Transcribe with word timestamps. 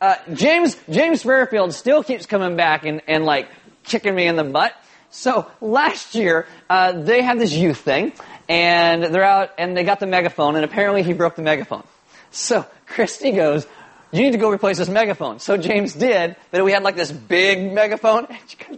uh, 0.00 0.16
James 0.32 0.76
James 0.88 1.22
Fairfield 1.22 1.74
still 1.74 2.02
keeps 2.02 2.26
coming 2.26 2.56
back 2.56 2.86
and, 2.86 3.02
and 3.06 3.24
like 3.24 3.48
kicking 3.84 4.14
me 4.14 4.26
in 4.26 4.36
the 4.36 4.44
butt. 4.44 4.74
So 5.10 5.50
last 5.60 6.14
year 6.14 6.46
uh, 6.68 6.92
they 6.92 7.22
had 7.22 7.38
this 7.38 7.52
youth 7.52 7.78
thing, 7.78 8.12
and 8.48 9.02
they're 9.02 9.24
out 9.24 9.50
and 9.58 9.76
they 9.76 9.84
got 9.84 10.00
the 10.00 10.06
megaphone, 10.06 10.56
and 10.56 10.64
apparently 10.64 11.02
he 11.02 11.12
broke 11.12 11.36
the 11.36 11.42
megaphone. 11.42 11.84
So 12.30 12.64
Christy 12.86 13.32
goes, 13.32 13.66
"You 14.12 14.22
need 14.22 14.32
to 14.32 14.38
go 14.38 14.50
replace 14.50 14.78
this 14.78 14.88
megaphone." 14.88 15.38
So 15.38 15.56
James 15.56 15.94
did, 15.94 16.36
but 16.50 16.64
we 16.64 16.72
had 16.72 16.82
like 16.82 16.96
this 16.96 17.12
big 17.12 17.72
megaphone, 17.72 18.26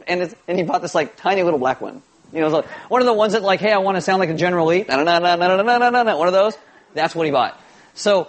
and 0.09 0.34
and 0.48 0.59
he 0.59 0.64
bought 0.64 0.82
this 0.82 0.95
like 0.95 1.16
tiny 1.16 1.43
little 1.43 1.59
black 1.59 1.80
one. 1.80 2.02
You 2.32 2.41
know, 2.41 2.48
like 2.48 2.66
one 2.89 3.02
of 3.02 3.07
the 3.07 3.12
ones 3.12 3.34
that 3.34 3.43
like, 3.43 3.61
hey, 3.61 3.73
I 3.73 3.79
want 3.79 3.96
to 3.96 4.00
sound 4.00 4.20
like 4.20 4.30
a 4.30 4.34
General 4.34 4.66
Lee. 4.66 4.84
One 6.18 6.27
of 6.27 6.32
those. 6.32 6.57
That's 6.95 7.14
what 7.14 7.27
he 7.27 7.32
bought. 7.32 7.61
So 7.95 8.29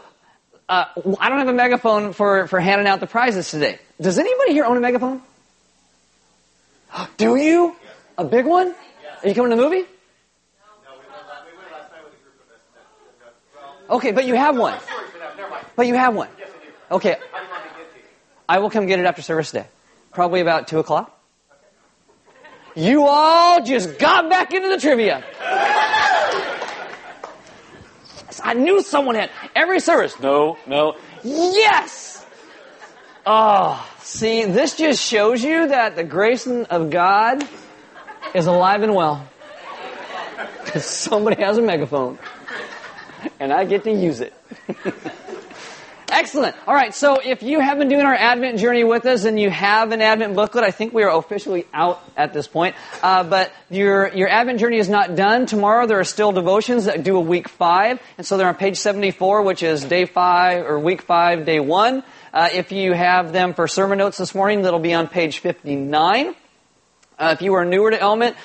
uh, 0.70 0.86
I 1.20 1.30
don't 1.30 1.40
have 1.40 1.48
a 1.48 1.54
megaphone 1.54 2.14
for, 2.14 2.48
for 2.48 2.60
handing 2.60 2.88
out 2.88 3.00
the 3.00 3.08
prizes 3.08 3.50
today. 3.50 3.80
Does 4.00 4.18
anybody 4.18 4.54
here 4.54 4.66
own 4.66 4.78
a 4.78 4.80
megaphone? 4.80 5.22
Do 7.18 7.36
you? 7.36 7.76
A 8.18 8.24
big 8.24 8.46
one? 8.46 8.74
Are 9.24 9.28
you 9.28 9.36
coming 9.36 9.52
to 9.52 9.56
the 9.56 9.62
movie? 9.62 9.78
No. 9.78 9.86
we 9.86 11.58
went 11.58 11.72
last, 11.72 11.92
night 11.92 12.04
with 12.04 12.14
a 12.14 12.24
group 12.24 12.36
of 12.40 13.90
us. 13.90 13.98
Okay, 13.98 14.12
but 14.12 14.26
you 14.26 14.36
have 14.36 14.58
one. 14.58 14.78
But 15.76 15.88
you 15.88 15.96
have 15.96 16.16
one. 16.16 16.30
Okay. 16.92 17.18
I 18.48 18.60
will 18.60 18.70
come 18.70 18.86
get 18.86 19.00
it 19.00 19.06
after 19.06 19.22
service 19.22 19.52
today. 19.52 19.68
Probably 20.12 20.42
about 20.42 20.68
2 20.68 20.80
o'clock. 20.80 21.20
You 22.76 23.06
all 23.06 23.64
just 23.64 23.98
got 24.00 24.30
back 24.30 24.54
into 24.54 24.70
the 24.70 24.78
trivia. 24.78 25.24
I 28.44 28.54
knew 28.54 28.82
someone 28.82 29.16
had 29.16 29.30
every 29.56 29.80
service. 29.80 30.20
No, 30.20 30.58
no. 30.68 30.96
Yes! 31.24 32.26
Oh, 33.26 33.90
see, 34.00 34.46
this 34.46 34.76
just 34.76 35.02
shows 35.02 35.44
you 35.44 35.70
that 35.70 35.96
the 35.96 36.04
grace 36.04 36.46
of 36.46 36.90
God 36.90 37.48
is 38.34 38.48
alive 38.48 38.84
and 38.84 38.94
well. 38.94 39.28
Because 40.64 40.86
somebody 41.10 41.42
has 41.42 41.58
a 41.58 41.62
megaphone. 41.62 42.18
And 43.40 43.54
I 43.54 43.66
get 43.66 43.84
to 43.86 43.92
use 43.92 44.22
it. 44.22 44.34
Excellent. 46.16 46.56
All 46.68 46.76
right, 46.76 46.94
so 46.94 47.18
if 47.18 47.42
you 47.42 47.60
have 47.60 47.80
been 47.80 47.90
doing 47.90 48.06
our 48.06 48.14
Advent 48.14 48.60
journey 48.60 48.84
with 48.84 49.04
us 49.08 49.24
and 49.26 49.40
you 49.40 49.50
have 49.50 49.92
an 49.92 50.00
Advent 50.00 50.36
booklet, 50.36 50.64
I 50.64 50.70
think 50.70 50.94
we 50.94 51.02
are 51.02 51.18
officially 51.18 51.66
out 51.74 52.04
at 52.16 52.34
this 52.34 52.48
point. 52.48 52.76
Uh, 53.02 53.24
but 53.24 53.52
your 53.72 54.14
your 54.14 54.30
Advent 54.30 54.60
journey 54.60 54.78
is 54.78 54.90
not 54.90 55.16
done. 55.16 55.48
Tomorrow 55.48 55.88
there 55.88 56.00
are 56.00 56.04
still 56.04 56.32
devotions 56.32 56.86
that 56.86 57.02
do 57.04 57.18
a 57.18 57.20
week 57.20 57.50
five, 57.50 58.00
and 58.20 58.28
so 58.28 58.38
they're 58.38 58.48
on 58.48 58.54
page 58.54 58.78
74, 58.78 59.42
which 59.42 59.64
is 59.64 59.84
day 59.84 60.06
five 60.06 60.68
or 60.68 60.78
week 60.80 61.02
five, 61.02 61.48
day 61.48 61.60
one. 61.60 62.04
Uh, 62.32 62.48
if 62.54 62.72
you 62.72 62.94
have 62.94 63.34
them 63.34 63.56
for 63.56 63.68
sermon 63.68 63.98
notes 63.98 64.20
this 64.20 64.36
morning, 64.36 64.62
that'll 64.62 64.78
be 64.78 64.94
on 64.94 65.08
page 65.08 65.40
59. 65.40 66.36
Uh, 67.18 67.30
if 67.34 67.42
you 67.42 67.56
are 67.56 67.66
newer 67.66 67.90
to 67.90 68.00
Element, 68.00 68.36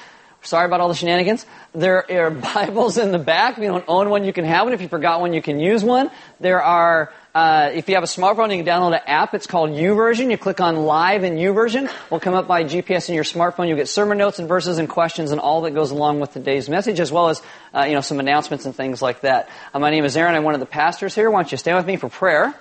sorry 0.42 0.66
about 0.66 0.80
all 0.80 0.88
the 0.88 0.94
shenanigans. 0.94 1.46
There 1.74 2.10
are 2.10 2.30
Bibles 2.54 2.98
in 2.98 3.12
the 3.12 3.18
back. 3.18 3.58
If 3.58 3.64
you 3.64 3.70
don't 3.70 3.84
own 3.88 4.10
one, 4.10 4.24
you 4.24 4.32
can 4.32 4.44
have 4.44 4.64
one. 4.64 4.72
If 4.72 4.80
you 4.80 4.88
forgot 4.88 5.20
one, 5.20 5.32
you 5.32 5.42
can 5.42 5.60
use 5.60 5.84
one. 5.84 6.10
There 6.40 6.62
are 6.62 7.12
uh, 7.34 7.70
if 7.72 7.88
you 7.88 7.94
have 7.94 8.02
a 8.02 8.08
smartphone, 8.08 8.50
you 8.50 8.64
can 8.64 8.66
download 8.66 8.94
an 8.94 9.02
app. 9.06 9.32
It's 9.32 9.46
called 9.46 9.70
YouVersion. 9.70 10.28
You 10.30 10.36
click 10.36 10.60
on 10.60 10.74
Live 10.76 11.22
in 11.22 11.34
YouVersion. 11.34 11.88
Will 12.10 12.18
come 12.18 12.34
up 12.34 12.48
by 12.48 12.64
GPS 12.64 13.08
in 13.08 13.14
your 13.14 13.22
smartphone. 13.22 13.68
You'll 13.68 13.76
get 13.76 13.88
sermon 13.88 14.18
notes 14.18 14.40
and 14.40 14.48
verses 14.48 14.78
and 14.78 14.88
questions 14.88 15.30
and 15.30 15.40
all 15.40 15.60
that 15.62 15.70
goes 15.72 15.92
along 15.92 16.18
with 16.18 16.32
today's 16.32 16.68
message, 16.68 16.98
as 16.98 17.12
well 17.12 17.28
as 17.28 17.40
uh, 17.74 17.82
you 17.82 17.94
know 17.94 18.00
some 18.00 18.18
announcements 18.18 18.64
and 18.64 18.74
things 18.74 19.00
like 19.00 19.20
that. 19.20 19.48
Uh, 19.72 19.78
my 19.78 19.90
name 19.90 20.04
is 20.04 20.16
Aaron. 20.16 20.34
I'm 20.34 20.42
one 20.42 20.54
of 20.54 20.60
the 20.60 20.66
pastors 20.66 21.14
here. 21.14 21.30
Why 21.30 21.42
don't 21.42 21.52
you 21.52 21.58
stand 21.58 21.76
with 21.76 21.86
me 21.86 21.96
for 21.96 22.08
prayer? 22.08 22.54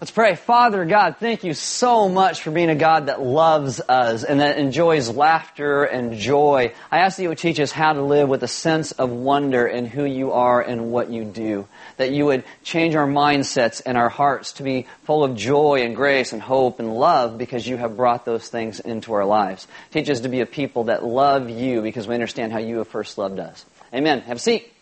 Let's 0.00 0.12
pray. 0.12 0.34
Father 0.34 0.86
God, 0.86 1.16
thank 1.18 1.44
you 1.44 1.52
so 1.52 2.08
much 2.08 2.40
for 2.40 2.50
being 2.50 2.70
a 2.70 2.74
God 2.74 3.08
that 3.08 3.20
loves 3.20 3.82
us 3.86 4.24
and 4.24 4.40
that 4.40 4.56
enjoys 4.56 5.10
laughter 5.10 5.84
and 5.84 6.14
joy. 6.14 6.72
I 6.90 7.00
ask 7.00 7.18
that 7.18 7.22
you 7.22 7.28
would 7.28 7.36
teach 7.36 7.60
us 7.60 7.70
how 7.70 7.92
to 7.92 8.00
live 8.00 8.26
with 8.26 8.42
a 8.42 8.48
sense 8.48 8.92
of 8.92 9.10
wonder 9.10 9.66
in 9.66 9.84
who 9.84 10.06
you 10.06 10.32
are 10.32 10.62
and 10.62 10.90
what 10.90 11.10
you 11.10 11.24
do. 11.24 11.68
That 11.98 12.12
you 12.12 12.24
would 12.24 12.44
change 12.64 12.94
our 12.94 13.06
mindsets 13.06 13.82
and 13.84 13.98
our 13.98 14.08
hearts 14.08 14.54
to 14.54 14.62
be 14.62 14.86
full 15.04 15.22
of 15.22 15.36
joy 15.36 15.82
and 15.82 15.94
grace 15.94 16.32
and 16.32 16.40
hope 16.40 16.80
and 16.80 16.94
love 16.94 17.36
because 17.36 17.68
you 17.68 17.76
have 17.76 17.98
brought 17.98 18.24
those 18.24 18.48
things 18.48 18.80
into 18.80 19.12
our 19.12 19.26
lives. 19.26 19.68
Teach 19.90 20.08
us 20.08 20.20
to 20.20 20.30
be 20.30 20.40
a 20.40 20.46
people 20.46 20.84
that 20.84 21.04
love 21.04 21.50
you 21.50 21.82
because 21.82 22.08
we 22.08 22.14
understand 22.14 22.54
how 22.54 22.58
you 22.58 22.78
have 22.78 22.88
first 22.88 23.18
loved 23.18 23.38
us. 23.38 23.66
Amen. 23.92 24.22
Have 24.22 24.38
a 24.38 24.40
seat. 24.40 24.72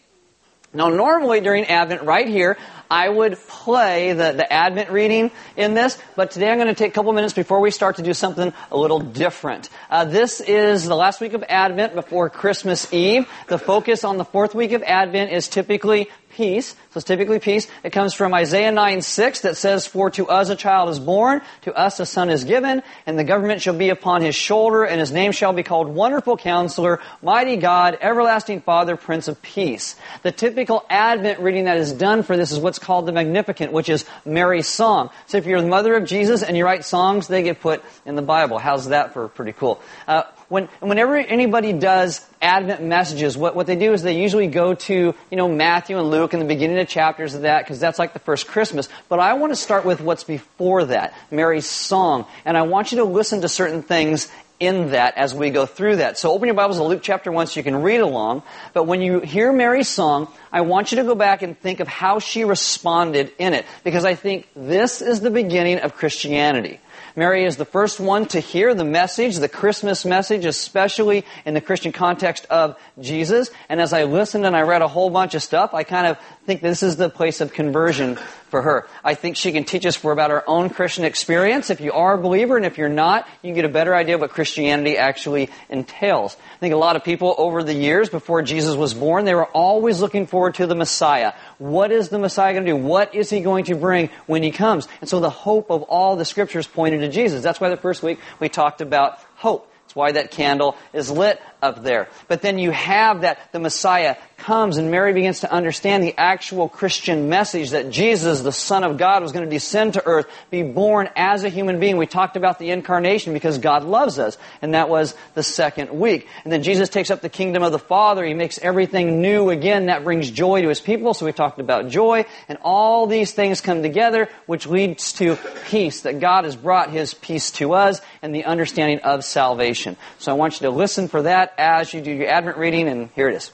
Now, 0.75 0.91
normally 0.91 1.41
during 1.41 1.65
Advent, 1.65 2.03
right 2.03 2.29
here, 2.29 2.59
I 2.91 3.09
would 3.09 3.39
play 3.49 4.13
the, 4.13 4.33
the 4.33 4.53
Advent 4.53 4.91
reading 4.91 5.31
in 5.57 5.73
this, 5.73 5.99
but 6.15 6.31
today 6.31 6.51
I'm 6.51 6.59
going 6.59 6.69
to 6.69 6.75
take 6.75 6.91
a 6.91 6.95
couple 6.95 7.11
minutes 7.15 7.33
before 7.33 7.61
we 7.61 7.71
start 7.71 7.97
to 7.97 8.03
do 8.03 8.13
something 8.13 8.53
a 8.71 8.77
little 8.77 9.01
different. 9.01 9.71
Uh, 9.89 10.05
this 10.05 10.43
is 10.43 10.85
the 10.85 10.95
last 10.95 11.23
week 11.23 11.33
of 11.33 11.43
Advent 11.49 11.95
before 11.95 12.29
Christmas 12.29 12.93
Eve. 12.93 13.27
The 13.47 13.59
focus 13.59 14.05
on 14.05 14.19
the 14.19 14.27
fourth 14.27 14.55
week 14.55 14.73
of 14.73 14.83
Advent 14.83 15.33
is 15.33 15.49
typically 15.49 16.11
peace. 16.39 16.77
So 16.91 16.99
it's 16.99 17.05
typically 17.05 17.41
peace. 17.41 17.67
It 17.83 17.91
comes 17.91 18.15
from 18.15 18.33
Isaiah 18.33 18.71
9 18.71 19.03
6 19.03 19.41
that 19.41 19.57
says, 19.57 19.89
For 19.89 20.09
to 20.11 20.29
us 20.29 20.51
a 20.51 20.55
child 20.55 20.89
is 20.89 21.01
born, 21.01 21.43
to 21.63 21.75
us 21.75 21.99
a 21.99 22.07
son 22.07 22.31
is 22.31 22.45
given, 22.45 22.85
and 23.07 23.19
the 23.19 23.25
government 23.25 23.61
shall 23.61 23.77
be 23.77 23.89
upon 23.89 24.23
his 24.23 24.37
shoulder, 24.37 24.85
and 24.85 25.01
his 25.01 25.11
name 25.11 25.33
shall 25.33 25.53
be 25.53 25.65
called 25.65 25.89
Wonderful 25.89 26.37
Counselor, 26.37 27.01
Mighty 27.23 27.57
God, 27.57 27.99
Everlasting 28.01 28.61
Father, 28.61 28.97
Prince 28.97 29.27
of 29.27 29.43
Peace. 29.43 29.97
The 30.23 30.31
typical 30.31 30.87
Advent 30.89 31.41
reading 31.41 31.65
that 31.65 31.79
is 31.79 31.93
done 31.93 32.23
for 32.23 32.37
this 32.37 32.53
is 32.53 32.61
what's 32.61 32.79
called 32.79 33.07
the 33.07 33.13
Magnificat, 33.13 33.73
which 33.73 33.89
is 33.89 34.05
Mary's 34.25 34.69
song. 34.69 35.11
So 35.27 35.39
if 35.39 35.47
you're 35.47 35.61
the 35.61 35.67
mother 35.67 35.97
of 35.97 36.05
Jesus 36.05 36.45
and 36.45 36.57
you 36.57 36.65
write 36.65 36.85
songs, 36.85 37.27
they 37.27 37.43
get 37.43 37.61
put 37.61 37.83
in 38.07 38.15
the 38.15 38.23
Bible. 38.23 38.61
How's 38.61 38.91
that 38.91 39.13
for 39.13 39.27
pretty 39.27 39.55
cool? 39.55 39.83
Uh, 40.07 40.23
when, 40.49 40.67
whenever 40.81 41.17
anybody 41.17 41.75
does 41.75 42.25
Advent 42.41 42.83
messages, 42.83 43.37
what, 43.37 43.55
what 43.55 43.67
they 43.67 43.77
do 43.77 43.93
is 43.93 44.03
they 44.03 44.21
usually 44.21 44.47
go 44.47 44.75
to, 44.75 45.15
you 45.31 45.37
know, 45.37 45.49
Matthew 45.49 45.99
and 45.99 46.11
Luke 46.11 46.33
in 46.33 46.41
the 46.41 46.47
beginning 46.47 46.79
of 46.79 46.89
chapters 46.89 47.35
of 47.35 47.43
that, 47.43 47.65
because 47.65 47.79
that's 47.81 47.99
like 47.99 48.15
the 48.15 48.19
first 48.19 48.47
Christmas. 48.47 48.89
But 49.09 49.21
I 49.21 49.35
want 49.35 49.53
to 49.53 49.57
start 49.57 49.85
with 49.85 50.01
what's 50.01 50.25
before 50.25 50.87
that, 50.87 51.15
Mary's 51.31 51.67
song. 51.67 52.27
And 52.47 52.57
I 52.57 52.63
want 52.63 52.93
you 52.93 52.99
to 52.99 53.05
listen 53.05 53.43
to 53.43 53.49
certain 53.49 53.83
things 53.83 54.31
in 54.61 54.91
that 54.91 55.17
as 55.17 55.35
we 55.35 55.51
go 55.51 55.67
through 55.67 55.97
that. 55.97 56.19
So 56.19 56.33
open 56.33 56.47
your 56.47 56.55
Bibles 56.55 56.79
to 56.79 56.85
Luke 56.85 57.01
chapter 57.03 57.31
1 57.31 57.49
so 57.49 57.61
you 57.61 57.65
can 57.65 57.83
read 57.83 58.01
along. 58.01 58.43
But 58.73 58.85
when 58.85 59.03
you 59.03 59.21
hear 59.21 59.53
Mary's 59.53 59.89
song, 59.89 60.29
I 60.51 60.63
want 60.63 60.91
you 60.91 60.97
to 60.97 61.05
go 61.05 61.15
back 61.15 61.43
and 61.43 61.59
think 61.59 61.81
of 61.81 61.89
how 61.89 62.19
she 62.19 62.45
responded 62.45 63.33
in 63.39 63.55
it. 63.55 63.67
Because 63.85 64.05
I 64.05 64.15
think 64.15 64.49
this 64.57 65.01
is 65.01 65.21
the 65.21 65.31
beginning 65.31 65.79
of 65.79 65.95
Christianity. 65.95 66.81
Mary 67.19 67.45
is 67.45 67.57
the 67.57 67.65
first 67.65 67.99
one 67.99 68.27
to 68.27 68.39
hear 68.39 68.75
the 68.75 68.85
message, 68.85 69.39
the 69.39 69.49
Christmas 69.49 70.05
message, 70.05 70.45
especially 70.45 71.25
in 71.45 71.53
the 71.53 71.61
Christian 71.61 71.91
context 71.91 72.47
of 72.49 72.79
Jesus. 73.01 73.51
And 73.69 73.81
as 73.81 73.93
I 73.93 74.05
listened 74.05 74.47
and 74.47 74.55
I 74.55 74.61
read 74.61 74.83
a 74.83 74.87
whole 74.89 75.11
bunch 75.11 75.35
of 75.35 75.43
stuff, 75.43 75.75
I 75.75 75.83
kind 75.83 76.07
of 76.07 76.17
think 76.47 76.63
this 76.63 76.85
is 76.85 76.95
the 76.95 77.11
place 77.11 77.41
of 77.41 77.53
conversion 77.53 78.21
for 78.49 78.63
her. 78.63 78.87
I 79.05 79.15
think 79.15 79.37
she 79.37 79.53
can 79.53 79.65
teach 79.65 79.87
us 79.87 80.03
more 80.03 80.13
about 80.13 80.31
our 80.31 80.45
own 80.47 80.71
Christian 80.71 81.05
experience. 81.05 81.71
If 81.71 81.81
you 81.81 81.93
are 81.93 82.15
a 82.15 82.19
believer 82.19 82.57
and 82.57 82.67
if 82.67 82.79
you're 82.79 82.89
not, 82.89 83.27
you 83.43 83.49
can 83.49 83.55
get 83.55 83.65
a 83.65 83.69
better 83.69 83.95
idea 83.95 84.17
of 84.17 84.21
what 84.21 84.31
Christianity 84.31 84.97
actually 84.97 85.51
entails. 85.69 86.37
I 86.57 86.59
think 86.59 86.75
a 86.75 86.79
lot 86.79 86.97
of 86.97 87.05
people 87.05 87.35
over 87.39 87.63
the 87.63 87.75
years 87.75 88.09
before 88.09 88.43
Jesus 88.43 88.75
was 88.77 88.95
born, 88.95 89.25
they 89.25 89.35
were 89.35 89.47
always 89.47 90.01
looking 90.01 90.27
forward 90.27 90.55
to 90.55 90.67
the 90.67 90.75
Messiah. 90.75 91.33
What 91.59 91.93
is 91.93 92.09
the 92.09 92.19
Messiah 92.19 92.53
going 92.53 92.65
to 92.65 92.73
do? 92.73 92.77
What 92.77 93.15
is 93.15 93.31
he 93.31 93.41
going 93.41 93.67
to 93.67 93.75
bring 93.75 94.11
when 94.27 94.43
he 94.43 94.51
comes? 94.51 94.89
And 95.01 95.09
so 95.09 95.21
the 95.21 95.31
hope 95.31 95.71
of 95.71 95.83
all 95.83 96.17
the 96.17 96.25
scriptures 96.25 96.67
pointed 96.67 97.01
to 97.01 97.09
Jesus. 97.09 97.43
That's 97.43 97.61
why 97.61 97.69
the 97.69 97.77
first 97.77 98.03
week 98.03 98.19
we 98.41 98.49
talked 98.49 98.81
about 98.81 99.21
hope. 99.37 99.71
It's 99.85 99.97
why 99.97 100.13
that 100.13 100.31
candle 100.31 100.77
is 100.93 101.11
lit 101.11 101.41
up 101.63 101.83
there. 101.83 102.09
But 102.29 102.43
then 102.43 102.59
you 102.59 102.71
have 102.71 103.23
that 103.23 103.39
the 103.53 103.59
Messiah 103.59 104.17
comes 104.37 104.77
and 104.77 104.91
Mary 104.91 105.13
begins 105.13 105.41
to 105.41 105.53
understand 105.53 106.03
the 106.03 106.15
actual 106.17 106.69
Christian 106.69 107.29
message 107.29 107.71
that 107.71 107.91
Jesus, 107.91 108.41
the 108.41 108.53
Son 108.53 108.85
of 108.85 108.97
God, 108.97 109.21
was 109.23 109.33
going 109.33 109.45
to 109.45 109.51
descend 109.51 109.95
to 109.95 110.07
earth, 110.07 110.27
be 110.51 110.63
born 110.63 111.09
as 111.17 111.45
a 111.45 111.49
human 111.49 111.81
being. 111.81 111.97
We 111.97 112.07
talked 112.07 112.37
about 112.37 112.59
the 112.59 112.71
incarnation 112.71 113.33
because 113.33 113.59
God 113.59 113.83
loves 113.85 114.19
us. 114.19 114.39
And 114.63 114.75
that 114.75 114.89
was 114.89 115.15
the 115.35 115.43
second 115.43 115.91
week. 115.91 116.29
And 116.45 116.53
then 116.53 116.63
Jesus 116.63 116.89
takes 116.89 117.11
up 117.11 117.21
the 117.21 117.29
kingdom 117.29 117.63
of 117.63 117.73
the 117.73 117.79
Father. 117.79 118.25
He 118.25 118.35
makes 118.35 118.59
everything 118.59 119.21
new 119.21 119.51
again. 119.51 119.87
That 119.87 120.05
brings 120.05 120.31
joy 120.31 120.63
to 120.63 120.69
his 120.69 120.81
people. 120.81 121.15
So 121.15 121.27
we 121.27 121.33
talked 121.33 121.59
about 121.59 121.89
joy. 121.89 122.25
And 122.49 122.59
all 122.63 123.07
these 123.07 123.33
things 123.33 123.61
come 123.61 123.83
together, 123.83 124.29
which 124.47 124.67
leads 124.67 125.13
to 125.15 125.37
peace, 125.67 126.03
that 126.03 126.21
God 126.21 126.45
has 126.45 126.55
brought 126.55 126.91
his 126.91 127.13
peace 127.13 127.51
to 127.53 127.75
us 127.75 128.01
and 128.23 128.33
the 128.35 128.45
understanding 128.45 129.01
of 129.01 129.25
salvation. 129.25 129.97
So 130.19 130.31
I 130.31 130.35
want 130.37 130.61
you 130.61 130.69
to 130.69 130.71
listen 130.71 131.09
for 131.09 131.23
that 131.23 131.48
that 131.57 131.81
as 131.81 131.93
you 131.95 132.01
do 132.01 132.11
your 132.11 132.29
Advent 132.29 132.57
reading, 132.57 132.89
and 132.89 133.11
here 133.15 133.29
it 133.29 133.35
is. 133.35 133.51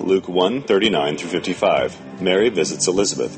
Luke 0.00 0.28
1 0.28 0.62
39 0.62 1.16
through 1.18 1.28
55. 1.28 2.22
Mary 2.22 2.48
visits 2.48 2.88
Elizabeth. 2.88 3.36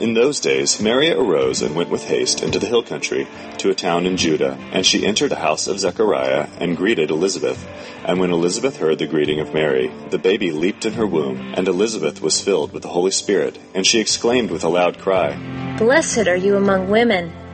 In 0.00 0.14
those 0.14 0.40
days, 0.40 0.80
Mary 0.80 1.12
arose 1.12 1.62
and 1.62 1.76
went 1.76 1.88
with 1.88 2.04
haste 2.04 2.42
into 2.42 2.58
the 2.58 2.66
hill 2.66 2.82
country 2.82 3.28
to 3.58 3.70
a 3.70 3.74
town 3.74 4.04
in 4.04 4.16
Judah, 4.16 4.58
and 4.72 4.84
she 4.84 5.06
entered 5.06 5.30
a 5.30 5.36
house 5.36 5.68
of 5.68 5.78
Zechariah 5.78 6.48
and 6.58 6.76
greeted 6.76 7.10
Elizabeth. 7.10 7.64
And 8.04 8.18
when 8.18 8.32
Elizabeth 8.32 8.78
heard 8.78 8.98
the 8.98 9.06
greeting 9.06 9.38
of 9.38 9.54
Mary, 9.54 9.92
the 10.10 10.18
baby 10.18 10.50
leaped 10.50 10.84
in 10.84 10.94
her 10.94 11.06
womb, 11.06 11.54
and 11.54 11.68
Elizabeth 11.68 12.20
was 12.20 12.40
filled 12.40 12.72
with 12.72 12.82
the 12.82 12.88
Holy 12.88 13.12
Spirit, 13.12 13.58
and 13.74 13.86
she 13.86 14.00
exclaimed 14.00 14.50
with 14.50 14.64
a 14.64 14.68
loud 14.68 14.98
cry, 14.98 15.36
Blessed 15.78 16.26
are 16.26 16.36
you 16.36 16.56
among 16.56 16.90
women, 16.90 17.32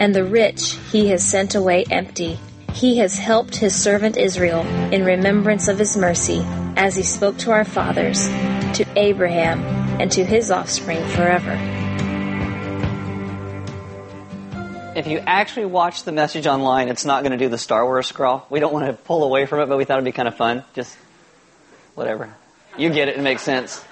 and 0.00 0.14
the 0.14 0.24
rich 0.24 0.78
he 0.90 1.08
has 1.08 1.22
sent 1.22 1.54
away 1.54 1.84
empty. 1.90 2.40
He 2.72 2.96
has 2.98 3.18
helped 3.18 3.54
his 3.56 3.74
servant 3.74 4.16
Israel 4.16 4.62
in 4.90 5.04
remembrance 5.04 5.68
of 5.68 5.78
his 5.78 5.94
mercy, 5.94 6.42
as 6.74 6.96
he 6.96 7.02
spoke 7.02 7.36
to 7.38 7.50
our 7.50 7.64
fathers, 7.64 8.28
to 8.78 8.86
Abraham, 8.96 9.60
and 10.00 10.10
to 10.12 10.24
his 10.24 10.50
offspring 10.50 11.04
forever. 11.08 11.52
If 14.96 15.06
you 15.06 15.18
actually 15.18 15.66
watch 15.66 16.04
the 16.04 16.12
message 16.12 16.46
online, 16.46 16.88
it's 16.88 17.04
not 17.04 17.22
going 17.22 17.32
to 17.32 17.38
do 17.38 17.50
the 17.50 17.58
Star 17.58 17.84
Wars 17.84 18.06
scroll. 18.06 18.46
We 18.48 18.58
don't 18.58 18.72
want 18.72 18.86
to 18.86 18.94
pull 18.94 19.22
away 19.22 19.44
from 19.44 19.60
it, 19.60 19.66
but 19.66 19.76
we 19.76 19.84
thought 19.84 19.98
it'd 19.98 20.04
be 20.06 20.12
kind 20.12 20.28
of 20.28 20.34
fun. 20.34 20.64
Just 20.74 20.96
whatever. 21.94 22.34
You 22.78 22.88
get 22.88 23.08
it, 23.08 23.18
it 23.18 23.22
makes 23.22 23.42
sense. 23.42 23.84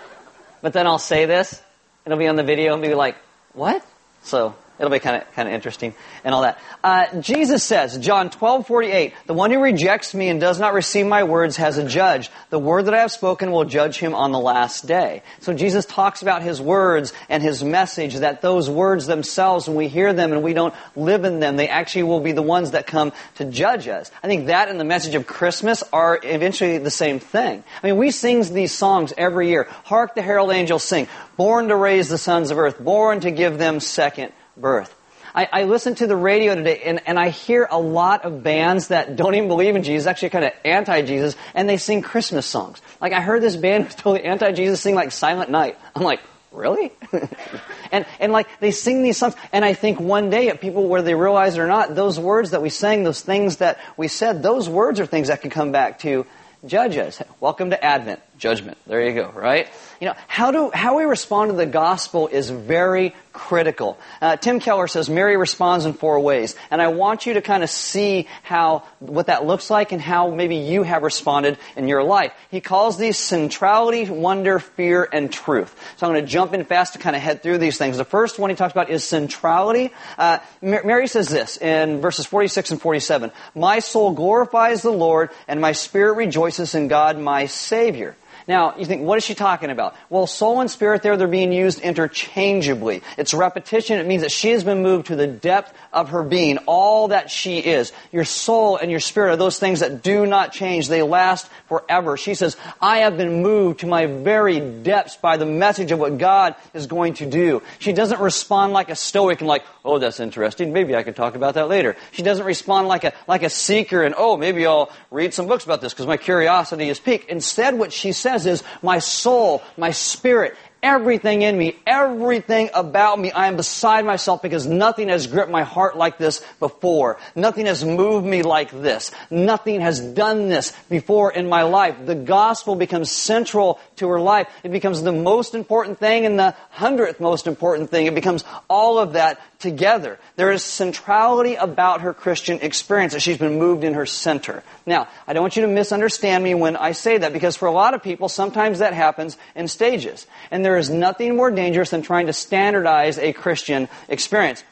But 0.63 0.73
then 0.73 0.87
I'll 0.87 0.99
say 0.99 1.27
this, 1.27 1.61
it'll 2.07 2.19
be 2.19 2.29
on 2.29 2.37
the 2.37 2.43
video, 2.45 2.73
and 2.73 2.81
be 2.81 2.95
like, 2.95 3.17
what? 3.53 3.85
So 4.23 4.55
It'll 4.79 4.91
be 4.91 5.01
kind 5.01 5.17
of 5.17 5.33
kind 5.33 5.49
of 5.49 5.55
interesting 5.55 5.93
and 6.23 6.33
all 6.35 6.43
that. 6.43 6.59
Uh, 6.85 7.21
Jesus 7.21 7.65
says, 7.65 7.99
John 7.99 8.31
twelve 8.31 8.67
forty 8.67 8.89
eight, 8.89 9.15
the 9.27 9.35
one 9.35 9.51
who 9.51 9.61
rejects 9.61 10.15
me 10.15 10.29
and 10.29 10.41
does 10.41 10.61
not 10.61 10.73
receive 10.73 11.05
my 11.07 11.25
words 11.25 11.57
has 11.57 11.79
a 11.79 11.89
judge. 11.89 12.31
The 12.51 12.61
word 12.61 12.85
that 12.85 12.95
I 12.95 13.01
have 13.01 13.11
spoken 13.11 13.51
will 13.51 13.65
judge 13.65 13.99
him 13.99 14.15
on 14.15 14.31
the 14.31 14.39
last 14.39 14.87
day. 14.87 15.23
So 15.41 15.53
Jesus 15.53 15.85
talks 15.85 16.23
about 16.23 16.43
his 16.43 16.61
words 16.61 17.13
and 17.29 17.43
his 17.43 17.65
message 17.65 18.15
that 18.17 18.41
those 18.41 18.71
words 18.71 19.07
themselves, 19.07 19.67
when 19.67 19.77
we 19.77 19.89
hear 19.89 20.13
them 20.13 20.33
and 20.33 20.45
we 20.45 20.55
don't 20.55 20.75
live 20.95 21.25
in 21.25 21.41
them, 21.41 21.57
they 21.57 21.69
actually 21.69 22.05
will 22.05 22.21
be 22.21 22.33
the 22.33 22.41
ones 22.41 22.71
that 22.71 22.87
come 22.87 23.13
to 23.35 23.45
judge 23.45 23.89
us. 23.89 24.11
I 24.23 24.29
think 24.29 24.47
that 24.47 24.69
and 24.69 24.79
the 24.79 24.85
message 24.85 25.17
of 25.17 25.27
Christmas 25.27 25.83
are 25.93 26.21
eventually 26.23 26.79
the 26.79 26.91
same 26.91 27.19
thing. 27.19 27.65
I 27.83 27.87
mean, 27.87 27.97
we 27.97 28.13
sing 28.13 28.39
these 28.55 28.73
songs 28.73 29.13
every 29.17 29.49
year. 29.49 29.67
Hark 29.85 30.15
the 30.15 30.23
herald 30.23 30.53
angels 30.53 30.85
sing, 30.85 31.09
born 31.37 31.69
to 31.69 31.75
raise 31.75 32.09
the 32.09 32.19
sons 32.19 32.51
of 32.51 32.59
earth, 32.59 32.79
born 32.79 33.21
to 33.21 33.31
give 33.33 33.59
them 33.59 33.81
second 33.81 34.33
birth. 34.61 34.95
I, 35.35 35.49
I 35.53 35.65
listen 35.65 35.95
to 35.97 36.07
the 36.07 36.17
radio 36.17 36.55
today 36.55 36.83
and, 36.85 37.01
and 37.07 37.19
I 37.19 37.29
hear 37.29 37.69
a 37.71 37.79
lot 37.79 38.25
of 38.25 38.43
bands 38.43 38.89
that 38.89 39.17
don't 39.17 39.35
even 39.35 39.49
believe 39.49 39.77
in 39.77 39.83
Jesus, 39.83 40.07
actually 40.07 40.31
kind 40.31 40.45
of 40.47 40.53
anti-Jesus, 40.65 41.37
and 41.55 41.69
they 41.69 41.77
sing 41.77 42.03
Christmas 42.03 42.47
songs. 42.47 42.81
Like 43.01 43.13
I 43.13 43.21
heard 43.21 43.43
this 43.43 43.57
band 43.57 43.85
who's 43.85 43.95
totally 43.97 44.25
anti-Jesus 44.25 44.81
sing 44.81 44.95
like 44.95 45.13
Silent 45.13 45.51
Night. 45.51 45.79
I'm 45.95 46.03
like, 46.03 46.21
really? 46.51 46.93
and, 47.93 48.07
and 48.21 48.33
like 48.33 48.49
they 48.61 48.71
sing 48.71 49.03
these 49.03 49.17
songs, 49.17 49.35
and 49.53 49.65
I 49.65 49.75
think 49.75 50.01
one 50.01 50.31
day 50.31 50.49
at 50.49 50.61
people, 50.61 50.89
whether 50.89 51.05
they 51.05 51.15
realize 51.15 51.57
it 51.57 51.61
or 51.61 51.67
not, 51.67 51.95
those 51.95 52.19
words 52.19 52.51
that 52.51 52.63
we 52.63 52.71
sang, 52.71 53.05
those 53.05 53.21
things 53.21 53.59
that 53.59 53.79
we 53.97 54.09
said, 54.09 54.43
those 54.43 54.69
words 54.69 54.99
are 54.99 55.07
things 55.07 55.29
that 55.29 55.43
can 55.43 55.51
come 55.51 55.73
back 55.73 56.01
to 56.01 56.27
judge 56.67 56.97
us. 56.97 57.23
Welcome 57.39 57.71
to 57.71 57.85
Advent, 57.85 58.21
judgment. 58.39 58.79
There 58.87 59.07
you 59.07 59.15
go, 59.15 59.31
right? 59.35 59.69
You 60.01 60.09
know, 60.09 60.15
how 60.29 60.53
do 60.53 60.71
how 60.73 60.97
we 60.97 61.05
respond 61.05 61.51
to 61.51 61.57
the 61.57 61.67
gospel 61.67 62.29
is 62.29 62.51
very 62.51 63.15
critical. 63.33 63.99
Uh, 64.21 64.37
Tim 64.37 64.61
Keller 64.61 64.87
says 64.87 65.11
Mary 65.11 65.37
responds 65.37 65.85
in 65.85 65.93
four 65.93 66.21
ways, 66.21 66.55
and 66.71 66.81
I 66.81 66.89
want 66.89 67.27
you 67.27 67.35
to 67.35 67.43
kind 67.43 67.63
of 67.63 67.71
see 67.71 68.29
how 68.43 68.85
what 69.01 69.27
that 69.27 69.45
looks 69.45 69.71
like 69.71 69.91
and 69.91 70.01
how 70.01 70.31
maybe 70.31 70.57
you 70.57 70.85
have 70.85 71.03
responded 71.03 71.59
in 71.77 71.89
your 71.89 72.05
life. 72.05 72.33
He 72.51 72.61
calls 72.61 72.97
these 72.97 73.19
centrality, 73.19 74.09
wonder, 74.09 74.61
fear, 74.61 75.09
and 75.13 75.33
truth. 75.33 75.75
So 75.97 76.07
I'm 76.07 76.13
going 76.13 76.25
to 76.25 76.31
jump 76.31 76.55
in 76.55 76.65
fast 76.65 76.93
to 76.93 77.01
kind 77.01 77.17
of 77.17 77.23
head 77.23 77.43
through 77.43 77.59
these 77.59 77.77
things. 77.77 77.97
The 77.97 78.05
first 78.05 78.39
one 78.39 78.51
he 78.51 78.57
talks 78.57 78.73
about 78.73 78.91
is 78.91 79.03
centrality. 79.03 79.93
Uh, 80.17 80.39
Mary 80.63 81.09
says 81.09 81.29
this 81.29 81.57
in 81.57 82.01
verses 82.01 82.25
46 82.27 82.71
and 82.71 82.81
47: 82.81 83.33
"My 83.57 83.81
soul 83.81 84.13
glorifies 84.13 84.83
the 84.83 84.93
Lord, 84.93 85.31
and 85.49 85.61
my 85.61 85.73
spirit 85.73 86.13
rejoices 86.13 86.77
in 86.77 86.87
God, 86.87 87.19
my 87.19 87.47
Savior." 87.47 88.15
Now, 88.49 88.75
you 88.79 88.87
think, 88.87 89.03
what 89.03 89.19
is 89.19 89.25
she 89.25 89.35
talking 89.35 89.69
about? 89.69 89.95
Well, 90.09 90.27
soul 90.27 90.63
and 90.63 90.71
spirit 90.71 91.03
there, 91.03 91.19
they're 91.19 91.29
being 91.29 91.53
used 91.53 91.81
interchangeably. 91.81 93.03
It's 93.19 93.35
repetition. 93.35 93.99
It 93.99 94.07
means 94.07 94.23
that 94.23 94.33
she 94.33 94.49
has 94.53 94.65
been 94.65 94.83
moved 94.83 95.09
to 95.09 95.17
the 95.17 95.27
depth 95.27 95.77
of 95.93 96.09
her 96.09 96.23
being, 96.23 96.57
all 96.65 97.09
that 97.09 97.31
she 97.31 97.59
is. 97.59 97.93
Your 98.11 98.25
soul 98.25 98.79
and 98.79 98.91
your 98.91 99.01
spirit 99.01 99.33
are 99.33 99.37
those 99.37 99.59
things 99.59 99.81
that 99.81 100.03
do 100.03 100.25
not 100.25 100.53
change. 100.53 100.89
They 100.89 101.03
last 101.03 101.47
forever. 101.69 102.17
She 102.17 102.35
says, 102.35 102.57
I 102.81 103.01
have 103.01 103.19
been 103.19 103.43
moved 103.43 103.81
to 103.81 103.87
my 103.87 104.07
very 104.07 104.61
depths 104.61 105.17
by 105.17 105.37
the 105.37 105.45
message 105.45 105.93
of 105.93 105.99
what 105.99 106.17
God 106.17 106.55
is 106.73 106.87
going 106.87 107.15
to 107.15 107.27
do. 107.27 107.63
She 107.81 107.93
doesn't 107.93 108.19
respond 108.19 108.73
like 108.73 108.89
a 108.89 108.97
stoic 108.97 109.41
and 109.41 109.49
like, 109.49 109.65
oh, 109.85 109.99
that's 109.99 110.21
interesting. 110.21 110.73
Maybe 110.73 110.97
I 110.97 111.03
could 111.03 111.17
talk 111.17 111.35
about 111.35 111.53
that 111.55 111.69
later. 111.69 111.97
She 112.13 112.23
doesn't 112.23 112.47
respond 112.47 112.89
like 112.89 113.05
a, 113.05 113.13
like 113.27 113.43
a 113.43 113.51
seeker 113.51 114.03
and, 114.03 114.15
oh, 114.17 114.39
maybe 114.39 114.67
I'll 114.67 114.91
read 115.11 115.35
some 115.35 115.47
books 115.47 115.65
about 115.65 115.83
this 115.83 115.93
because 115.93 116.07
my 116.07 116.17
curiosity 116.17 116.89
is 116.89 116.99
piqued. 116.99 117.29
Instead, 117.29 117.79
what 117.79 117.93
she 117.93 118.13
says 118.13 118.38
is, 118.47 118.63
my 118.83 118.99
soul, 118.99 119.63
my 119.77 119.91
spirit, 119.91 120.57
everything 120.83 121.43
in 121.43 121.57
me, 121.59 121.77
everything 121.87 122.71
about 122.75 123.19
me. 123.19 123.33
I 123.33 123.49
am 123.49 123.57
beside 123.57 124.05
myself 124.05 124.43
because 124.43 124.67
nothing 124.67 125.09
has 125.09 125.27
gripped 125.27 125.51
my 125.51 125.65
heart 125.65 125.97
like 125.97 126.19
this 126.19 126.45
before. 126.61 127.19
Nothing 127.35 127.67
has 127.67 127.85
moved 127.85 128.27
me 128.27 128.43
like 128.43 128.71
this. 128.71 129.11
Nothing 129.31 129.81
has 129.81 130.01
done 130.01 130.49
this 130.49 130.73
before 130.89 131.33
in 131.33 131.49
my 131.49 131.63
life. 131.63 131.97
The 132.05 132.15
gospel 132.15 132.77
becomes 132.77 133.11
central 133.11 133.81
to 133.97 134.09
her 134.09 134.21
life. 134.21 134.49
It 134.63 134.71
becomes 134.71 135.03
the 135.03 135.13
most 135.13 135.55
important 135.55 135.99
thing 135.99 136.27
and 136.27 136.39
the 136.39 136.55
hundredth 136.71 137.21
most 137.21 137.47
important 137.47 137.91
thing. 137.91 138.07
It 138.07 138.15
becomes 138.15 138.45
all 138.69 138.99
of 138.99 139.15
that 139.15 139.41
together. 139.59 140.19
There 140.37 140.53
is 140.53 140.63
centrality 140.63 141.57
about 141.57 142.03
her 142.03 142.15
Christian 142.15 142.61
experience 142.61 143.13
that 143.13 143.21
she's 143.21 143.39
been 143.39 143.59
moved 143.59 143.85
in 143.85 143.95
her 143.95 144.07
center. 144.07 144.63
Now, 144.87 145.09
I 145.27 145.33
don't 145.33 145.43
want 145.43 145.57
you 145.57 145.63
to 145.63 145.69
misunderstand 145.69 146.45
me 146.45 146.55
when 146.55 146.77
I 146.77 146.93
say 146.93 147.19
that 147.19 147.33
because 147.33 147.57
for 147.57 147.67
a 147.67 147.73
lot 147.73 147.95
of 147.95 148.03
people, 148.03 148.29
sometimes 148.29 148.79
that 148.79 148.95
happens 148.95 149.37
in 149.57 149.67
stages. 149.67 150.27
And 150.51 150.65
there 150.65 150.79
is 150.79 150.91
nothing 150.91 151.37
more 151.37 151.51
dangerous 151.51 151.91
than 151.91 152.03
trying 152.03 152.27
to 152.27 152.33
standardize 152.33 153.19
a 153.19 153.33
Christian 153.33 153.89
experience. 154.09 154.63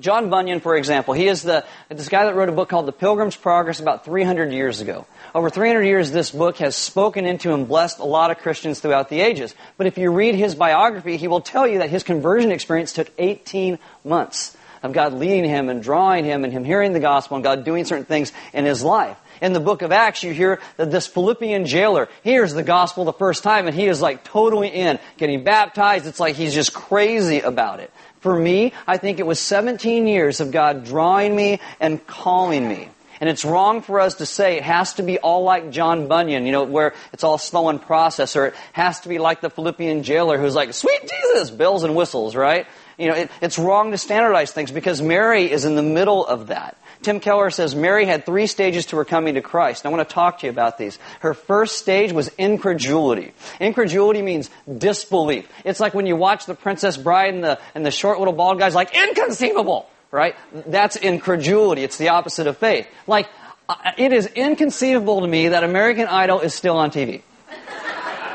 John 0.00 0.30
Bunyan, 0.30 0.60
for 0.60 0.74
example, 0.74 1.12
he 1.12 1.28
is 1.28 1.42
the, 1.42 1.66
this 1.90 2.08
guy 2.08 2.24
that 2.24 2.34
wrote 2.34 2.48
a 2.48 2.52
book 2.52 2.70
called 2.70 2.86
The 2.86 2.92
Pilgrim's 2.92 3.36
Progress 3.36 3.78
about 3.78 4.06
300 4.06 4.50
years 4.50 4.80
ago. 4.80 5.06
Over 5.34 5.50
300 5.50 5.82
years, 5.82 6.10
this 6.10 6.30
book 6.30 6.56
has 6.58 6.74
spoken 6.76 7.26
into 7.26 7.52
and 7.52 7.68
blessed 7.68 7.98
a 7.98 8.04
lot 8.04 8.30
of 8.30 8.38
Christians 8.38 8.80
throughout 8.80 9.10
the 9.10 9.20
ages. 9.20 9.54
But 9.76 9.86
if 9.86 9.98
you 9.98 10.10
read 10.10 10.34
his 10.34 10.54
biography, 10.54 11.18
he 11.18 11.28
will 11.28 11.42
tell 11.42 11.68
you 11.68 11.80
that 11.80 11.90
his 11.90 12.04
conversion 12.04 12.52
experience 12.52 12.94
took 12.94 13.10
18 13.18 13.78
months 14.02 14.56
of 14.82 14.94
God 14.94 15.12
leading 15.12 15.44
him 15.44 15.68
and 15.68 15.82
drawing 15.82 16.24
him 16.24 16.44
and 16.44 16.52
him 16.52 16.64
hearing 16.64 16.94
the 16.94 17.00
gospel 17.00 17.36
and 17.36 17.44
God 17.44 17.64
doing 17.64 17.84
certain 17.84 18.06
things 18.06 18.32
in 18.54 18.64
his 18.64 18.82
life. 18.82 19.18
In 19.42 19.52
the 19.52 19.60
book 19.60 19.82
of 19.82 19.92
Acts, 19.92 20.22
you 20.22 20.32
hear 20.32 20.60
that 20.76 20.90
this 20.90 21.06
Philippian 21.06 21.66
jailer 21.66 22.08
hears 22.22 22.54
the 22.54 22.62
gospel 22.62 23.04
the 23.04 23.12
first 23.12 23.42
time 23.42 23.66
and 23.66 23.74
he 23.74 23.86
is 23.86 24.00
like 24.00 24.24
totally 24.24 24.68
in, 24.68 24.98
getting 25.18 25.44
baptized. 25.44 26.06
It's 26.06 26.20
like 26.20 26.36
he's 26.36 26.54
just 26.54 26.72
crazy 26.72 27.40
about 27.40 27.80
it. 27.80 27.92
For 28.22 28.38
me, 28.38 28.72
I 28.86 28.98
think 28.98 29.18
it 29.18 29.26
was 29.26 29.40
17 29.40 30.06
years 30.06 30.40
of 30.40 30.52
God 30.52 30.84
drawing 30.84 31.34
me 31.34 31.58
and 31.80 32.04
calling 32.06 32.68
me. 32.68 32.88
And 33.20 33.28
it's 33.28 33.44
wrong 33.44 33.82
for 33.82 34.00
us 34.00 34.14
to 34.14 34.26
say 34.26 34.56
it 34.56 34.62
has 34.62 34.94
to 34.94 35.02
be 35.02 35.18
all 35.18 35.42
like 35.42 35.70
John 35.70 36.06
Bunyan, 36.08 36.46
you 36.46 36.52
know, 36.52 36.62
where 36.62 36.94
it's 37.12 37.24
all 37.24 37.36
slow 37.36 37.68
and 37.68 37.82
process, 37.82 38.34
or 38.36 38.46
it 38.46 38.54
has 38.72 39.00
to 39.00 39.08
be 39.08 39.18
like 39.18 39.40
the 39.40 39.50
Philippian 39.50 40.04
jailer 40.04 40.38
who's 40.38 40.54
like, 40.54 40.72
sweet 40.72 41.00
Jesus, 41.02 41.50
bells 41.50 41.82
and 41.82 41.96
whistles, 41.96 42.34
right? 42.36 42.66
You 42.96 43.08
know, 43.08 43.14
it, 43.14 43.30
it's 43.40 43.58
wrong 43.58 43.90
to 43.90 43.98
standardize 43.98 44.52
things 44.52 44.70
because 44.70 45.02
Mary 45.02 45.50
is 45.50 45.64
in 45.64 45.74
the 45.74 45.82
middle 45.82 46.24
of 46.24 46.48
that. 46.48 46.76
Tim 47.02 47.20
Keller 47.20 47.50
says 47.50 47.74
Mary 47.74 48.06
had 48.06 48.24
three 48.24 48.46
stages 48.46 48.86
to 48.86 48.96
her 48.96 49.04
coming 49.04 49.34
to 49.34 49.42
Christ. 49.42 49.84
I 49.84 49.88
want 49.88 50.06
to 50.06 50.14
talk 50.14 50.38
to 50.40 50.46
you 50.46 50.50
about 50.50 50.78
these. 50.78 50.98
Her 51.20 51.34
first 51.34 51.78
stage 51.78 52.12
was 52.12 52.28
incredulity. 52.38 53.32
Incredulity 53.60 54.22
means 54.22 54.50
disbelief. 54.78 55.48
It's 55.64 55.80
like 55.80 55.94
when 55.94 56.06
you 56.06 56.16
watch 56.16 56.46
The 56.46 56.54
Princess 56.54 56.96
Bride 56.96 57.34
and 57.34 57.44
the, 57.44 57.58
and 57.74 57.84
the 57.84 57.90
short 57.90 58.18
little 58.18 58.34
bald 58.34 58.58
guy's 58.58 58.74
like, 58.74 58.94
inconceivable! 58.94 59.88
Right? 60.10 60.36
That's 60.52 60.96
incredulity. 60.96 61.84
It's 61.84 61.96
the 61.96 62.10
opposite 62.10 62.46
of 62.46 62.58
faith. 62.58 62.86
Like, 63.06 63.28
uh, 63.68 63.92
it 63.96 64.12
is 64.12 64.26
inconceivable 64.26 65.22
to 65.22 65.26
me 65.26 65.48
that 65.48 65.64
American 65.64 66.06
Idol 66.06 66.40
is 66.40 66.52
still 66.52 66.76
on 66.76 66.90
TV. 66.90 67.22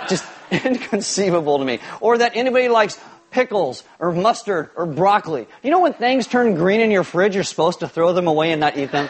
Just 0.09 0.25
inconceivable 0.51 1.59
to 1.59 1.65
me. 1.65 1.79
Or 2.01 2.17
that 2.17 2.35
anybody 2.35 2.69
likes 2.69 2.99
pickles 3.31 3.83
or 3.99 4.11
mustard 4.11 4.69
or 4.75 4.85
broccoli. 4.85 5.47
You 5.63 5.71
know 5.71 5.81
when 5.81 5.93
things 5.93 6.27
turn 6.27 6.55
green 6.55 6.81
in 6.81 6.91
your 6.91 7.03
fridge, 7.03 7.35
you're 7.35 7.43
supposed 7.43 7.79
to 7.79 7.87
throw 7.87 8.13
them 8.13 8.27
away 8.27 8.51
and 8.51 8.59
not 8.59 8.77
eat 8.77 8.91
them? 8.91 9.09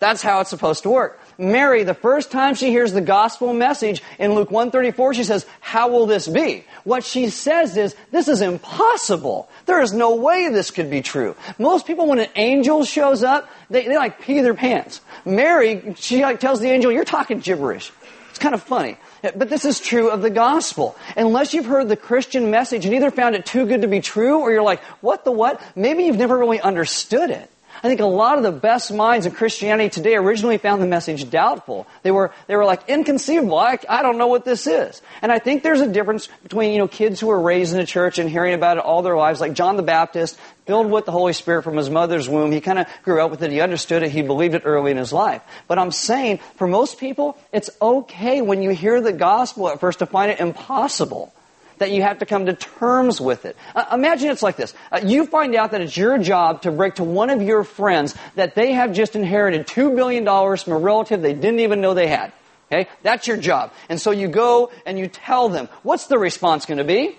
That's 0.00 0.22
how 0.22 0.40
it's 0.40 0.50
supposed 0.50 0.84
to 0.84 0.90
work. 0.90 1.20
Mary, 1.38 1.84
the 1.84 1.94
first 1.94 2.32
time 2.32 2.54
she 2.54 2.70
hears 2.70 2.92
the 2.92 3.00
gospel 3.00 3.52
message 3.52 4.02
in 4.18 4.34
Luke 4.34 4.50
134, 4.50 5.14
she 5.14 5.24
says, 5.24 5.46
how 5.60 5.88
will 5.88 6.06
this 6.06 6.26
be? 6.26 6.64
What 6.82 7.04
she 7.04 7.30
says 7.30 7.76
is, 7.76 7.94
this 8.10 8.26
is 8.26 8.40
impossible. 8.40 9.48
There 9.66 9.80
is 9.80 9.92
no 9.92 10.16
way 10.16 10.48
this 10.48 10.72
could 10.72 10.90
be 10.90 11.00
true. 11.00 11.36
Most 11.58 11.86
people, 11.86 12.08
when 12.08 12.18
an 12.18 12.30
angel 12.34 12.84
shows 12.84 13.22
up, 13.22 13.48
they, 13.70 13.86
they 13.86 13.96
like 13.96 14.20
pee 14.20 14.40
their 14.40 14.54
pants. 14.54 15.00
Mary, 15.24 15.94
she 15.96 16.22
like 16.22 16.40
tells 16.40 16.58
the 16.58 16.70
angel, 16.70 16.90
you're 16.90 17.04
talking 17.04 17.38
gibberish. 17.38 17.92
It's 18.30 18.40
kind 18.40 18.54
of 18.54 18.62
funny. 18.62 18.96
But 19.22 19.48
this 19.48 19.64
is 19.64 19.80
true 19.80 20.10
of 20.10 20.22
the 20.22 20.30
gospel. 20.30 20.96
Unless 21.16 21.54
you've 21.54 21.66
heard 21.66 21.88
the 21.88 21.96
Christian 21.96 22.50
message 22.50 22.84
and 22.84 22.94
either 22.94 23.10
found 23.10 23.34
it 23.34 23.44
too 23.44 23.66
good 23.66 23.82
to 23.82 23.88
be 23.88 24.00
true 24.00 24.40
or 24.40 24.52
you're 24.52 24.62
like, 24.62 24.82
what 25.00 25.24
the 25.24 25.32
what? 25.32 25.60
Maybe 25.74 26.04
you've 26.04 26.18
never 26.18 26.38
really 26.38 26.60
understood 26.60 27.30
it. 27.30 27.50
I 27.82 27.88
think 27.88 28.00
a 28.00 28.06
lot 28.06 28.38
of 28.38 28.42
the 28.42 28.52
best 28.52 28.92
minds 28.92 29.26
in 29.26 29.32
Christianity 29.32 29.88
today 29.88 30.16
originally 30.16 30.58
found 30.58 30.82
the 30.82 30.86
message 30.86 31.30
doubtful. 31.30 31.86
They 32.02 32.10
were, 32.10 32.32
they 32.46 32.56
were 32.56 32.64
like, 32.64 32.88
inconceivable. 32.88 33.56
I, 33.56 33.78
I 33.88 34.02
don't 34.02 34.18
know 34.18 34.26
what 34.26 34.44
this 34.44 34.66
is. 34.66 35.00
And 35.22 35.30
I 35.30 35.38
think 35.38 35.62
there's 35.62 35.80
a 35.80 35.86
difference 35.86 36.28
between, 36.42 36.72
you 36.72 36.78
know, 36.78 36.88
kids 36.88 37.20
who 37.20 37.28
were 37.28 37.40
raised 37.40 37.74
in 37.74 37.80
a 37.80 37.86
church 37.86 38.18
and 38.18 38.28
hearing 38.28 38.54
about 38.54 38.78
it 38.78 38.84
all 38.84 39.02
their 39.02 39.16
lives, 39.16 39.40
like 39.40 39.52
John 39.52 39.76
the 39.76 39.82
Baptist, 39.82 40.38
filled 40.66 40.90
with 40.90 41.04
the 41.04 41.12
Holy 41.12 41.32
Spirit 41.32 41.62
from 41.62 41.76
his 41.76 41.88
mother's 41.88 42.28
womb. 42.28 42.50
He 42.50 42.60
kind 42.60 42.78
of 42.80 42.86
grew 43.04 43.22
up 43.22 43.30
with 43.30 43.42
it. 43.42 43.52
He 43.52 43.60
understood 43.60 44.02
it. 44.02 44.10
He 44.10 44.22
believed 44.22 44.54
it 44.54 44.62
early 44.64 44.90
in 44.90 44.96
his 44.96 45.12
life. 45.12 45.42
But 45.68 45.78
I'm 45.78 45.92
saying, 45.92 46.40
for 46.56 46.66
most 46.66 46.98
people, 46.98 47.38
it's 47.52 47.70
okay 47.80 48.42
when 48.42 48.62
you 48.62 48.70
hear 48.70 49.00
the 49.00 49.12
gospel 49.12 49.68
at 49.68 49.80
first 49.80 50.00
to 50.00 50.06
find 50.06 50.30
it 50.32 50.40
impossible 50.40 51.32
that 51.78 51.90
you 51.90 52.02
have 52.02 52.18
to 52.18 52.26
come 52.26 52.46
to 52.46 52.54
terms 52.54 53.20
with 53.20 53.44
it. 53.44 53.56
Uh, 53.74 53.84
imagine 53.92 54.30
it's 54.30 54.42
like 54.42 54.56
this. 54.56 54.74
Uh, 54.92 55.00
you 55.04 55.26
find 55.26 55.54
out 55.54 55.70
that 55.72 55.80
it's 55.80 55.96
your 55.96 56.18
job 56.18 56.62
to 56.62 56.70
break 56.70 56.96
to 56.96 57.04
one 57.04 57.30
of 57.30 57.42
your 57.42 57.64
friends 57.64 58.14
that 58.34 58.54
they 58.54 58.72
have 58.72 58.92
just 58.92 59.16
inherited 59.16 59.66
$2 59.66 59.94
billion 59.94 60.24
from 60.24 60.72
a 60.72 60.78
relative 60.78 61.22
they 61.22 61.34
didn't 61.34 61.60
even 61.60 61.80
know 61.80 61.94
they 61.94 62.08
had. 62.08 62.32
Okay? 62.70 62.88
That's 63.02 63.26
your 63.26 63.36
job. 63.36 63.72
And 63.88 64.00
so 64.00 64.10
you 64.10 64.28
go 64.28 64.70
and 64.84 64.98
you 64.98 65.08
tell 65.08 65.48
them. 65.48 65.68
What's 65.82 66.06
the 66.06 66.18
response 66.18 66.66
going 66.66 66.78
to 66.78 66.84
be? 66.84 67.16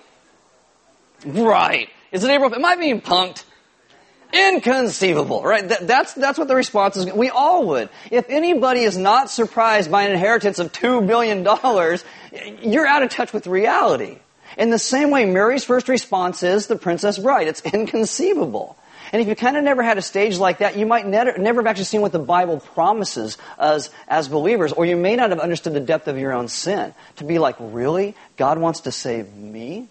Right. 1.25 1.89
Is 2.11 2.23
it 2.23 2.29
April? 2.29 2.53
Am 2.53 2.65
I 2.65 2.75
being 2.75 3.01
punked? 3.01 3.43
Inconceivable, 4.31 5.41
right? 5.41 5.67
That, 5.67 5.87
that's, 5.87 6.13
that's 6.13 6.37
what 6.37 6.47
the 6.47 6.55
response 6.55 6.97
is. 6.97 7.11
We 7.11 7.29
all 7.29 7.65
would. 7.69 7.89
If 8.11 8.29
anybody 8.29 8.81
is 8.81 8.95
not 8.95 9.31
surprised 9.31 9.89
by 9.89 10.03
an 10.03 10.11
inheritance 10.11 10.59
of 10.59 10.71
$2 10.71 11.07
billion, 11.07 11.43
you're 12.61 12.85
out 12.85 13.01
of 13.01 13.09
touch 13.09 13.33
with 13.33 13.47
reality. 13.47 14.19
In 14.59 14.71
the 14.71 14.77
same 14.77 15.09
way, 15.09 15.25
Mary's 15.25 15.63
first 15.63 15.87
response 15.87 16.43
is 16.43 16.67
the 16.67 16.75
Princess 16.75 17.17
Bride. 17.17 17.47
It's 17.47 17.61
inconceivable. 17.61 18.77
And 19.13 19.21
if 19.21 19.27
you 19.29 19.33
kind 19.33 19.55
of 19.55 19.63
never 19.63 19.81
had 19.81 19.97
a 19.97 20.01
stage 20.01 20.37
like 20.37 20.57
that, 20.57 20.77
you 20.77 20.85
might 20.85 21.07
never, 21.07 21.37
never 21.37 21.61
have 21.61 21.67
actually 21.67 21.85
seen 21.85 22.01
what 22.01 22.11
the 22.11 22.19
Bible 22.19 22.59
promises 22.59 23.37
us 23.57 23.89
as 24.09 24.27
believers, 24.27 24.73
or 24.73 24.85
you 24.85 24.97
may 24.97 25.15
not 25.15 25.29
have 25.29 25.39
understood 25.39 25.73
the 25.73 25.79
depth 25.79 26.09
of 26.09 26.17
your 26.17 26.33
own 26.33 26.49
sin. 26.49 26.93
To 27.15 27.23
be 27.23 27.39
like, 27.39 27.55
really? 27.57 28.15
God 28.35 28.59
wants 28.59 28.81
to 28.81 28.91
save 28.91 29.33
me? 29.33 29.87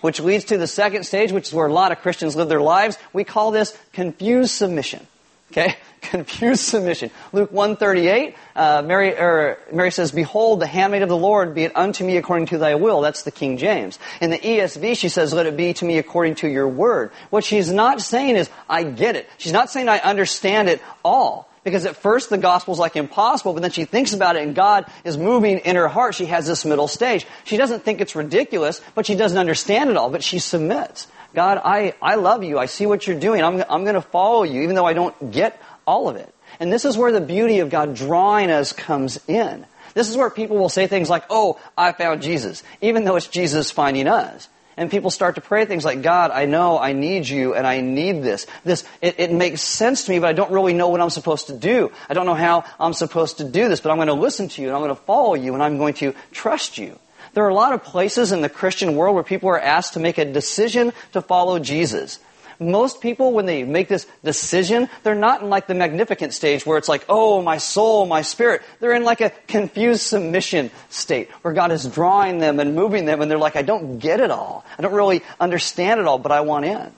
Which 0.00 0.18
leads 0.18 0.46
to 0.46 0.56
the 0.56 0.66
second 0.66 1.04
stage, 1.04 1.30
which 1.30 1.48
is 1.48 1.52
where 1.52 1.66
a 1.66 1.72
lot 1.72 1.92
of 1.92 2.00
Christians 2.00 2.34
live 2.34 2.48
their 2.48 2.62
lives. 2.62 2.96
We 3.12 3.24
call 3.24 3.50
this 3.50 3.76
confused 3.92 4.52
submission. 4.52 5.06
Okay? 5.50 5.76
Confused 6.00 6.62
submission. 6.62 7.10
Luke 7.32 7.52
138, 7.52 8.34
uh, 8.56 8.82
Mary, 8.84 9.14
er, 9.14 9.58
Mary 9.72 9.90
says, 9.90 10.12
Behold, 10.12 10.60
the 10.60 10.66
handmaid 10.66 11.02
of 11.02 11.08
the 11.08 11.16
Lord, 11.16 11.54
be 11.54 11.64
it 11.64 11.76
unto 11.76 12.04
me 12.04 12.16
according 12.16 12.46
to 12.46 12.58
thy 12.58 12.76
will. 12.76 13.00
That's 13.00 13.22
the 13.22 13.30
King 13.30 13.58
James. 13.58 13.98
In 14.20 14.30
the 14.30 14.38
ESV, 14.38 14.96
she 14.96 15.08
says, 15.08 15.32
Let 15.32 15.46
it 15.46 15.56
be 15.56 15.74
to 15.74 15.84
me 15.84 15.98
according 15.98 16.36
to 16.36 16.48
your 16.48 16.68
word. 16.68 17.12
What 17.28 17.44
she's 17.44 17.70
not 17.70 18.00
saying 18.00 18.36
is, 18.36 18.48
I 18.68 18.84
get 18.84 19.16
it. 19.16 19.28
She's 19.38 19.52
not 19.52 19.70
saying 19.70 19.88
I 19.88 19.98
understand 19.98 20.68
it 20.68 20.80
all. 21.04 21.50
Because 21.62 21.84
at 21.84 21.96
first 21.96 22.30
the 22.30 22.38
gospel's 22.38 22.78
like 22.78 22.96
impossible, 22.96 23.52
but 23.52 23.60
then 23.60 23.70
she 23.70 23.84
thinks 23.84 24.14
about 24.14 24.36
it 24.36 24.42
and 24.42 24.54
God 24.54 24.86
is 25.04 25.18
moving 25.18 25.58
in 25.58 25.76
her 25.76 25.88
heart. 25.88 26.14
She 26.14 26.24
has 26.26 26.46
this 26.46 26.64
middle 26.64 26.88
stage. 26.88 27.26
She 27.44 27.58
doesn't 27.58 27.84
think 27.84 28.00
it's 28.00 28.16
ridiculous, 28.16 28.80
but 28.94 29.04
she 29.04 29.14
doesn't 29.14 29.36
understand 29.36 29.90
it 29.90 29.96
all, 29.98 30.08
but 30.08 30.22
she 30.22 30.38
submits. 30.38 31.06
God, 31.34 31.60
I, 31.64 31.94
I 32.02 32.16
love 32.16 32.42
you. 32.44 32.58
I 32.58 32.66
see 32.66 32.86
what 32.86 33.06
you're 33.06 33.18
doing. 33.18 33.42
I'm, 33.42 33.62
I'm 33.68 33.84
going 33.84 33.94
to 33.94 34.02
follow 34.02 34.42
you, 34.42 34.62
even 34.62 34.74
though 34.74 34.86
I 34.86 34.92
don't 34.92 35.30
get 35.30 35.60
all 35.86 36.08
of 36.08 36.16
it. 36.16 36.34
And 36.58 36.72
this 36.72 36.84
is 36.84 36.96
where 36.96 37.12
the 37.12 37.20
beauty 37.20 37.60
of 37.60 37.70
God 37.70 37.94
drawing 37.94 38.50
us 38.50 38.72
comes 38.72 39.18
in. 39.28 39.66
This 39.94 40.08
is 40.08 40.16
where 40.16 40.30
people 40.30 40.56
will 40.56 40.68
say 40.68 40.86
things 40.86 41.10
like, 41.10 41.24
oh, 41.30 41.60
I 41.76 41.92
found 41.92 42.22
Jesus, 42.22 42.62
even 42.80 43.04
though 43.04 43.16
it's 43.16 43.26
Jesus 43.26 43.70
finding 43.70 44.06
us. 44.06 44.48
And 44.76 44.90
people 44.90 45.10
start 45.10 45.34
to 45.34 45.40
pray 45.40 45.66
things 45.66 45.84
like, 45.84 46.00
God, 46.00 46.30
I 46.30 46.46
know 46.46 46.78
I 46.78 46.92
need 46.92 47.28
you 47.28 47.54
and 47.54 47.66
I 47.66 47.80
need 47.80 48.22
this. 48.22 48.46
This, 48.64 48.84
it, 49.02 49.16
it, 49.18 49.32
makes 49.32 49.60
sense 49.60 50.04
to 50.04 50.10
me, 50.10 50.20
but 50.20 50.28
I 50.28 50.32
don't 50.32 50.52
really 50.52 50.72
know 50.72 50.88
what 50.88 51.00
I'm 51.00 51.10
supposed 51.10 51.48
to 51.48 51.56
do. 51.56 51.92
I 52.08 52.14
don't 52.14 52.24
know 52.24 52.34
how 52.34 52.64
I'm 52.78 52.94
supposed 52.94 53.38
to 53.38 53.44
do 53.44 53.68
this, 53.68 53.80
but 53.80 53.90
I'm 53.90 53.98
going 53.98 54.08
to 54.08 54.14
listen 54.14 54.48
to 54.48 54.62
you 54.62 54.68
and 54.68 54.76
I'm 54.76 54.82
going 54.82 54.94
to 54.94 55.02
follow 55.02 55.34
you 55.34 55.52
and 55.54 55.62
I'm 55.62 55.76
going 55.76 55.94
to 55.94 56.14
trust 56.32 56.78
you. 56.78 56.98
There 57.34 57.44
are 57.44 57.48
a 57.48 57.54
lot 57.54 57.72
of 57.72 57.84
places 57.84 58.32
in 58.32 58.40
the 58.40 58.48
Christian 58.48 58.96
world 58.96 59.14
where 59.14 59.24
people 59.24 59.48
are 59.48 59.60
asked 59.60 59.94
to 59.94 60.00
make 60.00 60.18
a 60.18 60.24
decision 60.24 60.92
to 61.12 61.22
follow 61.22 61.58
Jesus. 61.58 62.18
Most 62.58 63.00
people, 63.00 63.32
when 63.32 63.46
they 63.46 63.64
make 63.64 63.88
this 63.88 64.06
decision, 64.22 64.90
they're 65.02 65.14
not 65.14 65.40
in 65.40 65.48
like 65.48 65.66
the 65.66 65.74
magnificent 65.74 66.34
stage 66.34 66.66
where 66.66 66.76
it's 66.76 66.90
like, 66.90 67.06
oh, 67.08 67.40
my 67.40 67.56
soul, 67.56 68.04
my 68.04 68.20
spirit. 68.20 68.60
They're 68.80 68.94
in 68.94 69.02
like 69.02 69.22
a 69.22 69.30
confused 69.48 70.02
submission 70.02 70.70
state 70.90 71.30
where 71.40 71.54
God 71.54 71.72
is 71.72 71.86
drawing 71.86 72.38
them 72.38 72.60
and 72.60 72.74
moving 72.74 73.06
them 73.06 73.22
and 73.22 73.30
they're 73.30 73.38
like, 73.38 73.56
I 73.56 73.62
don't 73.62 73.98
get 73.98 74.20
it 74.20 74.30
all. 74.30 74.66
I 74.78 74.82
don't 74.82 74.92
really 74.92 75.22
understand 75.40 76.00
it 76.00 76.06
all, 76.06 76.18
but 76.18 76.32
I 76.32 76.42
want 76.42 76.66
in. 76.66 76.92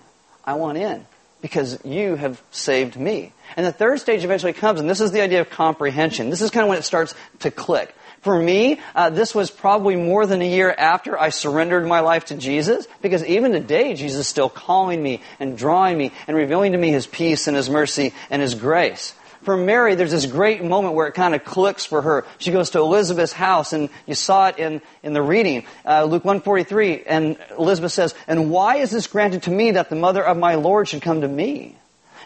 I 0.45 0.55
want 0.55 0.79
in 0.79 1.07
because 1.43 1.85
you 1.85 2.17
have 2.17 2.43
saved 2.51 2.97
me. 2.97 3.33
And 3.57 3.67
the 3.67 3.73
third 3.73 4.01
stage 4.01 4.25
eventually 4.25 4.53
comes, 4.53 4.81
and 4.81 4.91
this 4.91 5.01
is 5.01 5.13
the 5.13 5.21
idea 5.21 5.41
of 5.41 5.51
comprehension. 5.51 6.31
This 6.31 6.41
is 6.41 6.51
kind 6.51 6.65
of 6.65 6.71
when 6.71 6.79
it 6.79 6.85
starts 6.85 7.15
to 7.41 7.51
click. 7.51 7.95
For 8.23 8.41
me, 8.41 8.81
uh, 8.95 9.11
this 9.11 9.35
was 9.35 9.51
probably 9.51 9.97
more 9.97 10.27
than 10.27 10.43
a 10.43 10.49
year 10.49 10.73
after 10.77 11.19
I 11.19 11.31
surrendered 11.31 11.87
my 11.87 12.01
life 12.01 12.27
to 12.27 12.37
Jesus, 12.37 12.87
because 13.03 13.25
even 13.25 13.51
today, 13.51 13.95
Jesus 13.95 14.21
is 14.21 14.29
still 14.29 14.49
calling 14.49 15.03
me 15.03 15.21
and 15.41 15.59
drawing 15.59 15.99
me 15.99 16.13
and 16.29 16.37
revealing 16.37 16.71
to 16.73 16.79
me 16.79 16.91
His 16.91 17.07
peace 17.07 17.49
and 17.49 17.57
His 17.57 17.69
mercy 17.69 18.15
and 18.31 18.41
His 18.41 18.55
grace. 18.55 19.13
For 19.43 19.57
Mary, 19.57 19.97
there's 19.97 20.13
this 20.13 20.27
great 20.27 20.63
moment 20.63 20.95
where 20.95 21.09
it 21.09 21.15
kind 21.15 21.35
of 21.35 21.45
clicks 21.45 21.85
for 21.85 22.01
her. 22.01 22.25
She 22.39 22.53
goes 22.53 22.71
to 22.71 22.79
Elizabeth's 22.79 23.33
house, 23.33 23.73
and 23.73 23.91
you 24.07 24.15
saw 24.15 24.47
it 24.47 24.59
in, 24.59 24.81
in 25.03 25.15
the 25.15 25.23
reading, 25.23 25.67
uh, 25.85 26.05
Luke 26.05 26.25
143, 26.25 27.03
and 27.05 27.37
Elizabeth 27.59 27.91
says, 27.91 28.15
And 28.29 28.53
why 28.53 28.77
is 28.77 28.93
this 28.93 29.09
granted 29.09 29.43
to 29.45 29.51
me 29.51 29.73
that 29.73 29.91
the 29.91 29.97
mother 29.97 30.25
of 30.25 30.37
my 30.37 30.55
Lord 30.55 30.87
should 30.87 31.03
come 31.03 31.23
to 31.23 31.29
me? 31.29 31.77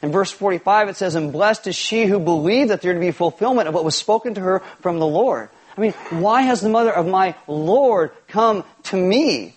In 0.03 0.13
verse 0.13 0.31
45, 0.31 0.91
it 0.91 0.97
says, 0.97 1.15
And 1.15 1.33
blessed 1.33 1.69
is 1.69 1.75
she 1.75 2.05
who 2.05 2.19
believed 2.19 2.69
that 2.69 2.83
there 2.83 2.93
would 2.93 3.01
be 3.01 3.13
fulfillment 3.13 3.67
of 3.67 3.73
what 3.73 3.85
was 3.85 3.97
spoken 3.97 4.35
to 4.35 4.43
her 4.43 4.59
from 4.83 4.99
the 4.99 5.07
Lord. 5.07 5.49
I 5.77 5.81
mean, 5.81 5.93
why 6.11 6.43
has 6.43 6.61
the 6.61 6.69
mother 6.69 6.93
of 6.93 7.07
my 7.07 7.35
Lord 7.47 8.13
come 8.29 8.65
to 8.85 8.97
me? 8.97 9.55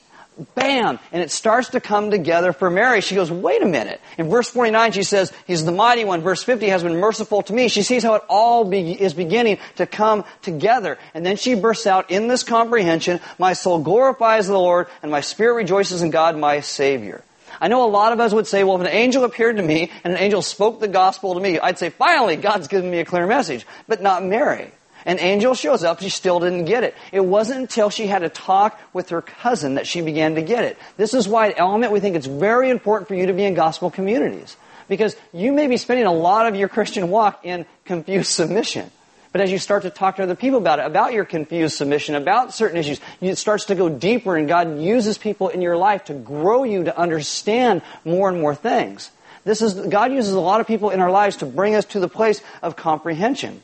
Bam! 0.55 0.99
And 1.11 1.21
it 1.21 1.31
starts 1.31 1.69
to 1.69 1.81
come 1.81 2.11
together 2.11 2.53
for 2.53 2.69
Mary. 2.69 3.01
She 3.01 3.15
goes, 3.15 3.29
wait 3.29 3.61
a 3.61 3.65
minute. 3.65 3.99
In 4.17 4.29
verse 4.29 4.49
49, 4.49 4.93
she 4.93 5.03
says, 5.03 5.33
He's 5.45 5.65
the 5.65 5.71
mighty 5.71 6.05
one. 6.05 6.21
Verse 6.21 6.43
50 6.43 6.67
has 6.69 6.83
been 6.83 6.97
merciful 6.97 7.41
to 7.43 7.53
me. 7.53 7.67
She 7.67 7.83
sees 7.83 8.03
how 8.03 8.15
it 8.15 8.23
all 8.29 8.63
be, 8.63 8.93
is 8.93 9.13
beginning 9.13 9.59
to 9.75 9.85
come 9.85 10.23
together. 10.41 10.97
And 11.13 11.25
then 11.25 11.35
she 11.35 11.55
bursts 11.55 11.88
out 11.88 12.09
in 12.09 12.27
this 12.27 12.43
comprehension, 12.43 13.19
My 13.38 13.53
soul 13.53 13.79
glorifies 13.79 14.47
the 14.47 14.57
Lord, 14.57 14.88
and 15.01 15.11
my 15.11 15.21
spirit 15.21 15.55
rejoices 15.55 16.01
in 16.01 16.09
God, 16.09 16.38
my 16.38 16.61
Savior. 16.61 17.23
I 17.59 17.67
know 17.67 17.85
a 17.85 17.91
lot 17.91 18.13
of 18.13 18.21
us 18.21 18.33
would 18.33 18.47
say, 18.47 18.63
well, 18.63 18.75
if 18.75 18.81
an 18.81 18.88
angel 18.88 19.25
appeared 19.25 19.57
to 19.57 19.63
me 19.63 19.91
and 20.05 20.13
an 20.13 20.19
angel 20.19 20.41
spoke 20.41 20.79
the 20.79 20.88
gospel 20.88 21.33
to 21.33 21.41
me, 21.41 21.59
I'd 21.59 21.77
say, 21.77 21.89
finally, 21.89 22.38
God's 22.38 22.69
given 22.69 22.89
me 22.89 22.99
a 22.99 23.05
clear 23.05 23.27
message. 23.27 23.65
But 23.88 24.01
not 24.01 24.23
Mary. 24.23 24.71
An 25.09 25.17
angel 25.17 25.55
shows 25.55 25.83
up, 25.83 26.01
she 26.01 26.09
still 26.09 26.39
didn't 26.39 26.65
get 26.65 26.83
it. 26.83 26.93
It 27.11 27.25
wasn't 27.25 27.61
until 27.61 27.89
she 27.89 28.05
had 28.05 28.21
a 28.21 28.29
talk 28.29 28.79
with 28.93 29.09
her 29.09 29.23
cousin 29.23 29.73
that 29.73 29.87
she 29.87 30.01
began 30.01 30.35
to 30.35 30.43
get 30.43 30.65
it. 30.65 30.77
This 30.97 31.15
is 31.15 31.27
why 31.27 31.49
at 31.49 31.57
Element 31.59 31.91
we 31.91 31.99
think 31.99 32.15
it's 32.15 32.27
very 32.27 32.69
important 32.69 33.07
for 33.07 33.15
you 33.15 33.25
to 33.25 33.33
be 33.33 33.43
in 33.43 33.55
gospel 33.55 33.89
communities. 33.89 34.55
Because 34.87 35.15
you 35.33 35.51
may 35.51 35.65
be 35.65 35.77
spending 35.77 36.05
a 36.05 36.13
lot 36.13 36.45
of 36.45 36.55
your 36.55 36.69
Christian 36.69 37.09
walk 37.09 37.39
in 37.43 37.65
confused 37.85 38.29
submission. 38.29 38.91
But 39.31 39.41
as 39.41 39.51
you 39.51 39.57
start 39.57 39.81
to 39.81 39.89
talk 39.89 40.17
to 40.17 40.23
other 40.23 40.35
people 40.35 40.59
about 40.59 40.77
it, 40.77 40.85
about 40.85 41.11
your 41.11 41.25
confused 41.25 41.75
submission, 41.75 42.13
about 42.13 42.53
certain 42.53 42.77
issues, 42.77 43.01
it 43.19 43.39
starts 43.39 43.65
to 43.65 43.73
go 43.75 43.89
deeper 43.89 44.37
and 44.37 44.47
God 44.47 44.79
uses 44.79 45.17
people 45.17 45.49
in 45.49 45.63
your 45.63 45.75
life 45.75 46.05
to 46.05 46.13
grow 46.13 46.63
you 46.63 46.83
to 46.83 46.95
understand 46.95 47.81
more 48.05 48.29
and 48.29 48.39
more 48.39 48.53
things. 48.53 49.09
This 49.43 49.63
is, 49.63 49.73
God 49.73 50.11
uses 50.11 50.35
a 50.35 50.39
lot 50.39 50.61
of 50.61 50.67
people 50.67 50.91
in 50.91 51.01
our 51.01 51.09
lives 51.09 51.37
to 51.37 51.47
bring 51.47 51.73
us 51.73 51.85
to 51.85 51.99
the 51.99 52.07
place 52.07 52.43
of 52.61 52.75
comprehension. 52.75 53.63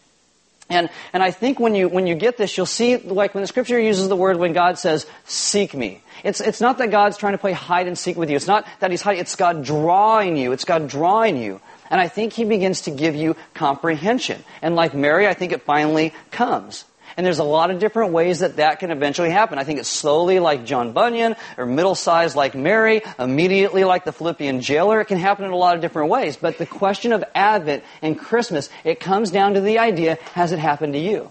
And, 0.70 0.90
and 1.14 1.22
I 1.22 1.30
think 1.32 1.60
when 1.60 1.76
you, 1.76 1.88
when 1.88 2.08
you 2.08 2.16
get 2.16 2.38
this, 2.38 2.58
you'll 2.58 2.66
see, 2.66 2.98
like 2.98 3.36
when 3.36 3.42
the 3.42 3.48
scripture 3.48 3.80
uses 3.80 4.10
the 4.10 4.16
word 4.16 4.38
when 4.38 4.54
God 4.54 4.80
says, 4.80 5.06
seek 5.26 5.76
me. 5.76 6.02
It's, 6.24 6.42
it's 6.42 6.60
not 6.60 6.80
that 6.80 6.90
God's 6.90 7.18
trying 7.18 7.34
to 7.34 7.38
play 7.38 7.52
hide 7.52 7.88
and 7.88 7.98
seek 7.98 8.18
with 8.18 8.30
you. 8.32 8.36
It's 8.36 8.48
not 8.48 8.66
that 8.80 8.90
He's 8.90 9.02
hiding. 9.02 9.22
It's 9.22 9.36
God 9.36 9.64
drawing 9.64 10.38
you. 10.38 10.54
It's 10.54 10.66
God 10.66 10.88
drawing 10.88 11.38
you. 11.38 11.62
And 11.90 12.02
I 12.02 12.08
think 12.08 12.34
he 12.34 12.46
begins 12.46 12.82
to 12.82 12.92
give 12.92 13.16
you 13.16 13.36
comprehension. 13.54 14.44
And 14.62 14.76
like 14.76 14.94
Mary, 14.94 15.28
I 15.28 15.34
think 15.34 15.52
it 15.52 15.62
finally 15.62 16.14
comes. 16.32 16.86
And 17.18 17.26
there's 17.26 17.40
a 17.40 17.46
lot 17.46 17.72
of 17.72 17.80
different 17.80 18.12
ways 18.12 18.40
that 18.40 18.58
that 18.58 18.80
can 18.80 18.92
eventually 18.92 19.30
happen. 19.30 19.58
I 19.58 19.64
think 19.64 19.80
it's 19.80 19.90
slowly 19.90 20.40
like 20.40 20.66
John 20.66 20.92
Bunyan, 20.92 21.36
or 21.58 21.66
middle 21.66 21.96
sized 21.96 22.36
like 22.36 22.56
Mary, 22.56 23.02
immediately 23.18 23.86
like 23.86 24.04
the 24.04 24.12
Philippian 24.12 24.62
jailer. 24.62 25.00
It 25.00 25.06
can 25.06 25.18
happen 25.18 25.46
in 25.46 25.52
a 25.52 25.58
lot 25.58 25.76
of 25.76 25.82
different 25.82 26.10
ways. 26.10 26.36
But 26.36 26.58
the 26.58 26.66
question 26.66 27.14
of 27.14 27.24
Advent 27.34 27.84
and 28.02 28.20
Christmas, 28.20 28.70
it 28.84 29.00
comes 29.00 29.32
down 29.32 29.54
to 29.54 29.62
the 29.62 29.80
idea, 29.80 30.18
has 30.34 30.52
it 30.52 30.60
happened 30.60 30.94
to 30.94 31.00
you? 31.00 31.30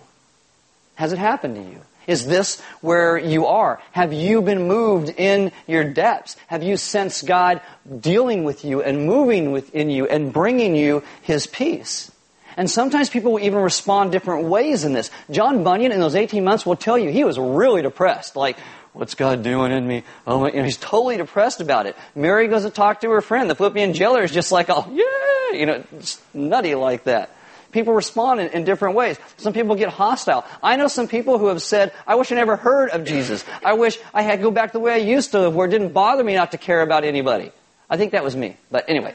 Has 0.94 1.12
it 1.12 1.18
happened 1.18 1.56
to 1.56 1.62
you? 1.62 1.80
Is 2.06 2.26
this 2.26 2.60
where 2.80 3.16
you 3.16 3.46
are? 3.46 3.80
Have 3.92 4.12
you 4.12 4.42
been 4.42 4.68
moved 4.68 5.08
in 5.08 5.52
your 5.66 5.84
depths? 5.84 6.36
Have 6.48 6.62
you 6.62 6.76
sensed 6.76 7.26
God 7.26 7.60
dealing 8.00 8.44
with 8.44 8.64
you 8.64 8.82
and 8.82 9.06
moving 9.06 9.52
within 9.52 9.90
you 9.90 10.06
and 10.06 10.32
bringing 10.32 10.76
you 10.76 11.02
His 11.22 11.46
peace? 11.46 12.10
And 12.56 12.70
sometimes 12.70 13.10
people 13.10 13.32
will 13.32 13.40
even 13.40 13.60
respond 13.60 14.12
different 14.12 14.46
ways 14.46 14.84
in 14.84 14.92
this. 14.92 15.10
John 15.30 15.64
Bunyan 15.64 15.92
in 15.92 16.00
those 16.00 16.14
18 16.14 16.44
months 16.44 16.64
will 16.64 16.76
tell 16.76 16.96
you 16.98 17.10
he 17.10 17.24
was 17.24 17.38
really 17.38 17.82
depressed. 17.82 18.36
Like, 18.36 18.58
what's 18.92 19.14
God 19.14 19.42
doing 19.42 19.72
in 19.72 19.86
me? 19.86 20.04
Oh, 20.26 20.40
my, 20.40 20.50
he's 20.50 20.76
totally 20.76 21.16
depressed 21.16 21.60
about 21.60 21.86
it. 21.86 21.96
Mary 22.14 22.48
goes 22.48 22.62
to 22.62 22.70
talk 22.70 23.00
to 23.00 23.10
her 23.10 23.20
friend. 23.20 23.50
The 23.50 23.54
Philippian 23.54 23.92
jailer 23.92 24.22
is 24.22 24.30
just 24.30 24.52
like, 24.52 24.66
oh, 24.68 24.88
yeah, 24.92 25.58
you 25.58 25.66
know, 25.66 25.84
nutty 26.32 26.74
like 26.74 27.04
that 27.04 27.30
people 27.74 27.92
respond 27.92 28.40
in, 28.40 28.48
in, 28.50 28.64
different 28.64 28.94
ways. 28.94 29.18
Some 29.36 29.52
people 29.52 29.74
get 29.74 29.90
hostile. 29.90 30.46
I 30.62 30.76
know 30.76 30.86
some 30.86 31.08
people 31.08 31.38
who 31.38 31.48
have 31.48 31.60
said, 31.60 31.92
I 32.06 32.14
wish 32.14 32.32
I 32.32 32.36
never 32.36 32.56
heard 32.56 32.90
of 32.90 33.04
Jesus. 33.04 33.44
I 33.64 33.74
wish 33.74 33.98
I 34.14 34.22
had 34.22 34.40
go 34.40 34.52
back 34.52 34.72
the 34.72 34.78
way 34.78 34.92
I 34.92 34.98
used 34.98 35.32
to 35.32 35.50
where 35.50 35.66
it 35.66 35.70
didn't 35.70 35.92
bother 35.92 36.24
me 36.24 36.36
not 36.36 36.52
to 36.52 36.58
care 36.58 36.80
about 36.80 37.04
anybody. 37.04 37.50
I 37.90 37.98
think 37.98 38.12
that 38.12 38.24
was 38.24 38.34
me. 38.34 38.56
But 38.70 38.88
anyway. 38.88 39.12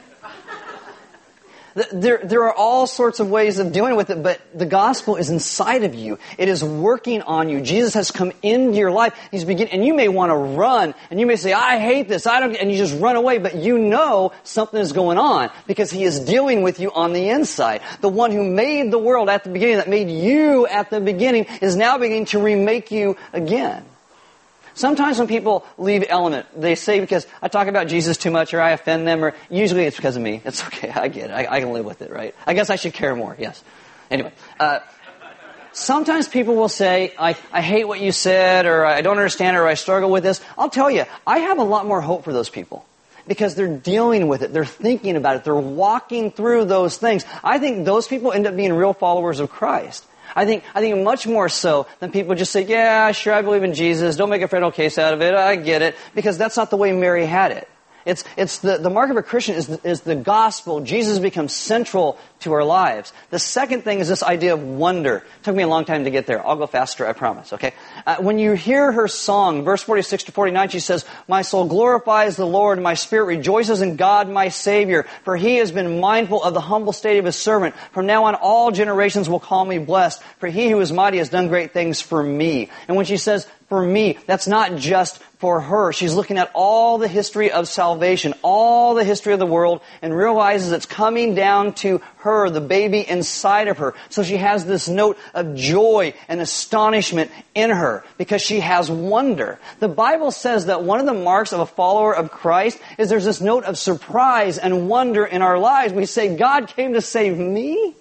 There, 1.92 2.18
there 2.22 2.44
are 2.44 2.54
all 2.54 2.86
sorts 2.86 3.20
of 3.20 3.30
ways 3.30 3.58
of 3.58 3.72
dealing 3.72 3.96
with 3.96 4.10
it, 4.10 4.22
but 4.22 4.40
the 4.54 4.66
gospel 4.66 5.16
is 5.16 5.30
inside 5.30 5.84
of 5.84 5.94
you. 5.94 6.18
It 6.38 6.48
is 6.48 6.64
working 6.64 7.22
on 7.22 7.48
you. 7.48 7.60
Jesus 7.60 7.94
has 7.94 8.10
come 8.10 8.32
into 8.42 8.76
your 8.78 8.90
life. 8.90 9.14
He's 9.30 9.44
beginning, 9.44 9.72
and 9.74 9.84
you 9.84 9.94
may 9.94 10.08
want 10.08 10.30
to 10.30 10.36
run, 10.36 10.94
and 11.10 11.20
you 11.20 11.26
may 11.26 11.36
say, 11.36 11.52
I 11.52 11.78
hate 11.78 12.08
this, 12.08 12.26
I 12.26 12.40
don't, 12.40 12.56
and 12.56 12.70
you 12.70 12.78
just 12.78 12.98
run 13.00 13.16
away, 13.16 13.38
but 13.38 13.54
you 13.56 13.78
know 13.78 14.32
something 14.42 14.80
is 14.80 14.92
going 14.92 15.18
on 15.18 15.50
because 15.66 15.90
He 15.90 16.04
is 16.04 16.20
dealing 16.20 16.62
with 16.62 16.80
you 16.80 16.90
on 16.92 17.12
the 17.12 17.28
inside. 17.28 17.82
The 18.00 18.08
one 18.08 18.32
who 18.32 18.44
made 18.44 18.90
the 18.90 18.98
world 18.98 19.28
at 19.28 19.44
the 19.44 19.50
beginning, 19.50 19.76
that 19.76 19.88
made 19.88 20.10
you 20.10 20.66
at 20.66 20.90
the 20.90 21.00
beginning, 21.00 21.46
is 21.60 21.76
now 21.76 21.98
beginning 21.98 22.26
to 22.26 22.42
remake 22.42 22.90
you 22.90 23.16
again. 23.32 23.84
Sometimes 24.80 25.18
when 25.18 25.28
people 25.28 25.66
leave 25.76 26.06
Element, 26.08 26.46
they 26.58 26.74
say 26.74 27.00
because 27.00 27.26
I 27.42 27.48
talk 27.48 27.66
about 27.66 27.86
Jesus 27.86 28.16
too 28.16 28.30
much 28.30 28.54
or 28.54 28.62
I 28.62 28.70
offend 28.70 29.06
them, 29.06 29.22
or 29.22 29.34
usually 29.50 29.84
it's 29.84 29.96
because 29.96 30.16
of 30.16 30.22
me. 30.22 30.40
It's 30.42 30.64
okay, 30.64 30.88
I 30.88 31.08
get 31.08 31.28
it. 31.28 31.34
I, 31.34 31.46
I 31.56 31.60
can 31.60 31.74
live 31.74 31.84
with 31.84 32.00
it, 32.00 32.10
right? 32.10 32.34
I 32.46 32.54
guess 32.54 32.70
I 32.70 32.76
should 32.76 32.94
care 32.94 33.14
more, 33.14 33.36
yes. 33.38 33.62
Anyway, 34.10 34.32
uh, 34.58 34.78
sometimes 35.74 36.28
people 36.28 36.56
will 36.56 36.70
say, 36.70 37.12
I, 37.18 37.36
I 37.52 37.60
hate 37.60 37.84
what 37.84 38.00
you 38.00 38.10
said, 38.10 38.64
or 38.64 38.86
I 38.86 39.02
don't 39.02 39.18
understand 39.18 39.58
or 39.58 39.66
I 39.66 39.74
struggle 39.74 40.10
with 40.10 40.22
this. 40.22 40.40
I'll 40.56 40.70
tell 40.70 40.90
you, 40.90 41.04
I 41.26 41.40
have 41.40 41.58
a 41.58 41.62
lot 41.62 41.84
more 41.84 42.00
hope 42.00 42.24
for 42.24 42.32
those 42.32 42.48
people 42.48 42.86
because 43.28 43.54
they're 43.54 43.76
dealing 43.76 44.28
with 44.28 44.40
it. 44.40 44.50
They're 44.50 44.64
thinking 44.64 45.16
about 45.16 45.36
it. 45.36 45.44
They're 45.44 45.54
walking 45.54 46.30
through 46.30 46.64
those 46.64 46.96
things. 46.96 47.26
I 47.44 47.58
think 47.58 47.84
those 47.84 48.08
people 48.08 48.32
end 48.32 48.46
up 48.46 48.56
being 48.56 48.72
real 48.72 48.94
followers 48.94 49.40
of 49.40 49.50
Christ. 49.50 50.06
I 50.34 50.44
think, 50.44 50.64
I 50.74 50.80
think 50.80 51.02
much 51.02 51.26
more 51.26 51.48
so 51.48 51.86
than 52.00 52.10
people 52.10 52.34
just 52.34 52.52
say, 52.52 52.62
yeah, 52.66 53.12
sure, 53.12 53.32
I 53.32 53.42
believe 53.42 53.62
in 53.62 53.74
Jesus. 53.74 54.16
Don't 54.16 54.30
make 54.30 54.42
a 54.42 54.48
federal 54.48 54.72
case 54.72 54.98
out 54.98 55.14
of 55.14 55.22
it. 55.22 55.34
I 55.34 55.56
get 55.56 55.82
it. 55.82 55.96
Because 56.14 56.36
that's 56.36 56.56
not 56.56 56.70
the 56.70 56.76
way 56.76 56.92
Mary 56.92 57.26
had 57.26 57.52
it. 57.52 57.68
It's, 58.04 58.24
it's 58.36 58.58
the, 58.58 58.78
the 58.78 58.90
mark 58.90 59.10
of 59.10 59.16
a 59.16 59.22
Christian 59.22 59.56
is 59.56 59.66
the, 59.66 59.88
is 59.88 60.00
the 60.02 60.14
gospel. 60.14 60.80
Jesus 60.80 61.18
becomes 61.18 61.54
central 61.54 62.18
to 62.40 62.52
our 62.52 62.64
lives. 62.64 63.12
The 63.28 63.38
second 63.38 63.82
thing 63.82 64.00
is 64.00 64.08
this 64.08 64.22
idea 64.22 64.54
of 64.54 64.62
wonder. 64.62 65.16
It 65.16 65.42
took 65.42 65.54
me 65.54 65.62
a 65.62 65.68
long 65.68 65.84
time 65.84 66.04
to 66.04 66.10
get 66.10 66.26
there. 66.26 66.44
I'll 66.46 66.56
go 66.56 66.66
faster, 66.66 67.06
I 67.06 67.12
promise, 67.12 67.52
okay? 67.52 67.74
Uh, 68.06 68.16
when 68.16 68.38
you 68.38 68.52
hear 68.52 68.90
her 68.92 69.08
song, 69.08 69.64
verse 69.64 69.82
46 69.82 70.24
to 70.24 70.32
49, 70.32 70.68
she 70.70 70.80
says, 70.80 71.04
My 71.28 71.42
soul 71.42 71.66
glorifies 71.66 72.36
the 72.36 72.46
Lord, 72.46 72.80
my 72.80 72.94
spirit 72.94 73.24
rejoices 73.24 73.82
in 73.82 73.96
God 73.96 74.28
my 74.28 74.48
Savior, 74.48 75.06
for 75.24 75.36
he 75.36 75.56
has 75.56 75.70
been 75.70 76.00
mindful 76.00 76.42
of 76.42 76.54
the 76.54 76.60
humble 76.60 76.92
state 76.92 77.18
of 77.18 77.26
his 77.26 77.36
servant. 77.36 77.74
From 77.92 78.06
now 78.06 78.24
on, 78.24 78.34
all 78.34 78.70
generations 78.70 79.28
will 79.28 79.40
call 79.40 79.64
me 79.64 79.78
blessed, 79.78 80.22
for 80.38 80.48
he 80.48 80.70
who 80.70 80.80
is 80.80 80.92
mighty 80.92 81.18
has 81.18 81.28
done 81.28 81.48
great 81.48 81.72
things 81.72 82.00
for 82.00 82.22
me. 82.22 82.70
And 82.88 82.96
when 82.96 83.06
she 83.06 83.18
says, 83.18 83.46
for 83.68 83.80
me, 83.80 84.18
that's 84.26 84.48
not 84.48 84.76
just 84.76 85.22
for 85.40 85.62
her. 85.62 85.90
She's 85.90 86.12
looking 86.12 86.36
at 86.36 86.50
all 86.54 86.98
the 86.98 87.08
history 87.08 87.50
of 87.50 87.66
salvation, 87.66 88.34
all 88.42 88.94
the 88.94 89.04
history 89.04 89.32
of 89.32 89.38
the 89.38 89.46
world, 89.46 89.80
and 90.02 90.14
realizes 90.14 90.70
it's 90.70 90.84
coming 90.84 91.34
down 91.34 91.72
to 91.76 92.02
her, 92.18 92.50
the 92.50 92.60
baby 92.60 93.00
inside 93.00 93.68
of 93.68 93.78
her. 93.78 93.94
So 94.10 94.22
she 94.22 94.36
has 94.36 94.66
this 94.66 94.86
note 94.86 95.16
of 95.32 95.56
joy 95.56 96.12
and 96.28 96.42
astonishment 96.42 97.30
in 97.54 97.70
her 97.70 98.04
because 98.18 98.42
she 98.42 98.60
has 98.60 98.90
wonder. 98.90 99.58
The 99.78 99.88
Bible 99.88 100.30
says 100.30 100.66
that 100.66 100.82
one 100.82 101.00
of 101.00 101.06
the 101.06 101.14
marks 101.14 101.54
of 101.54 101.60
a 101.60 101.66
follower 101.66 102.14
of 102.14 102.30
Christ 102.30 102.78
is 102.98 103.08
there's 103.08 103.24
this 103.24 103.40
note 103.40 103.64
of 103.64 103.78
surprise 103.78 104.58
and 104.58 104.90
wonder 104.90 105.24
in 105.24 105.40
our 105.40 105.58
lives. 105.58 105.94
We 105.94 106.04
say, 106.04 106.36
God 106.36 106.68
came 106.68 106.92
to 106.92 107.00
save 107.00 107.38
me? 107.38 107.94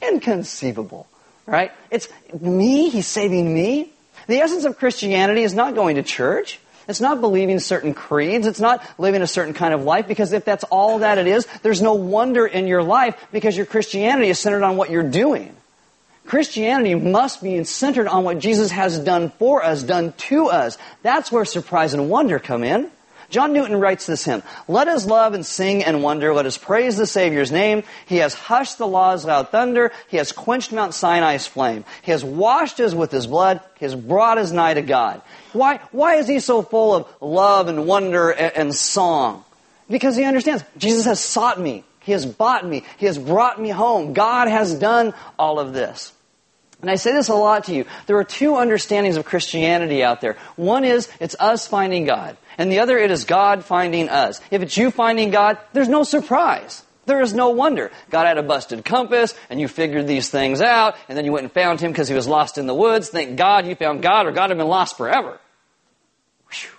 Inconceivable. 0.00 1.06
Right? 1.44 1.72
It's 1.90 2.08
me? 2.40 2.88
He's 2.88 3.06
saving 3.06 3.52
me? 3.52 3.92
The 4.28 4.38
essence 4.38 4.64
of 4.64 4.78
Christianity 4.78 5.42
is 5.42 5.52
not 5.52 5.74
going 5.74 5.96
to 5.96 6.02
church. 6.02 6.58
It's 6.88 7.00
not 7.00 7.20
believing 7.20 7.58
certain 7.58 7.94
creeds. 7.94 8.46
It's 8.46 8.60
not 8.60 8.84
living 8.98 9.22
a 9.22 9.26
certain 9.26 9.54
kind 9.54 9.74
of 9.74 9.84
life 9.84 10.08
because 10.08 10.32
if 10.32 10.44
that's 10.44 10.64
all 10.64 11.00
that 11.00 11.18
it 11.18 11.26
is, 11.26 11.46
there's 11.62 11.82
no 11.82 11.94
wonder 11.94 12.46
in 12.46 12.66
your 12.66 12.82
life 12.82 13.16
because 13.32 13.56
your 13.56 13.66
Christianity 13.66 14.28
is 14.28 14.38
centered 14.38 14.62
on 14.62 14.76
what 14.76 14.90
you're 14.90 15.02
doing. 15.02 15.56
Christianity 16.26 16.94
must 16.94 17.42
be 17.42 17.64
centered 17.64 18.06
on 18.06 18.24
what 18.24 18.38
Jesus 18.38 18.70
has 18.70 18.98
done 18.98 19.30
for 19.30 19.64
us, 19.64 19.82
done 19.82 20.12
to 20.28 20.46
us. 20.46 20.78
That's 21.02 21.32
where 21.32 21.44
surprise 21.44 21.94
and 21.94 22.08
wonder 22.08 22.38
come 22.38 22.62
in. 22.62 22.90
John 23.30 23.52
Newton 23.52 23.78
writes 23.78 24.06
this 24.06 24.24
hymn, 24.24 24.42
Let 24.68 24.88
us 24.88 25.06
love 25.06 25.34
and 25.34 25.46
sing 25.46 25.84
and 25.84 26.02
wonder, 26.02 26.34
let 26.34 26.46
us 26.46 26.58
praise 26.58 26.96
the 26.96 27.06
Savior's 27.06 27.52
name. 27.52 27.84
He 28.06 28.16
has 28.16 28.34
hushed 28.34 28.78
the 28.78 28.86
law's 28.86 29.24
loud 29.24 29.50
thunder, 29.50 29.92
He 30.08 30.16
has 30.16 30.32
quenched 30.32 30.72
Mount 30.72 30.92
Sinai's 30.92 31.46
flame. 31.46 31.84
He 32.02 32.10
has 32.10 32.24
washed 32.24 32.80
us 32.80 32.92
with 32.92 33.12
His 33.12 33.28
blood, 33.28 33.60
He 33.78 33.84
has 33.84 33.94
brought 33.94 34.38
us 34.38 34.50
nigh 34.50 34.74
to 34.74 34.82
God. 34.82 35.22
Why, 35.52 35.78
why 35.92 36.16
is 36.16 36.26
He 36.28 36.40
so 36.40 36.62
full 36.62 36.94
of 36.94 37.06
love 37.20 37.68
and 37.68 37.86
wonder 37.86 38.30
and, 38.30 38.56
and 38.56 38.74
song? 38.74 39.44
Because 39.88 40.16
He 40.16 40.24
understands, 40.24 40.64
Jesus 40.76 41.06
has 41.06 41.20
sought 41.20 41.58
me. 41.60 41.84
He 42.00 42.12
has 42.12 42.26
bought 42.26 42.66
me. 42.66 42.84
He 42.98 43.06
has 43.06 43.18
brought 43.18 43.60
me 43.60 43.68
home. 43.68 44.12
God 44.12 44.48
has 44.48 44.74
done 44.74 45.14
all 45.38 45.60
of 45.60 45.72
this. 45.72 46.12
And 46.82 46.90
I 46.90 46.94
say 46.94 47.12
this 47.12 47.28
a 47.28 47.34
lot 47.34 47.64
to 47.64 47.74
you. 47.74 47.84
There 48.06 48.16
are 48.16 48.24
two 48.24 48.56
understandings 48.56 49.16
of 49.16 49.24
Christianity 49.24 50.02
out 50.02 50.20
there. 50.20 50.36
One 50.56 50.84
is 50.84 51.08
it's 51.20 51.36
us 51.38 51.66
finding 51.66 52.04
God, 52.04 52.36
and 52.56 52.72
the 52.72 52.80
other 52.80 52.96
it 52.96 53.10
is 53.10 53.24
God 53.24 53.64
finding 53.64 54.08
us. 54.08 54.40
If 54.50 54.62
it's 54.62 54.76
you 54.76 54.90
finding 54.90 55.30
God, 55.30 55.58
there's 55.72 55.88
no 55.88 56.04
surprise. 56.04 56.82
There 57.06 57.20
is 57.20 57.34
no 57.34 57.50
wonder. 57.50 57.90
God 58.10 58.26
had 58.26 58.38
a 58.38 58.42
busted 58.42 58.84
compass, 58.84 59.34
and 59.50 59.60
you 59.60 59.68
figured 59.68 60.06
these 60.06 60.30
things 60.30 60.60
out, 60.60 60.94
and 61.08 61.18
then 61.18 61.24
you 61.24 61.32
went 61.32 61.44
and 61.44 61.52
found 61.52 61.80
him 61.80 61.90
because 61.90 62.08
he 62.08 62.14
was 62.14 62.28
lost 62.28 62.56
in 62.56 62.66
the 62.66 62.74
woods. 62.74 63.08
Thank 63.08 63.36
God 63.36 63.66
you 63.66 63.74
found 63.74 64.02
God, 64.02 64.26
or 64.26 64.32
God 64.32 64.50
had 64.50 64.58
been 64.58 64.68
lost 64.68 64.96
forever. 64.96 65.38
Whew. 66.50 66.70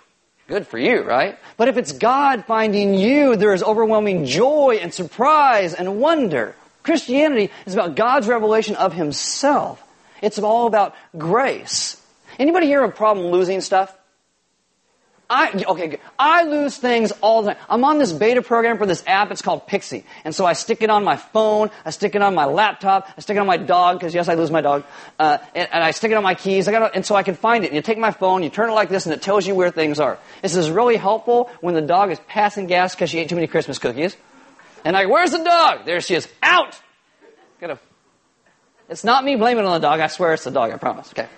Good 0.48 0.66
for 0.66 0.78
you, 0.78 1.02
right? 1.02 1.38
But 1.56 1.68
if 1.68 1.76
it's 1.76 1.92
God 1.92 2.46
finding 2.46 2.94
you, 2.94 3.36
there 3.36 3.52
is 3.52 3.62
overwhelming 3.62 4.24
joy 4.24 4.78
and 4.80 4.92
surprise 4.92 5.74
and 5.74 6.00
wonder. 6.00 6.56
Christianity 6.82 7.50
is 7.66 7.74
about 7.74 7.94
God's 7.94 8.26
revelation 8.26 8.74
of 8.76 8.92
himself. 8.92 9.82
It's 10.22 10.38
all 10.38 10.66
about 10.66 10.94
grace. 11.18 12.00
Anybody 12.38 12.66
here 12.66 12.80
have 12.80 12.90
a 12.90 12.92
problem 12.92 13.26
losing 13.26 13.60
stuff? 13.60 13.94
I, 15.32 15.64
okay, 15.66 15.98
I 16.18 16.42
lose 16.44 16.76
things 16.76 17.10
all 17.22 17.42
the 17.42 17.54
time. 17.54 17.62
I'm 17.70 17.84
on 17.84 17.98
this 17.98 18.12
beta 18.12 18.42
program 18.42 18.76
for 18.76 18.84
this 18.84 19.02
app. 19.06 19.30
It's 19.30 19.40
called 19.40 19.66
Pixie. 19.66 20.04
And 20.24 20.34
so 20.34 20.44
I 20.44 20.52
stick 20.52 20.82
it 20.82 20.90
on 20.90 21.04
my 21.04 21.16
phone. 21.16 21.70
I 21.86 21.90
stick 21.90 22.14
it 22.14 22.20
on 22.20 22.34
my 22.34 22.44
laptop. 22.44 23.08
I 23.16 23.22
stick 23.22 23.36
it 23.36 23.40
on 23.40 23.46
my 23.46 23.56
dog, 23.56 23.98
because 23.98 24.14
yes, 24.14 24.28
I 24.28 24.34
lose 24.34 24.50
my 24.50 24.60
dog. 24.60 24.84
Uh, 25.18 25.38
and, 25.54 25.68
and, 25.72 25.82
I 25.82 25.92
stick 25.92 26.10
it 26.10 26.16
on 26.16 26.22
my 26.22 26.34
keys. 26.34 26.68
I 26.68 26.72
got 26.72 26.94
and 26.94 27.06
so 27.06 27.14
I 27.14 27.22
can 27.22 27.34
find 27.34 27.64
it. 27.64 27.68
And 27.68 27.76
you 27.76 27.82
take 27.82 27.96
my 27.96 28.10
phone, 28.10 28.42
you 28.42 28.50
turn 28.50 28.68
it 28.68 28.74
like 28.74 28.90
this, 28.90 29.06
and 29.06 29.14
it 29.14 29.22
tells 29.22 29.46
you 29.46 29.54
where 29.54 29.70
things 29.70 30.00
are. 30.00 30.18
This 30.42 30.54
is 30.54 30.70
really 30.70 30.96
helpful 30.96 31.50
when 31.62 31.72
the 31.72 31.80
dog 31.80 32.10
is 32.10 32.20
passing 32.28 32.66
gas 32.66 32.94
because 32.94 33.08
she 33.08 33.18
ate 33.18 33.30
too 33.30 33.36
many 33.36 33.46
Christmas 33.46 33.78
cookies. 33.78 34.14
And 34.84 34.94
I, 34.96 35.06
where's 35.06 35.30
the 35.30 35.42
dog? 35.42 35.86
There 35.86 36.00
she 36.02 36.14
is. 36.14 36.28
Out! 36.42 36.78
Gotta 37.58 37.78
It's 38.92 39.04
not 39.04 39.24
me 39.24 39.36
blaming 39.36 39.64
it 39.64 39.66
on 39.66 39.80
the 39.80 39.86
dog. 39.86 40.00
I 40.00 40.06
swear 40.06 40.34
it's 40.34 40.44
the 40.44 40.50
dog. 40.50 40.70
I 40.70 40.76
promise. 40.76 41.10
Okay. 41.10 41.28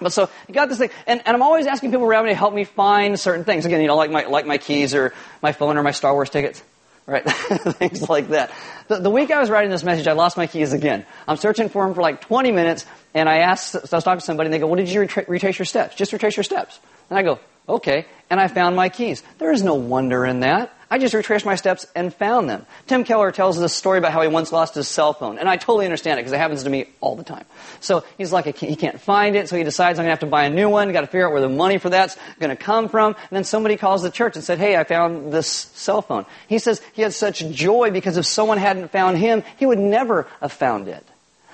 But 0.00 0.12
so 0.12 0.30
you 0.48 0.54
got 0.54 0.68
this 0.68 0.78
thing, 0.78 0.90
and, 1.06 1.20
and 1.24 1.36
I'm 1.36 1.42
always 1.42 1.66
asking 1.66 1.90
people 1.90 2.06
around 2.06 2.24
me 2.24 2.30
to 2.30 2.36
help 2.36 2.54
me 2.54 2.64
find 2.64 3.18
certain 3.18 3.44
things. 3.44 3.66
Again, 3.66 3.80
you 3.80 3.88
know, 3.88 3.96
like 3.96 4.10
my 4.10 4.24
like 4.24 4.46
my 4.46 4.58
keys 4.58 4.94
or 4.94 5.12
my 5.42 5.52
phone 5.52 5.76
or 5.76 5.82
my 5.82 5.90
Star 5.90 6.12
Wars 6.12 6.30
tickets, 6.30 6.62
right? 7.06 7.24
things 7.24 8.08
like 8.08 8.28
that. 8.28 8.50
The, 8.88 9.00
the 9.00 9.10
week 9.10 9.30
I 9.30 9.40
was 9.40 9.50
writing 9.50 9.70
this 9.70 9.84
message, 9.84 10.06
I 10.06 10.12
lost 10.12 10.36
my 10.36 10.46
keys 10.46 10.72
again. 10.72 11.04
I'm 11.28 11.36
searching 11.36 11.68
for 11.68 11.84
them 11.84 11.94
for 11.94 12.02
like 12.02 12.20
20 12.20 12.52
minutes, 12.52 12.86
and 13.14 13.28
I 13.28 13.38
asked, 13.38 13.72
so 13.72 13.78
I 13.78 13.96
was 13.96 14.04
talking 14.04 14.20
to 14.20 14.24
somebody, 14.24 14.48
and 14.48 14.54
they 14.54 14.58
go, 14.58 14.66
"What 14.66 14.78
did 14.78 14.88
you 14.88 15.00
retra- 15.00 15.28
retrace 15.28 15.58
your 15.58 15.66
steps? 15.66 15.94
Just 15.94 16.12
retrace 16.12 16.36
your 16.36 16.44
steps." 16.44 16.80
And 17.10 17.18
I 17.18 17.22
go, 17.22 17.38
"Okay," 17.68 18.06
and 18.30 18.40
I 18.40 18.48
found 18.48 18.76
my 18.76 18.88
keys. 18.88 19.22
There 19.38 19.52
is 19.52 19.62
no 19.62 19.74
wonder 19.74 20.24
in 20.26 20.40
that. 20.40 20.72
I 20.92 20.98
just 20.98 21.14
retraced 21.14 21.46
my 21.46 21.54
steps 21.54 21.86
and 21.94 22.12
found 22.12 22.50
them. 22.50 22.66
Tim 22.86 23.04
Keller 23.04 23.32
tells 23.32 23.58
this 23.58 23.72
story 23.72 23.96
about 23.96 24.12
how 24.12 24.20
he 24.20 24.28
once 24.28 24.52
lost 24.52 24.74
his 24.74 24.86
cell 24.86 25.14
phone, 25.14 25.38
and 25.38 25.48
I 25.48 25.56
totally 25.56 25.86
understand 25.86 26.18
it 26.18 26.22
because 26.22 26.34
it 26.34 26.38
happens 26.38 26.64
to 26.64 26.70
me 26.70 26.84
all 27.00 27.16
the 27.16 27.24
time. 27.24 27.46
So 27.80 28.04
he's 28.18 28.30
like, 28.30 28.58
he 28.58 28.76
can't 28.76 29.00
find 29.00 29.34
it, 29.34 29.48
so 29.48 29.56
he 29.56 29.64
decides 29.64 29.98
I'm 29.98 30.04
to 30.04 30.10
have 30.10 30.20
to 30.20 30.26
buy 30.26 30.44
a 30.44 30.50
new 30.50 30.68
one. 30.68 30.92
Got 30.92 31.00
to 31.00 31.06
figure 31.06 31.26
out 31.26 31.32
where 31.32 31.40
the 31.40 31.48
money 31.48 31.78
for 31.78 31.88
that's 31.88 32.18
to 32.40 32.56
come 32.56 32.90
from. 32.90 33.14
And 33.14 33.30
then 33.30 33.44
somebody 33.44 33.78
calls 33.78 34.02
the 34.02 34.10
church 34.10 34.36
and 34.36 34.44
said, 34.44 34.58
"Hey, 34.58 34.76
I 34.76 34.84
found 34.84 35.32
this 35.32 35.46
cell 35.46 36.02
phone." 36.02 36.26
He 36.46 36.58
says 36.58 36.82
he 36.92 37.00
had 37.00 37.14
such 37.14 37.38
joy 37.48 37.90
because 37.90 38.18
if 38.18 38.26
someone 38.26 38.58
hadn't 38.58 38.90
found 38.90 39.16
him, 39.16 39.44
he 39.56 39.64
would 39.64 39.78
never 39.78 40.26
have 40.42 40.52
found 40.52 40.88
it. 40.88 41.06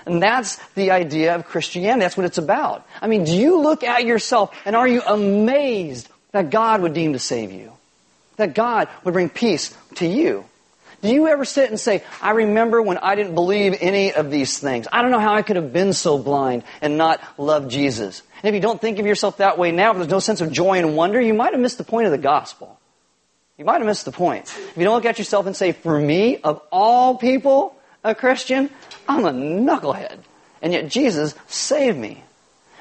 And 0.09 0.23
that's 0.23 0.57
the 0.75 0.91
idea 0.91 1.35
of 1.35 1.47
Christianity. 1.47 2.01
That's 2.01 2.17
what 2.17 2.27
it's 2.27 2.39
about. 2.39 2.87
I 3.01 3.07
mean, 3.07 3.25
do 3.25 3.33
you 3.33 3.61
look 3.61 3.85
at 3.85 4.05
yourself 4.05 4.55
and 4.65 4.75
are 4.75 4.89
you 4.89 5.03
amazed 5.03 6.09
that 6.33 6.51
God 6.51 6.83
would 6.83 6.95
deem 6.95 7.13
to 7.13 7.19
save 7.19 7.53
you? 7.53 7.73
that 8.39 8.55
God 8.55 8.89
would 9.05 9.13
bring 9.13 9.29
peace 9.29 9.77
to 9.97 10.07
you. 10.07 10.45
Do 11.03 11.09
you 11.09 11.29
ever 11.29 11.45
sit 11.45 11.71
and 11.71 11.79
say, 11.79 12.03
I 12.21 12.33
remember 12.33 12.83
when 12.83 12.99
I 12.99 13.15
didn't 13.15 13.37
believe 13.37 13.77
any 13.81 14.13
of 14.13 14.33
these 14.33 14.59
things. 14.59 14.89
I 14.91 15.03
don't 15.03 15.13
know 15.13 15.21
how 15.21 15.35
I 15.35 15.43
could 15.43 15.55
have 15.55 15.73
been 15.73 15.93
so 15.93 16.19
blind 16.19 16.65
and 16.81 16.99
not 16.99 17.21
love 17.39 17.69
Jesus. 17.69 18.23
And 18.43 18.49
if 18.49 18.55
you 18.55 18.61
don't 18.61 18.81
think 18.81 18.99
of 18.99 19.07
yourself 19.07 19.37
that 19.37 19.59
way 19.59 19.71
now, 19.71 19.93
if 19.93 19.99
there's 19.99 20.09
no 20.09 20.19
sense 20.19 20.41
of 20.41 20.51
joy 20.51 20.79
and 20.79 20.97
wonder, 20.97 21.21
you 21.21 21.35
might 21.35 21.53
have 21.53 21.61
missed 21.61 21.79
the 21.79 21.85
point 21.85 22.07
of 22.07 22.13
the 22.13 22.19
gospel. 22.19 22.81
You 23.57 23.65
might 23.65 23.79
have 23.79 23.87
missed 23.87 24.07
the 24.07 24.13
point. 24.13 24.45
If 24.47 24.77
you 24.77 24.85
don't 24.85 24.95
look 24.95 25.05
at 25.05 25.19
yourself 25.19 25.47
and 25.47 25.55
say, 25.55 25.71
for 25.71 25.99
me, 25.99 26.39
of 26.39 26.61
all 26.73 27.17
people, 27.17 27.77
a 28.09 28.15
Christian, 28.15 28.71
I'm 29.09 29.25
a 29.25 29.31
knucklehead. 29.31 30.19
And 30.61 30.73
yet 30.73 30.89
Jesus 30.89 31.35
saved 31.47 31.99
me. 31.99 32.23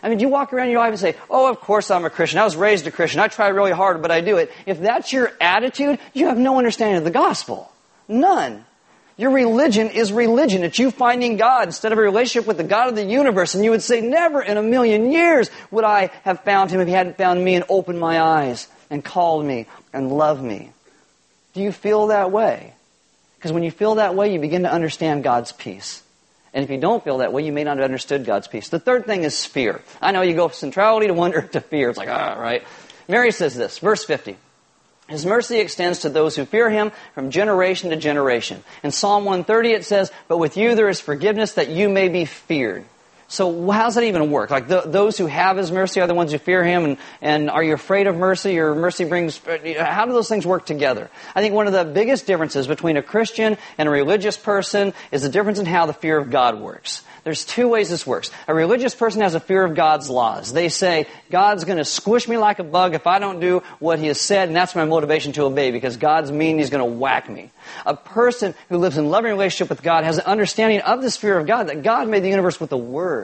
I 0.01 0.09
mean, 0.09 0.19
do 0.19 0.25
you 0.25 0.29
walk 0.29 0.53
around 0.53 0.69
your 0.69 0.79
life 0.79 0.91
and 0.91 0.99
say, 0.99 1.15
oh, 1.29 1.49
of 1.49 1.59
course 1.59 1.89
I'm 1.89 2.05
a 2.05 2.09
Christian. 2.09 2.39
I 2.39 2.43
was 2.43 2.55
raised 2.55 2.85
a 2.87 2.91
Christian. 2.91 3.19
I 3.19 3.27
try 3.27 3.47
really 3.47 3.71
hard, 3.71 4.01
but 4.01 4.11
I 4.11 4.21
do 4.21 4.37
it. 4.37 4.51
If 4.65 4.79
that's 4.79 5.11
your 5.11 5.31
attitude, 5.41 5.99
you 6.13 6.27
have 6.27 6.37
no 6.37 6.57
understanding 6.57 6.97
of 6.97 7.03
the 7.03 7.11
gospel. 7.11 7.71
None. 8.07 8.63
Your 9.17 9.31
religion 9.31 9.89
is 9.89 10.13
religion. 10.13 10.63
It's 10.63 10.77
you 10.77 10.91
finding 10.91 11.37
God 11.37 11.67
instead 11.67 11.91
of 11.91 11.97
a 11.97 12.01
relationship 12.01 12.47
with 12.47 12.57
the 12.57 12.63
God 12.63 12.89
of 12.89 12.95
the 12.95 13.03
universe. 13.03 13.55
And 13.55 13.63
you 13.63 13.71
would 13.71 13.81
say, 13.81 13.99
never 13.99 14.41
in 14.41 14.57
a 14.57 14.61
million 14.61 15.11
years 15.11 15.49
would 15.71 15.83
I 15.83 16.11
have 16.23 16.41
found 16.41 16.69
him 16.69 16.79
if 16.81 16.87
he 16.87 16.93
hadn't 16.93 17.17
found 17.17 17.43
me 17.43 17.55
and 17.55 17.65
opened 17.67 17.99
my 17.99 18.21
eyes 18.21 18.67
and 18.91 19.03
called 19.03 19.43
me 19.43 19.65
and 19.91 20.11
loved 20.11 20.43
me. 20.43 20.71
Do 21.53 21.61
you 21.63 21.71
feel 21.71 22.07
that 22.07 22.31
way? 22.31 22.75
Because 23.37 23.51
when 23.51 23.63
you 23.63 23.71
feel 23.71 23.95
that 23.95 24.15
way, 24.15 24.33
you 24.33 24.39
begin 24.39 24.63
to 24.63 24.71
understand 24.71 25.23
God's 25.23 25.51
peace. 25.51 26.03
And 26.53 26.63
if 26.63 26.71
you 26.71 26.77
don't 26.77 27.03
feel 27.03 27.19
that 27.19 27.33
way, 27.33 27.45
you 27.45 27.51
may 27.51 27.63
not 27.63 27.77
have 27.77 27.85
understood 27.85 28.25
God's 28.25 28.47
peace. 28.47 28.69
The 28.69 28.79
third 28.79 29.05
thing 29.05 29.23
is 29.23 29.45
fear. 29.45 29.81
I 30.01 30.11
know 30.11 30.21
you 30.21 30.33
go 30.33 30.47
from 30.47 30.55
centrality 30.55 31.07
to 31.07 31.13
wonder 31.13 31.41
to 31.53 31.61
fear. 31.61 31.89
It's 31.89 31.97
like, 31.97 32.09
ah, 32.09 32.35
right? 32.39 32.63
Mary 33.07 33.31
says 33.31 33.55
this, 33.55 33.79
verse 33.79 34.03
50. 34.03 34.37
His 35.07 35.25
mercy 35.25 35.59
extends 35.59 35.99
to 35.99 36.09
those 36.09 36.35
who 36.35 36.45
fear 36.45 36.69
him 36.69 36.91
from 37.13 37.31
generation 37.31 37.91
to 37.91 37.95
generation. 37.95 38.63
In 38.83 38.91
Psalm 38.91 39.23
130 39.23 39.71
it 39.71 39.85
says, 39.85 40.11
But 40.27 40.37
with 40.37 40.57
you 40.57 40.75
there 40.75 40.89
is 40.89 40.99
forgiveness 40.99 41.53
that 41.53 41.69
you 41.69 41.87
may 41.87 42.09
be 42.09 42.25
feared. 42.25 42.83
So 43.29 43.69
how 43.71 43.83
does 43.83 43.95
that 43.95 44.05
even 44.05 44.31
work? 44.31 44.51
Like 44.51 44.69
the, 44.69 44.81
those 44.81 45.17
who 45.17 45.25
have 45.25 45.57
His 45.57 45.69
mercy 45.69 45.99
are 45.99 46.07
the 46.07 46.13
ones 46.13 46.31
who 46.31 46.37
fear 46.37 46.63
Him, 46.63 46.85
and, 46.85 46.97
and 47.21 47.49
are 47.49 47.61
you 47.61 47.73
afraid 47.73 48.07
of 48.07 48.15
mercy, 48.15 48.57
or 48.57 48.73
mercy 48.73 49.03
brings? 49.03 49.41
How 49.77 50.05
do 50.05 50.13
those 50.13 50.29
things 50.29 50.45
work 50.45 50.65
together? 50.65 51.09
I 51.35 51.41
think 51.41 51.53
one 51.53 51.67
of 51.67 51.73
the 51.73 51.83
biggest 51.83 52.25
differences 52.25 52.67
between 52.67 52.95
a 52.95 53.01
Christian 53.01 53.57
and 53.77 53.89
a 53.89 53.91
religious 53.91 54.37
person 54.37 54.93
is 55.11 55.23
the 55.23 55.29
difference 55.29 55.59
in 55.59 55.65
how 55.65 55.87
the 55.87 55.93
fear 55.93 56.17
of 56.17 56.31
God 56.31 56.59
works. 56.59 57.03
There's 57.25 57.43
two 57.43 57.67
ways 57.67 57.89
this 57.89 58.07
works. 58.07 58.31
A 58.47 58.53
religious 58.53 58.95
person 58.95 59.19
has 59.19 59.35
a 59.35 59.41
fear 59.41 59.61
of 59.65 59.75
God's 59.75 60.09
laws. 60.09 60.53
They 60.53 60.69
say, 60.69 61.07
God's 61.29 61.65
going 61.65 61.79
to 61.79 61.83
squish 61.83 62.29
me 62.29 62.37
like 62.37 62.59
a 62.59 62.63
bug 62.63 62.95
if 62.95 63.05
I 63.05 63.19
don't 63.19 63.41
do 63.41 63.61
what 63.79 63.99
He 63.99 64.07
has 64.07 64.21
said, 64.21 64.47
and 64.47 64.55
that's 64.55 64.73
my 64.73 64.85
motivation 64.85 65.33
to 65.33 65.43
obey 65.43 65.71
because 65.71 65.97
God's 65.97 66.31
mean, 66.31 66.59
He's 66.59 66.69
going 66.69 66.89
to 66.89 66.97
whack 66.97 67.29
me. 67.29 67.51
A 67.85 67.97
person 67.97 68.55
who 68.69 68.77
lives 68.77 68.97
in 68.97 69.09
loving 69.09 69.31
relationship 69.31 69.69
with 69.69 69.83
God 69.83 70.05
has 70.05 70.17
an 70.17 70.23
understanding 70.23 70.79
of 70.79 71.01
this 71.01 71.17
fear 71.17 71.37
of 71.37 71.45
God, 71.45 71.67
that 71.67 71.83
God 71.83 72.07
made 72.07 72.23
the 72.23 72.29
universe 72.29 72.61
with 72.61 72.71
a 72.71 72.77
word 72.77 73.16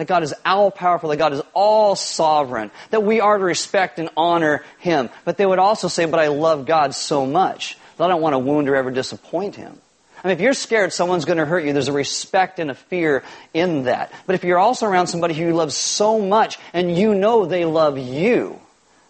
that 0.00 0.06
God 0.06 0.22
is 0.22 0.34
all 0.44 0.70
powerful, 0.70 1.10
that 1.10 1.16
God 1.16 1.32
is 1.32 1.42
all 1.52 1.94
sovereign, 1.94 2.70
that 2.90 3.02
we 3.02 3.20
are 3.20 3.36
to 3.36 3.44
respect 3.44 3.98
and 3.98 4.08
honor 4.16 4.64
Him. 4.78 5.10
But 5.24 5.36
they 5.36 5.46
would 5.46 5.58
also 5.58 5.88
say, 5.88 6.06
but 6.06 6.18
I 6.18 6.28
love 6.28 6.66
God 6.66 6.94
so 6.94 7.26
much 7.26 7.76
that 7.96 8.04
I 8.04 8.08
don't 8.08 8.22
want 8.22 8.32
to 8.32 8.38
wound 8.38 8.68
or 8.68 8.76
ever 8.76 8.90
disappoint 8.90 9.56
Him. 9.56 9.78
I 10.22 10.28
mean, 10.28 10.36
if 10.36 10.40
you're 10.40 10.54
scared 10.54 10.92
someone's 10.92 11.24
going 11.24 11.38
to 11.38 11.46
hurt 11.46 11.64
you, 11.64 11.72
there's 11.72 11.88
a 11.88 11.92
respect 11.92 12.58
and 12.58 12.70
a 12.70 12.74
fear 12.74 13.22
in 13.54 13.84
that. 13.84 14.12
But 14.26 14.34
if 14.34 14.44
you're 14.44 14.58
also 14.58 14.86
around 14.86 15.06
somebody 15.06 15.34
who 15.34 15.44
you 15.44 15.54
love 15.54 15.72
so 15.72 16.18
much 16.18 16.58
and 16.72 16.96
you 16.96 17.14
know 17.14 17.46
they 17.46 17.64
love 17.64 17.98
you, 17.98 18.58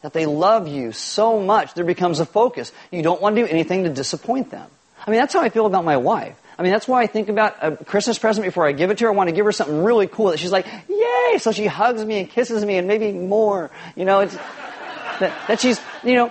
that 0.02 0.12
they 0.12 0.26
love 0.26 0.66
you 0.66 0.92
so 0.92 1.40
much, 1.40 1.74
there 1.74 1.84
becomes 1.84 2.20
a 2.20 2.26
focus. 2.26 2.72
You 2.90 3.02
don't 3.02 3.20
want 3.20 3.36
to 3.36 3.42
do 3.42 3.48
anything 3.48 3.84
to 3.84 3.90
disappoint 3.90 4.50
them. 4.50 4.68
I 5.06 5.10
mean, 5.10 5.20
that's 5.20 5.34
how 5.34 5.40
I 5.40 5.48
feel 5.50 5.66
about 5.66 5.84
my 5.84 5.96
wife. 5.96 6.36
I 6.60 6.62
mean, 6.62 6.72
that's 6.72 6.86
why 6.86 7.00
I 7.02 7.06
think 7.06 7.30
about 7.30 7.56
a 7.62 7.74
Christmas 7.74 8.18
present 8.18 8.44
before 8.44 8.66
I 8.66 8.72
give 8.72 8.90
it 8.90 8.98
to 8.98 9.04
her. 9.04 9.10
I 9.10 9.14
want 9.14 9.30
to 9.30 9.34
give 9.34 9.46
her 9.46 9.52
something 9.52 9.82
really 9.82 10.06
cool 10.06 10.26
that 10.26 10.38
she's 10.38 10.52
like, 10.52 10.66
yay! 10.90 11.38
So 11.38 11.52
she 11.52 11.64
hugs 11.64 12.04
me 12.04 12.20
and 12.20 12.28
kisses 12.28 12.62
me 12.66 12.76
and 12.76 12.86
maybe 12.86 13.12
more. 13.12 13.70
You 13.96 14.04
know, 14.04 14.20
it's, 14.20 14.36
that, 14.36 15.32
that 15.48 15.60
she's, 15.60 15.80
you 16.04 16.16
know, 16.16 16.30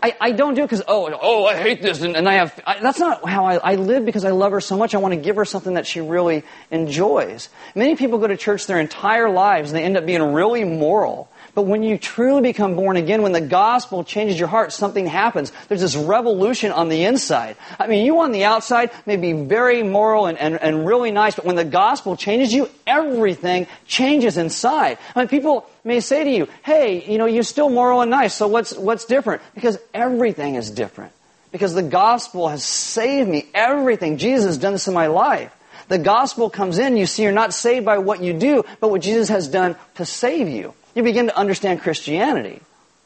I, 0.00 0.16
I 0.20 0.30
don't 0.30 0.54
do 0.54 0.62
it 0.62 0.66
because, 0.66 0.84
oh, 0.86 1.12
oh, 1.20 1.46
I 1.46 1.56
hate 1.56 1.82
this, 1.82 2.00
and, 2.02 2.16
and 2.16 2.28
I 2.28 2.34
have, 2.34 2.60
I, 2.64 2.78
that's 2.78 3.00
not 3.00 3.28
how 3.28 3.46
I, 3.46 3.56
I 3.56 3.74
live 3.74 4.04
because 4.04 4.24
I 4.24 4.30
love 4.30 4.52
her 4.52 4.60
so 4.60 4.76
much. 4.76 4.94
I 4.94 4.98
want 4.98 5.14
to 5.14 5.20
give 5.20 5.34
her 5.34 5.44
something 5.44 5.74
that 5.74 5.84
she 5.84 6.00
really 6.00 6.44
enjoys. 6.70 7.48
Many 7.74 7.96
people 7.96 8.18
go 8.18 8.28
to 8.28 8.36
church 8.36 8.68
their 8.68 8.78
entire 8.78 9.28
lives 9.28 9.72
and 9.72 9.78
they 9.80 9.82
end 9.82 9.96
up 9.96 10.06
being 10.06 10.22
really 10.32 10.62
moral. 10.62 11.28
But 11.56 11.62
when 11.62 11.82
you 11.82 11.96
truly 11.96 12.42
become 12.42 12.76
born 12.76 12.98
again, 12.98 13.22
when 13.22 13.32
the 13.32 13.40
gospel 13.40 14.04
changes 14.04 14.38
your 14.38 14.46
heart, 14.46 14.74
something 14.74 15.06
happens. 15.06 15.50
There's 15.68 15.80
this 15.80 15.96
revolution 15.96 16.70
on 16.70 16.90
the 16.90 17.04
inside. 17.04 17.56
I 17.80 17.86
mean, 17.86 18.04
you 18.04 18.20
on 18.20 18.32
the 18.32 18.44
outside 18.44 18.90
may 19.06 19.16
be 19.16 19.32
very 19.32 19.82
moral 19.82 20.26
and, 20.26 20.36
and, 20.36 20.60
and 20.60 20.86
really 20.86 21.10
nice, 21.10 21.34
but 21.34 21.46
when 21.46 21.56
the 21.56 21.64
gospel 21.64 22.14
changes 22.14 22.52
you, 22.52 22.68
everything 22.86 23.68
changes 23.86 24.36
inside. 24.36 24.98
I 25.14 25.20
mean, 25.20 25.28
people 25.28 25.66
may 25.82 26.00
say 26.00 26.24
to 26.24 26.30
you, 26.30 26.46
hey, 26.62 27.10
you 27.10 27.16
know, 27.16 27.24
you're 27.24 27.42
still 27.42 27.70
moral 27.70 28.02
and 28.02 28.10
nice, 28.10 28.34
so 28.34 28.48
what's, 28.48 28.76
what's 28.76 29.06
different? 29.06 29.40
Because 29.54 29.78
everything 29.94 30.56
is 30.56 30.70
different. 30.70 31.12
Because 31.52 31.72
the 31.72 31.82
gospel 31.82 32.50
has 32.50 32.64
saved 32.64 33.30
me. 33.30 33.46
Everything. 33.54 34.18
Jesus 34.18 34.44
has 34.44 34.58
done 34.58 34.72
this 34.74 34.88
in 34.88 34.92
my 34.92 35.06
life. 35.06 35.56
The 35.88 35.96
gospel 35.96 36.50
comes 36.50 36.76
in, 36.78 36.98
you 36.98 37.06
see 37.06 37.22
you're 37.22 37.32
not 37.32 37.54
saved 37.54 37.86
by 37.86 37.96
what 37.96 38.22
you 38.22 38.34
do, 38.34 38.66
but 38.78 38.90
what 38.90 39.00
Jesus 39.00 39.30
has 39.30 39.48
done 39.48 39.74
to 39.94 40.04
save 40.04 40.50
you 40.50 40.74
you 40.96 41.02
begin 41.02 41.26
to 41.26 41.36
understand 41.36 41.82
Christianity. 41.82 42.60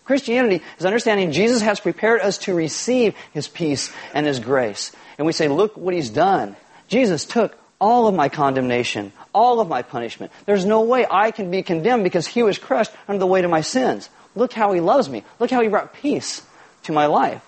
Christianity 0.05 0.62
is 0.79 0.87
understanding 0.87 1.33
Jesus 1.33 1.61
has 1.61 1.81
prepared 1.81 2.20
us 2.20 2.38
to 2.38 2.55
receive 2.55 3.14
His 3.33 3.48
peace 3.48 3.92
and 4.14 4.26
His 4.26 4.38
grace. 4.38 4.92
And 5.18 5.26
we 5.26 5.33
say, 5.33 5.48
look 5.48 5.76
what 5.76 5.92
He's 5.92 6.09
done. 6.09 6.57
Jesus 6.88 7.24
took 7.24 7.59
all 7.81 8.07
of 8.07 8.14
my 8.14 8.29
condemnation, 8.29 9.12
all 9.35 9.61
of 9.61 9.68
my 9.68 9.83
punishment. 9.83 10.33
There's 10.46 10.64
no 10.64 10.83
way 10.83 11.05
I 11.11 11.33
can 11.33 11.50
be 11.50 11.62
condemned 11.62 12.05
because 12.05 12.26
He 12.26 12.42
was 12.42 12.59
crushed 12.59 12.92
under 13.09 13.18
the 13.18 13.26
weight 13.26 13.44
of 13.44 13.50
my 13.50 13.61
sins. 13.61 14.09
Look 14.35 14.53
how 14.53 14.72
He 14.72 14.81
loves 14.81 15.09
me. 15.09 15.24
Look 15.38 15.50
how 15.50 15.61
He 15.61 15.68
brought 15.68 15.94
peace 15.94 16.42
to 16.85 16.92
my 16.92 17.07
life. 17.07 17.42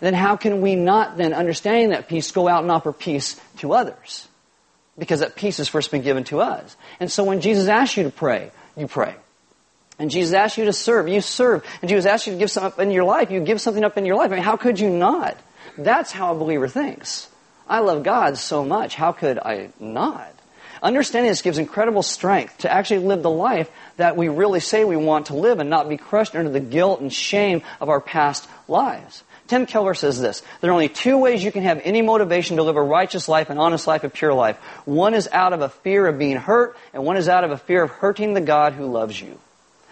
then 0.00 0.14
how 0.14 0.36
can 0.36 0.60
we 0.60 0.74
not 0.74 1.16
then, 1.16 1.32
understanding 1.32 1.90
that 1.90 2.08
peace, 2.08 2.30
go 2.32 2.48
out 2.48 2.62
and 2.62 2.72
offer 2.72 2.92
peace 2.92 3.40
to 3.58 3.72
others? 3.72 4.26
Because 4.98 5.20
that 5.20 5.36
peace 5.36 5.58
has 5.58 5.68
first 5.68 5.90
been 5.90 6.02
given 6.02 6.24
to 6.24 6.40
us. 6.40 6.76
And 6.98 7.10
so 7.10 7.22
when 7.24 7.40
Jesus 7.40 7.68
asks 7.68 7.96
you 7.96 8.02
to 8.02 8.10
pray, 8.10 8.50
you 8.76 8.88
pray. 8.88 9.14
And 10.00 10.10
Jesus 10.10 10.32
asked 10.32 10.56
you 10.56 10.64
to 10.64 10.72
serve, 10.72 11.08
you 11.08 11.20
serve. 11.20 11.62
And 11.82 11.88
Jesus 11.90 12.06
asked 12.06 12.26
you 12.26 12.32
to 12.32 12.38
give 12.38 12.50
something 12.50 12.72
up 12.72 12.78
in 12.80 12.90
your 12.90 13.04
life, 13.04 13.30
you 13.30 13.38
give 13.40 13.60
something 13.60 13.84
up 13.84 13.98
in 13.98 14.06
your 14.06 14.16
life. 14.16 14.32
I 14.32 14.36
mean, 14.36 14.42
how 14.42 14.56
could 14.56 14.80
you 14.80 14.88
not? 14.88 15.36
That's 15.76 16.10
how 16.10 16.34
a 16.34 16.38
believer 16.38 16.68
thinks. 16.68 17.28
I 17.68 17.80
love 17.80 18.02
God 18.02 18.38
so 18.38 18.64
much, 18.64 18.94
how 18.94 19.12
could 19.12 19.38
I 19.38 19.68
not? 19.78 20.34
Understanding 20.82 21.30
this 21.30 21.42
gives 21.42 21.58
incredible 21.58 22.02
strength 22.02 22.58
to 22.58 22.72
actually 22.72 23.00
live 23.00 23.22
the 23.22 23.30
life 23.30 23.70
that 23.98 24.16
we 24.16 24.28
really 24.28 24.60
say 24.60 24.84
we 24.84 24.96
want 24.96 25.26
to 25.26 25.36
live 25.36 25.58
and 25.60 25.68
not 25.68 25.86
be 25.86 25.98
crushed 25.98 26.34
under 26.34 26.50
the 26.50 26.60
guilt 26.60 27.02
and 27.02 27.12
shame 27.12 27.60
of 27.78 27.90
our 27.90 28.00
past 28.00 28.48
lives. 28.68 29.22
Tim 29.48 29.66
Keller 29.66 29.92
says 29.92 30.18
this 30.18 30.42
There 30.62 30.70
are 30.70 30.72
only 30.72 30.88
two 30.88 31.18
ways 31.18 31.44
you 31.44 31.52
can 31.52 31.64
have 31.64 31.82
any 31.84 32.00
motivation 32.00 32.56
to 32.56 32.62
live 32.62 32.76
a 32.76 32.82
righteous 32.82 33.28
life, 33.28 33.50
an 33.50 33.58
honest 33.58 33.86
life, 33.86 34.02
a 34.02 34.08
pure 34.08 34.32
life. 34.32 34.56
One 34.86 35.12
is 35.12 35.28
out 35.30 35.52
of 35.52 35.60
a 35.60 35.68
fear 35.68 36.06
of 36.06 36.18
being 36.18 36.38
hurt, 36.38 36.78
and 36.94 37.04
one 37.04 37.18
is 37.18 37.28
out 37.28 37.44
of 37.44 37.50
a 37.50 37.58
fear 37.58 37.82
of 37.82 37.90
hurting 37.90 38.32
the 38.32 38.40
God 38.40 38.72
who 38.72 38.86
loves 38.86 39.20
you. 39.20 39.38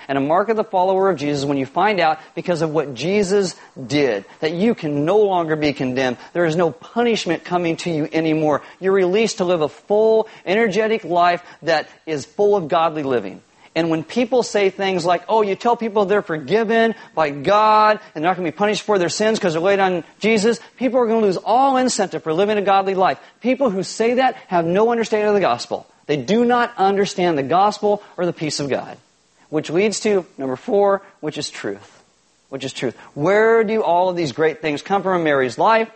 And 0.08 0.16
a 0.16 0.22
mark 0.22 0.48
of 0.48 0.56
the 0.56 0.64
follower 0.64 1.10
of 1.10 1.18
Jesus 1.18 1.44
when 1.44 1.58
you 1.58 1.66
find 1.66 2.00
out 2.00 2.18
because 2.34 2.62
of 2.62 2.70
what 2.70 2.94
Jesus 2.94 3.54
did, 3.86 4.24
that 4.40 4.52
you 4.52 4.74
can 4.74 5.04
no 5.04 5.18
longer 5.18 5.54
be 5.54 5.74
condemned. 5.74 6.16
There 6.32 6.46
is 6.46 6.56
no 6.56 6.70
punishment 6.70 7.44
coming 7.44 7.76
to 7.78 7.90
you 7.90 8.08
anymore. 8.10 8.62
You're 8.80 8.92
released 8.92 9.38
to 9.38 9.44
live 9.44 9.60
a 9.60 9.68
full, 9.68 10.26
energetic 10.46 11.04
life 11.04 11.42
that 11.62 11.90
is 12.06 12.24
full 12.24 12.56
of 12.56 12.68
godly 12.68 13.02
living. 13.02 13.42
And 13.74 13.90
when 13.90 14.02
people 14.02 14.42
say 14.42 14.70
things 14.70 15.04
like, 15.04 15.24
oh, 15.28 15.42
you 15.42 15.54
tell 15.54 15.76
people 15.76 16.06
they're 16.06 16.22
forgiven 16.22 16.94
by 17.14 17.30
God 17.30 18.00
and 18.14 18.24
they're 18.24 18.30
not 18.30 18.36
going 18.36 18.46
to 18.46 18.52
be 18.52 18.56
punished 18.56 18.82
for 18.82 18.98
their 18.98 19.10
sins 19.10 19.38
because 19.38 19.52
they're 19.52 19.62
laid 19.62 19.78
on 19.78 20.04
Jesus, 20.18 20.58
people 20.78 20.98
are 20.98 21.06
going 21.06 21.20
to 21.20 21.26
lose 21.26 21.36
all 21.36 21.76
incentive 21.76 22.22
for 22.22 22.32
living 22.32 22.56
a 22.56 22.62
godly 22.62 22.94
life. 22.94 23.20
People 23.40 23.70
who 23.70 23.82
say 23.82 24.14
that 24.14 24.36
have 24.48 24.64
no 24.64 24.90
understanding 24.90 25.28
of 25.28 25.34
the 25.34 25.40
gospel. 25.40 25.86
They 26.06 26.16
do 26.16 26.44
not 26.46 26.72
understand 26.78 27.36
the 27.36 27.42
gospel 27.42 28.02
or 28.16 28.24
the 28.24 28.32
peace 28.32 28.58
of 28.58 28.70
God. 28.70 28.96
Which 29.50 29.70
leads 29.70 30.00
to 30.00 30.26
number 30.36 30.56
four, 30.56 31.02
which 31.20 31.38
is 31.38 31.50
truth. 31.50 32.02
Which 32.48 32.64
is 32.64 32.72
truth. 32.72 32.96
Where 33.14 33.64
do 33.64 33.82
all 33.82 34.08
of 34.08 34.16
these 34.16 34.32
great 34.32 34.62
things 34.62 34.82
come 34.82 35.02
from 35.02 35.18
in 35.18 35.24
Mary's 35.24 35.58
life? 35.58 35.90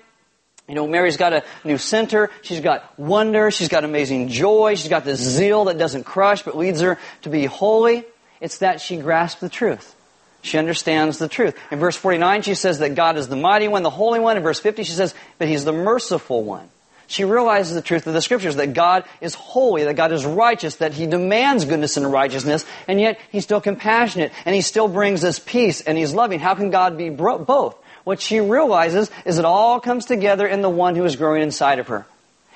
You 0.68 0.74
know, 0.74 0.86
Mary's 0.86 1.16
got 1.16 1.32
a 1.32 1.44
new 1.64 1.76
center. 1.76 2.30
She's 2.42 2.60
got 2.60 2.98
wonder. 2.98 3.50
She's 3.50 3.68
got 3.68 3.84
amazing 3.84 4.28
joy. 4.28 4.74
She's 4.76 4.88
got 4.88 5.04
this 5.04 5.20
zeal 5.20 5.64
that 5.66 5.76
doesn't 5.78 6.04
crush 6.04 6.42
but 6.42 6.56
leads 6.56 6.80
her 6.80 6.98
to 7.22 7.28
be 7.28 7.44
holy. 7.46 8.04
It's 8.40 8.58
that 8.58 8.80
she 8.80 8.96
grasps 8.96 9.40
the 9.40 9.48
truth. 9.48 9.94
She 10.42 10.58
understands 10.58 11.18
the 11.18 11.28
truth. 11.28 11.56
In 11.70 11.78
verse 11.78 11.96
49, 11.96 12.42
she 12.42 12.54
says 12.54 12.80
that 12.80 12.94
God 12.94 13.16
is 13.16 13.28
the 13.28 13.36
mighty 13.36 13.68
one, 13.68 13.82
the 13.82 13.90
holy 13.90 14.18
one. 14.18 14.36
In 14.36 14.42
verse 14.42 14.58
50, 14.58 14.82
she 14.82 14.92
says, 14.92 15.14
but 15.38 15.46
he's 15.46 15.64
the 15.64 15.72
merciful 15.72 16.42
one. 16.42 16.68
She 17.12 17.25
realizes 17.25 17.75
the 17.75 17.83
truth 17.83 18.07
of 18.07 18.14
the 18.14 18.22
scriptures, 18.22 18.57
that 18.57 18.72
God 18.72 19.05
is 19.20 19.35
holy, 19.35 19.85
that 19.85 19.96
God 19.96 20.12
is 20.12 20.25
righteous, 20.25 20.77
that 20.77 20.94
He 20.94 21.07
demands 21.07 21.66
goodness 21.66 21.98
and 21.98 22.11
righteousness, 22.11 22.64
and 22.88 22.98
yet 22.98 23.20
He's 23.31 23.44
still 23.44 23.61
compassionate, 23.61 24.33
and 24.46 24.55
He 24.55 24.62
still 24.62 24.88
brings 24.88 25.22
us 25.22 25.38
peace, 25.38 25.83
and 25.83 25.98
He's 25.98 26.14
loving. 26.14 26.40
How 26.40 26.55
can 26.55 26.70
God 26.70 26.96
be 26.96 27.11
both? 27.11 27.77
what 28.05 28.20
she 28.20 28.40
realizes 28.40 29.11
is 29.25 29.38
it 29.38 29.44
all 29.44 29.81
comes 29.81 30.07
together 30.07 30.46
in 30.46 30.61
the 30.61 30.70
one 30.70 30.96
who 30.96 31.05
is 31.05 31.16
growing 31.16 31.42
inside 31.42 31.79
of 31.79 31.88
her. 31.88 32.07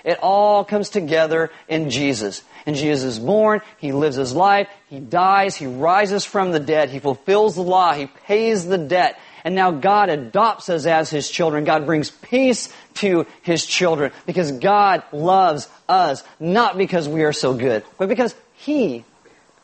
It 0.05 0.19
all 0.23 0.65
comes 0.65 0.89
together 0.89 1.51
in 1.69 1.91
Jesus. 1.91 2.43
And 2.65 2.77
Jesus 2.77 3.17
is 3.17 3.19
born, 3.19 3.61
He 3.79 3.93
lives 3.93 4.17
His 4.17 4.33
life, 4.33 4.69
He 4.89 4.99
dies, 4.99 5.55
He 5.55 5.67
rises 5.67 6.25
from 6.25 6.51
the 6.51 6.61
dead, 6.61 6.91
He 6.91 6.99
fulfills 6.99 7.55
the 7.55 7.63
law, 7.63 7.93
He 7.93 8.07
pays 8.07 8.67
the 8.67 8.79
debt, 8.79 9.19
and 9.47 9.55
now 9.55 9.71
God 9.71 10.09
adopts 10.09 10.69
us 10.69 10.87
as 10.87 11.09
His 11.09 11.31
children. 11.31 11.63
God 11.63 11.87
brings 11.87 12.11
peace 12.11 12.69
to 12.95 13.27
His 13.43 13.65
children 13.65 14.11
because 14.27 14.51
God 14.51 15.05
loves 15.13 15.69
us, 15.89 16.25
not 16.41 16.77
because 16.77 17.09
we 17.09 17.23
are 17.23 17.33
so 17.33 17.55
good, 17.55 17.85
but 17.97 18.09
because 18.09 18.35
He 18.55 19.05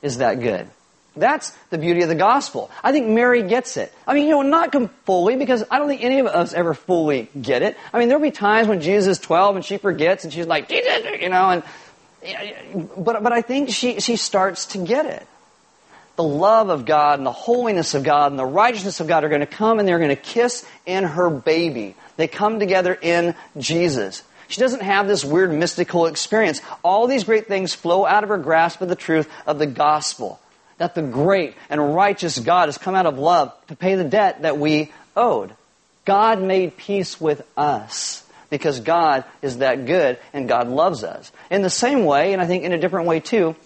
is 0.00 0.18
that 0.18 0.38
good. 0.38 0.68
That's 1.16 1.50
the 1.70 1.78
beauty 1.78 2.02
of 2.02 2.08
the 2.08 2.14
gospel. 2.14 2.70
I 2.84 2.92
think 2.92 3.08
Mary 3.08 3.42
gets 3.42 3.76
it. 3.76 3.92
I 4.06 4.14
mean, 4.14 4.28
you 4.28 4.30
know, 4.30 4.42
not 4.42 4.72
fully, 5.04 5.34
because 5.34 5.64
I 5.68 5.80
don't 5.80 5.88
think 5.88 6.04
any 6.04 6.20
of 6.20 6.26
us 6.26 6.54
ever 6.54 6.74
fully 6.74 7.28
get 7.38 7.62
it. 7.62 7.76
I 7.92 7.98
mean, 7.98 8.06
there'll 8.06 8.22
be 8.22 8.30
times 8.30 8.68
when 8.68 8.80
Jesus 8.80 9.18
is 9.18 9.24
12 9.24 9.56
and 9.56 9.64
she 9.64 9.78
forgets 9.78 10.22
and 10.22 10.32
she's 10.32 10.46
like, 10.46 10.70
you 10.70 11.28
know, 11.28 11.50
and, 11.50 12.88
but, 12.96 13.20
but 13.20 13.32
I 13.32 13.42
think 13.42 13.70
she, 13.70 13.98
she 13.98 14.14
starts 14.14 14.66
to 14.66 14.78
get 14.78 15.06
it. 15.06 15.26
The 16.22 16.28
love 16.28 16.68
of 16.68 16.84
God 16.84 17.18
and 17.18 17.26
the 17.26 17.32
holiness 17.32 17.94
of 17.94 18.04
God 18.04 18.30
and 18.30 18.38
the 18.38 18.46
righteousness 18.46 19.00
of 19.00 19.08
God 19.08 19.24
are 19.24 19.28
going 19.28 19.40
to 19.40 19.46
come 19.46 19.80
and 19.80 19.88
they're 19.88 19.98
going 19.98 20.10
to 20.10 20.14
kiss 20.14 20.64
in 20.86 21.02
her 21.02 21.28
baby. 21.30 21.96
They 22.16 22.28
come 22.28 22.60
together 22.60 22.94
in 22.94 23.34
Jesus. 23.58 24.22
She 24.46 24.60
doesn't 24.60 24.82
have 24.82 25.08
this 25.08 25.24
weird 25.24 25.50
mystical 25.52 26.06
experience. 26.06 26.60
All 26.84 27.08
these 27.08 27.24
great 27.24 27.48
things 27.48 27.74
flow 27.74 28.06
out 28.06 28.22
of 28.22 28.28
her 28.28 28.38
grasp 28.38 28.80
of 28.82 28.88
the 28.88 28.94
truth 28.94 29.28
of 29.48 29.58
the 29.58 29.66
gospel 29.66 30.38
that 30.78 30.94
the 30.94 31.02
great 31.02 31.56
and 31.68 31.92
righteous 31.92 32.38
God 32.38 32.68
has 32.68 32.78
come 32.78 32.94
out 32.94 33.06
of 33.06 33.18
love 33.18 33.52
to 33.66 33.74
pay 33.74 33.96
the 33.96 34.04
debt 34.04 34.42
that 34.42 34.58
we 34.58 34.92
owed. 35.16 35.52
God 36.04 36.40
made 36.40 36.76
peace 36.76 37.20
with 37.20 37.44
us 37.56 38.24
because 38.48 38.78
God 38.78 39.24
is 39.42 39.58
that 39.58 39.86
good 39.86 40.20
and 40.32 40.48
God 40.48 40.68
loves 40.68 41.02
us. 41.02 41.32
In 41.50 41.62
the 41.62 41.68
same 41.68 42.04
way, 42.04 42.32
and 42.32 42.40
I 42.40 42.46
think 42.46 42.62
in 42.62 42.70
a 42.70 42.78
different 42.78 43.08
way 43.08 43.18
too, 43.18 43.56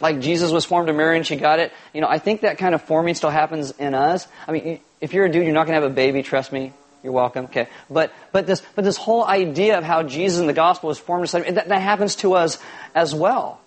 like 0.00 0.20
Jesus 0.20 0.50
was 0.50 0.64
formed 0.64 0.88
to 0.88 0.92
Mary 0.92 1.16
and 1.16 1.26
she 1.26 1.36
got 1.36 1.58
it, 1.58 1.72
you 1.92 2.00
know, 2.00 2.08
I 2.08 2.18
think 2.18 2.42
that 2.42 2.58
kind 2.58 2.74
of 2.74 2.82
forming 2.82 3.14
still 3.14 3.30
happens 3.30 3.72
in 3.72 3.94
us. 3.94 4.26
I 4.46 4.52
mean, 4.52 4.80
if 5.00 5.12
you're 5.12 5.26
a 5.26 5.30
dude, 5.30 5.44
you're 5.44 5.54
not 5.54 5.66
going 5.66 5.76
to 5.76 5.82
have 5.82 5.90
a 5.90 5.94
baby, 5.94 6.22
trust 6.22 6.52
me. 6.52 6.72
You're 7.02 7.12
welcome. 7.12 7.46
Okay. 7.46 7.68
But, 7.88 8.12
but 8.32 8.46
this, 8.46 8.62
but 8.74 8.84
this 8.84 8.96
whole 8.96 9.24
idea 9.24 9.78
of 9.78 9.84
how 9.84 10.02
Jesus 10.02 10.40
in 10.40 10.46
the 10.46 10.52
gospel 10.52 10.88
was 10.88 10.98
formed, 10.98 11.28
that, 11.28 11.68
that 11.68 11.82
happens 11.82 12.16
to 12.16 12.34
us 12.34 12.58
as 12.94 13.14
well 13.14 13.60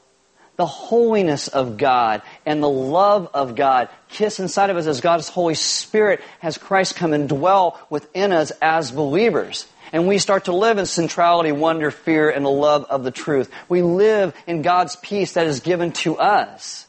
the 0.62 0.66
holiness 0.68 1.48
of 1.48 1.78
God 1.78 2.22
and 2.46 2.62
the 2.62 2.70
love 2.70 3.30
of 3.34 3.56
God 3.56 3.90
kiss 4.10 4.40
inside 4.40 4.70
of 4.70 4.78
us 4.78 4.86
as 4.86 5.02
God's 5.02 5.28
Holy 5.28 5.56
Spirit 5.56 6.22
has 6.40 6.60
Christ 6.60 6.96
come 6.96 7.14
and 7.14 7.28
dwell 7.28 7.80
within 7.90 8.32
us 8.32 8.52
as 8.62 8.92
believers. 8.92 9.66
And 9.92 10.08
we 10.08 10.18
start 10.18 10.46
to 10.46 10.54
live 10.54 10.78
in 10.78 10.86
centrality, 10.86 11.52
wonder, 11.52 11.92
fear, 11.92 12.30
and 12.30 12.46
the 12.46 12.50
love 12.50 12.86
of 12.90 13.04
the 13.04 13.12
truth. 13.12 13.52
We 13.68 13.82
live 13.82 14.34
in 14.48 14.62
God's 14.62 14.96
peace 14.96 15.34
that 15.34 15.48
is 15.48 15.60
given 15.60 15.92
to 15.94 16.18
us. 16.18 16.88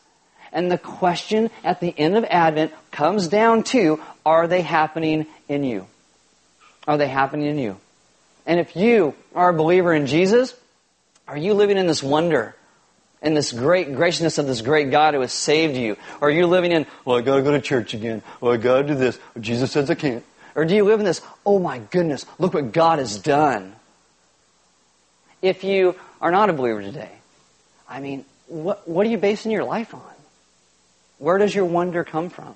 And 0.53 0.71
the 0.71 0.79
question 0.79 1.51
at 1.65 1.81
the 1.81 1.95
end 1.97 2.17
of 2.17 2.25
Advent 2.25 2.73
comes 2.91 3.29
down 3.29 3.65
to, 3.65 4.01
are 4.25 4.47
they 4.47 4.61
happening 4.61 5.27
in 5.49 5.65
you? 5.65 5.87
Are 6.87 6.99
they 6.99 7.09
happening 7.09 7.47
in 7.47 7.59
you? 7.59 7.77
And 8.47 8.61
if 8.61 8.77
you 8.77 9.15
are 9.35 9.51
a 9.51 9.55
believer 9.55 9.93
in 9.93 10.07
Jesus, 10.07 10.55
are 11.27 11.37
you 11.37 11.55
living 11.55 11.79
in 11.79 11.87
this 11.87 12.03
wonder? 12.03 12.55
and 13.23 13.37
this 13.37 13.53
great 13.53 13.95
graciousness 13.95 14.39
of 14.39 14.47
this 14.47 14.61
great 14.61 14.91
God 14.91 15.15
who 15.15 15.21
has 15.21 15.33
saved 15.33 15.77
you? 15.77 15.97
Or 16.21 16.29
are 16.29 16.31
you 16.31 16.47
living 16.47 16.73
in, 16.73 16.87
well, 17.05 17.17
I 17.17 17.21
gotta 17.23 17.43
go 17.43 17.53
to 17.53 17.61
church 17.61 17.95
again. 17.95 18.23
Well, 18.41 18.53
I 18.53 18.57
gotta 18.57 18.83
do 18.83 18.95
this. 18.95 19.19
Jesus 19.41 19.71
says 19.71 19.89
I 19.89 19.95
can't. 19.95 20.25
Or 20.55 20.65
do 20.65 20.75
you 20.75 20.85
live 20.85 21.01
in 21.01 21.07
this, 21.07 21.23
oh 21.47 21.59
my 21.59 21.79
goodness, 21.79 22.27
look 22.39 22.55
what 22.55 22.73
God 22.73 22.99
has 22.99 23.19
done? 23.19 23.75
If 25.41 25.65
you 25.65 25.97
are 26.21 26.31
not 26.31 26.51
a 26.51 26.53
believer 26.53 26.83
today, 26.83 27.11
I 27.89 28.01
mean, 28.01 28.25
what, 28.47 28.87
what 28.89 29.07
are 29.07 29.11
you 29.11 29.19
basing 29.19 29.51
your 29.51 29.65
life 29.65 29.95
on? 29.95 30.03
Where 31.19 31.39
does 31.39 31.55
your 31.55 31.65
wonder 31.65 32.05
come 32.05 32.31
from? 32.31 32.55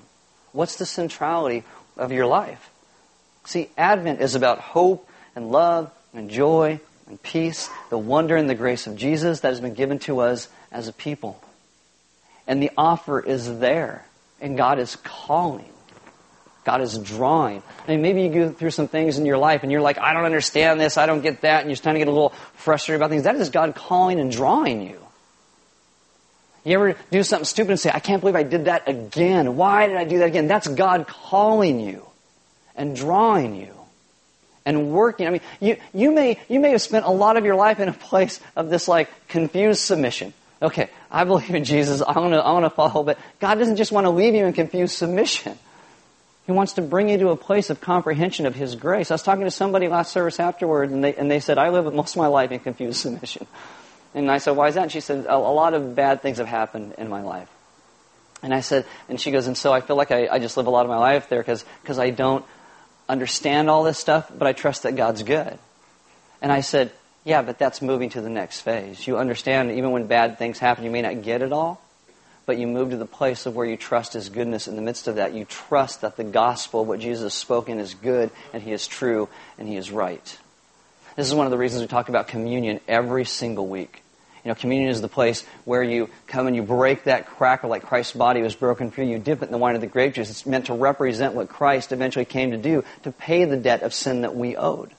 What's 0.53 0.77
the 0.77 0.87
centrality 0.87 1.65
of 1.97 2.13
your 2.13 2.27
life? 2.27 2.71
See, 3.45 3.71
Advent 3.77 4.21
is 4.21 4.35
about 4.35 4.59
hope 4.59 5.09
and 5.35 5.51
love 5.51 5.91
and 6.13 6.31
joy 6.31 6.81
and 7.07 7.23
peace, 7.23 7.71
the 7.91 7.99
wonder 7.99 8.37
and 8.37 8.51
the 8.51 8.55
grace 8.55 8.87
of 8.87 8.97
Jesus 8.97 9.41
that 9.41 9.49
has 9.49 9.61
been 9.61 9.75
given 9.75 9.99
to 10.01 10.21
us 10.21 10.49
as 10.73 10.89
a 10.89 10.93
people. 10.93 11.41
And 12.47 12.63
the 12.63 12.71
offer 12.77 13.21
is 13.21 13.59
there. 13.59 14.05
And 14.41 14.57
God 14.57 14.79
is 14.79 14.97
calling. 14.97 15.73
God 16.67 16.83
is 16.83 16.99
drawing. 16.99 17.63
I 17.87 17.93
mean, 17.93 18.03
maybe 18.03 18.23
you 18.23 18.29
go 18.29 18.51
through 18.51 18.73
some 18.73 18.89
things 18.89 19.19
in 19.19 19.25
your 19.25 19.39
life 19.39 19.63
and 19.63 19.71
you're 19.71 19.81
like, 19.81 19.99
I 19.99 20.13
don't 20.13 20.25
understand 20.25 20.81
this, 20.81 20.99
I 20.99 21.07
don't 21.07 21.21
get 21.21 21.43
that, 21.43 21.61
and 21.61 21.71
you're 21.71 21.77
starting 21.77 22.01
to 22.01 22.05
get 22.05 22.11
a 22.11 22.13
little 22.13 22.35
frustrated 22.55 23.01
about 23.01 23.11
things. 23.11 23.23
That 23.23 23.37
is 23.37 23.51
God 23.51 23.77
calling 23.77 24.19
and 24.19 24.33
drawing 24.33 24.83
you. 24.83 24.99
You 26.65 26.75
ever 26.75 26.97
do 27.13 27.23
something 27.23 27.45
stupid 27.45 27.71
and 27.71 27.79
say, 27.79 27.93
I 27.95 28.01
can't 28.01 28.21
believe 28.21 28.35
I 28.35 28.43
did 28.43 28.65
that 28.65 28.89
again. 28.89 29.57
Why 29.57 29.87
did 29.87 29.97
I 29.97 30.03
do 30.03 30.19
that 30.19 30.27
again? 30.27 30.49
That's 30.49 30.67
God 30.67 31.07
calling 31.07 31.79
you 31.79 32.05
and 32.75 32.97
drawing 32.97 33.55
you 33.55 33.73
and 34.65 34.91
working. 34.91 35.29
I 35.29 35.31
mean, 35.31 35.43
you, 35.61 35.77
you, 35.95 36.11
may, 36.11 36.41
you 36.49 36.59
may 36.59 36.73
have 36.73 36.83
spent 36.83 37.07
a 37.07 37.13
lot 37.13 37.37
of 37.37 37.45
your 37.45 37.55
life 37.55 37.79
in 37.79 37.89
a 37.89 37.93
place 37.93 38.41
of 38.57 38.71
this 38.71 38.89
like 38.89 39.09
confused 39.29 39.83
submission. 39.83 40.35
Okay, 40.61 40.91
I 41.13 41.23
believe 41.23 41.55
in 41.55 41.63
Jesus. 41.63 42.03
I 42.03 42.19
want 42.19 42.33
to 42.33 42.39
I 42.39 42.51
want 42.53 42.65
to 42.65 42.71
follow, 42.71 43.05
but 43.05 43.19
God 43.41 43.57
doesn't 43.57 43.77
just 43.77 43.93
want 43.93 44.07
to 44.07 44.11
leave 44.11 44.35
you 44.35 44.47
in 44.47 44.53
confused 44.55 44.97
submission. 44.97 45.59
He 46.47 46.53
wants 46.53 46.75
to 46.75 46.83
bring 46.83 47.09
you 47.09 47.19
to 47.19 47.29
a 47.31 47.37
place 47.37 47.71
of 47.71 47.81
comprehension 47.81 48.47
of 48.47 48.55
His 48.55 48.77
grace. 48.77 49.11
I 49.11 49.15
was 49.15 49.23
talking 49.23 49.45
to 49.45 49.51
somebody 49.51 49.89
last 49.89 50.13
service 50.13 50.39
afterward, 50.39 50.91
and 50.91 51.03
they, 51.03 51.15
and 51.15 51.29
they 51.29 51.41
said, 51.41 51.59
I 51.59 51.71
live 51.71 51.93
most 51.93 52.15
of 52.15 52.19
my 52.19 52.29
life 52.29 52.53
in 52.53 52.61
confused 52.61 53.01
submission. 53.03 53.47
And 54.15 54.31
I 54.31 54.39
said, 54.39 54.57
why 54.57 54.69
is 54.69 54.77
that? 54.77 54.85
And 54.85 54.93
she 54.93 55.01
said, 55.01 55.27
a, 55.29 55.37
lot 55.37 55.75
of 55.75 55.95
bad 55.95 56.23
things 56.23 56.39
have 56.39 56.47
happened 56.47 56.95
in 56.97 57.09
my 57.09 57.23
life. 57.23 57.51
And 58.43 58.55
I 58.55 58.61
said, 58.61 58.87
and 59.09 59.21
she 59.21 59.31
goes, 59.31 59.47
and 59.47 59.57
so 59.57 59.73
I 59.73 59.81
feel 59.81 59.97
like 59.97 60.11
I, 60.11 60.29
I 60.29 60.39
just 60.39 60.57
live 60.57 60.67
a 60.67 60.71
lot 60.71 60.87
of 60.87 60.91
my 60.91 60.99
life 60.99 61.29
there 61.29 61.43
because 61.43 61.65
I 61.99 62.11
don't 62.11 62.45
understand 63.09 63.69
all 63.69 63.83
this 63.83 63.99
stuff, 63.99 64.31
but 64.37 64.47
I 64.47 64.53
trust 64.53 64.85
that 64.85 64.97
God's 64.97 65.23
good. 65.23 65.59
And 66.41 66.53
I 66.53 66.61
said, 66.61 66.93
yeah, 67.25 67.43
but 67.43 67.59
that's 67.59 67.83
moving 67.83 68.11
to 68.11 68.21
the 68.21 68.31
next 68.31 68.61
phase. 68.61 69.05
You 69.07 69.19
understand, 69.19 69.73
even 69.73 69.91
when 69.91 70.07
bad 70.07 70.39
things 70.39 70.59
happen, 70.59 70.85
you 70.85 70.91
may 70.91 71.03
not 71.03 71.23
get 71.23 71.43
it 71.43 71.53
all, 71.53 71.83
but 72.47 72.59
you 72.59 72.69
move 72.69 72.91
to 72.91 72.97
the 72.97 73.05
place 73.05 73.45
of 73.45 73.57
where 73.57 73.67
you 73.67 73.77
trust 73.77 74.13
His 74.13 74.29
goodness 74.29 74.69
in 74.69 74.77
the 74.77 74.83
midst 74.83 75.09
of 75.09 75.17
that. 75.17 75.35
You 75.35 75.45
trust 75.45 76.01
that 76.01 76.17
the 76.17 76.25
gospel, 76.25 76.85
what 76.85 77.01
Jesus 77.01 77.25
has 77.25 77.35
spoken, 77.35 77.81
is 77.81 77.95
good, 77.95 78.31
and 78.53 78.63
He 78.63 78.73
is 78.73 78.87
true, 78.87 79.29
and 79.59 79.69
He 79.69 79.77
is 79.77 79.91
right. 79.91 80.39
This 81.17 81.27
is 81.27 81.35
one 81.35 81.47
of 81.47 81.51
the 81.51 81.59
reasons 81.59 81.83
we 81.83 81.89
talk 81.89 82.09
about 82.09 82.29
communion 82.29 82.81
every 82.87 83.25
single 83.25 83.67
week. 83.67 84.03
You 84.45 84.51
know, 84.51 84.55
communion 84.55 84.91
is 84.91 85.01
the 85.01 85.09
place 85.09 85.45
where 85.65 85.83
you 85.83 86.09
come 86.29 86.47
and 86.47 86.55
you 86.55 86.63
break 86.63 87.05
that 87.05 87.27
cracker 87.27 87.67
like 87.67 87.83
Christ's 87.83 88.13
body 88.13 88.43
was 88.43 88.55
broken 88.55 88.93
for 88.93 89.03
you. 89.03 89.13
You 89.13 89.19
dip 89.19 89.43
it 89.43 89.47
in 89.47 89.51
the 89.51 89.59
wine 89.59 89.75
of 89.75 89.81
the 89.81 89.89
grape 89.89 90.15
juice. 90.15 90.31
It's 90.31 90.47
meant 90.47 90.67
to 90.67 90.75
represent 90.75 91.35
what 91.35 91.49
Christ 91.49 91.91
eventually 91.91 92.27
came 92.27 92.53
to 92.53 92.57
do, 92.57 92.85
to 93.03 93.11
pay 93.11 93.45
the 93.45 93.57
debt 93.57 93.83
of 93.83 93.93
sin 93.93 94.21
that 94.21 94.37
we 94.37 94.57
owed. 94.57 94.93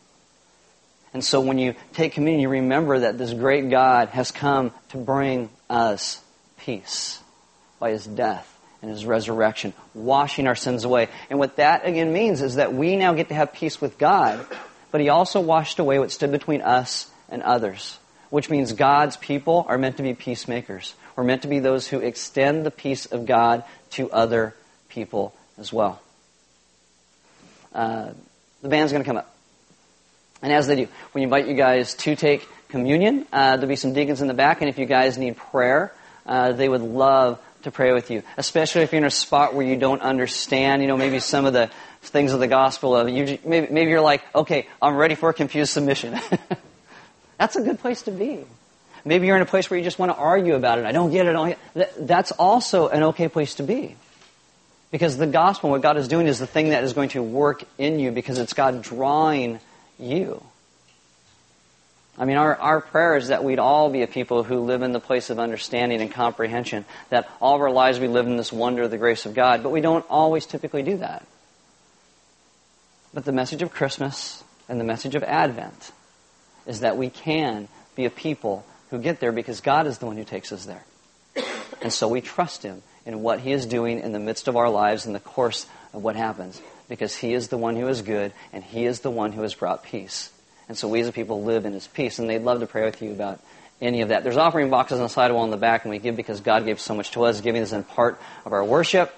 And 1.14 1.24
so 1.24 1.40
when 1.40 1.60
you 1.60 1.76
take 1.94 2.12
communion, 2.12 2.42
you 2.42 2.50
remember 2.50 3.00
that 3.00 3.18
this 3.18 3.32
great 3.32 3.70
God 3.70 4.10
has 4.10 4.32
come 4.32 4.74
to 4.90 4.98
bring 4.98 5.50
us 5.70 6.22
peace 6.58 7.22
by 7.80 7.92
his 7.92 8.06
death 8.06 8.54
and 8.82 8.92
his 8.92 9.06
resurrection, 9.06 9.74
washing 9.94 10.48
our 10.48 10.56
sins 10.56 10.84
away. 10.84 11.10
And 11.30 11.40
what 11.40 11.56
that 11.58 11.86
again 11.86 12.14
means 12.14 12.42
is 12.42 12.56
that 12.56 12.74
we 12.74 12.96
now 12.96 13.14
get 13.14 13.30
to 13.30 13.36
have 13.36 13.54
peace 13.54 13.82
with 13.82 13.98
God, 13.98 14.46
but 14.92 15.02
he 15.02 15.10
also 15.10 15.42
washed 15.42 15.80
away 15.80 16.00
what 16.00 16.12
stood 16.12 16.32
between 16.32 16.62
us 16.62 17.10
and 17.30 17.42
others, 17.42 17.98
which 18.30 18.50
means 18.50 18.74
God's 18.74 19.18
people 19.18 19.66
are 19.68 19.78
meant 19.78 19.98
to 19.98 20.04
be 20.04 20.14
peacemakers. 20.14 20.94
We're 21.16 21.24
meant 21.24 21.42
to 21.42 21.48
be 21.48 21.60
those 21.60 21.88
who 21.88 22.00
extend 22.00 22.66
the 22.66 22.72
peace 22.72 23.08
of 23.08 23.26
God 23.26 23.64
to 23.92 24.12
other 24.12 24.54
people 24.90 25.34
as 25.58 25.74
well. 25.74 26.02
Uh, 27.74 28.12
the 28.62 28.70
band's 28.70 28.92
going 28.92 29.04
to 29.04 29.08
come 29.08 29.18
up. 29.18 29.34
And 30.42 30.54
as 30.54 30.68
they 30.68 30.76
do, 30.76 30.88
we 31.14 31.24
invite 31.24 31.48
you 31.48 31.56
guys 31.56 31.96
to 31.96 32.16
take 32.16 32.48
communion. 32.70 33.26
Uh, 33.34 33.58
there'll 33.58 33.68
be 33.68 33.76
some 33.76 33.94
deacons 33.94 34.22
in 34.22 34.28
the 34.28 34.34
back, 34.34 34.62
and 34.62 34.70
if 34.70 34.78
you 34.78 34.86
guys 34.86 35.18
need 35.18 35.38
prayer, 35.38 35.92
uh, 36.28 36.52
they 36.52 36.68
would 36.68 36.82
love 36.82 37.40
to 37.64 37.72
pray 37.72 37.94
with 37.94 38.12
you, 38.12 38.24
especially 38.38 38.82
if 38.82 38.92
you're 38.92 39.00
in 39.00 39.06
a 39.06 39.12
spot 39.12 39.54
where 39.54 39.66
you 39.66 39.76
don't 39.76 40.02
understand, 40.02 40.82
you 40.82 40.88
know, 40.88 40.98
maybe 40.98 41.20
some 41.20 41.46
of 41.46 41.54
the 41.54 41.70
things 42.02 42.34
of 42.34 42.40
the 42.40 42.48
gospel 42.48 42.96
of 42.96 43.10
you. 43.10 43.40
Maybe, 43.44 43.68
maybe 43.72 43.92
you're 43.92 44.02
like, 44.02 44.24
okay, 44.36 44.68
I'm 44.82 44.96
ready 44.96 45.16
for 45.16 45.30
a 45.30 45.34
confused 45.34 45.72
submission. 45.74 46.20
That's 47.38 47.56
a 47.56 47.62
good 47.62 47.80
place 47.80 48.04
to 48.04 48.12
be. 48.12 48.46
Maybe 49.06 49.28
you're 49.28 49.36
in 49.36 49.42
a 49.42 49.48
place 49.48 49.70
where 49.70 49.78
you 49.78 49.84
just 49.84 50.00
want 50.00 50.12
to 50.12 50.18
argue 50.18 50.56
about 50.56 50.80
it. 50.80 50.86
I 50.86 50.92
don't 50.92 51.12
get 51.12 51.28
it. 51.28 51.90
That's 52.00 52.32
also 52.32 52.90
an 52.90 53.04
okay 53.04 53.30
place 53.30 53.56
to 53.56 53.64
be. 53.64 53.96
Because 54.92 55.18
the 55.18 55.28
gospel, 55.28 55.70
what 55.70 55.82
God 55.82 55.98
is 55.98 56.08
doing, 56.08 56.28
is 56.28 56.40
the 56.40 56.48
thing 56.48 56.70
that 56.70 56.84
is 56.84 56.94
going 56.94 57.10
to 57.10 57.22
work 57.22 57.64
in 57.78 58.00
you 58.00 58.12
because 58.12 58.40
it's 58.40 58.54
God 58.54 58.82
drawing 58.82 59.60
you. 60.00 60.44
I 62.18 62.26
mean, 62.26 62.38
our, 62.38 62.56
our 62.56 62.82
prayer 62.82 63.16
is 63.16 63.28
that 63.28 63.44
we'd 63.44 63.60
all 63.60 63.92
be 63.92 64.02
a 64.02 64.08
people 64.08 64.44
who 64.44 64.62
live 64.62 64.82
in 64.82 64.92
the 64.92 65.00
place 65.00 65.30
of 65.30 65.38
understanding 65.38 66.02
and 66.02 66.12
comprehension, 66.12 66.86
that 67.10 67.30
all 67.40 67.56
of 67.56 67.62
our 67.62 67.72
lives 67.72 68.00
we 68.00 68.08
live 68.08 68.26
in 68.26 68.38
this 68.38 68.52
wonder 68.52 68.84
of 68.84 68.92
the 68.92 68.98
grace 68.98 69.26
of 69.28 69.36
God, 69.36 69.62
but 69.62 69.70
we 69.70 69.82
don't 69.82 70.06
always 70.10 70.48
typically 70.48 70.82
do 70.82 70.98
that. 70.98 71.26
But 73.14 73.26
the 73.26 73.32
message 73.32 73.62
of 73.62 73.72
Christmas 73.72 74.44
and 74.68 74.80
the 74.80 74.84
message 74.84 75.16
of 75.16 75.24
Advent 75.24 75.92
is 76.66 76.80
that 76.80 76.98
we 76.98 77.10
can 77.10 77.68
be 77.96 78.06
a 78.06 78.10
people 78.10 78.66
who 78.90 79.00
get 79.00 79.20
there 79.20 79.32
because 79.32 79.62
God 79.62 79.86
is 79.86 80.00
the 80.00 80.08
one 80.08 80.18
who 80.18 80.24
takes 80.24 80.52
us 80.52 80.66
there. 80.66 80.84
And 81.82 81.94
so 81.94 82.08
we 82.08 82.22
trust 82.22 82.64
Him 82.64 82.82
in 83.06 83.22
what 83.22 83.40
He 83.40 83.52
is 83.52 83.66
doing 83.66 84.00
in 84.00 84.12
the 84.12 84.20
midst 84.20 84.48
of 84.48 84.56
our 84.56 84.70
lives 84.70 85.06
in 85.06 85.14
the 85.14 85.20
course 85.20 85.68
of 85.94 86.04
what 86.04 86.16
happens 86.16 86.62
because 86.90 87.16
He 87.16 87.34
is 87.34 87.50
the 87.50 87.58
one 87.58 87.76
who 87.76 87.88
is 87.88 88.02
good 88.02 88.34
and 88.52 88.64
He 88.64 88.86
is 88.86 89.02
the 89.02 89.12
one 89.12 89.34
who 89.34 89.44
has 89.44 89.54
brought 89.54 89.84
peace. 89.84 90.32
And 90.68 90.78
so 90.78 90.88
we 90.88 91.00
as 91.00 91.08
a 91.08 91.12
people 91.12 91.44
live 91.44 91.66
in 91.66 91.74
His 91.74 91.88
peace, 91.88 92.20
and 92.20 92.30
they'd 92.30 92.42
love 92.42 92.60
to 92.60 92.68
pray 92.68 92.84
with 92.86 93.02
you 93.02 93.12
about 93.12 93.40
any 93.82 94.02
of 94.02 94.10
that. 94.10 94.24
There's 94.24 94.38
offering 94.38 94.70
boxes 94.70 95.00
on 95.00 95.04
the 95.04 95.10
side 95.10 95.32
wall 95.32 95.46
in 95.46 95.52
the 95.52 95.58
back, 95.58 95.86
and 95.86 95.92
we 95.92 96.00
give 96.00 96.16
because 96.16 96.42
God 96.42 96.66
gave 96.66 96.80
so 96.80 96.96
much 96.96 97.12
to 97.12 97.24
us. 97.24 97.42
Giving 97.42 97.62
is 97.62 97.74
in 97.74 97.84
part 97.84 98.20
of 98.46 98.54
our 98.54 98.64
worship. 98.64 99.14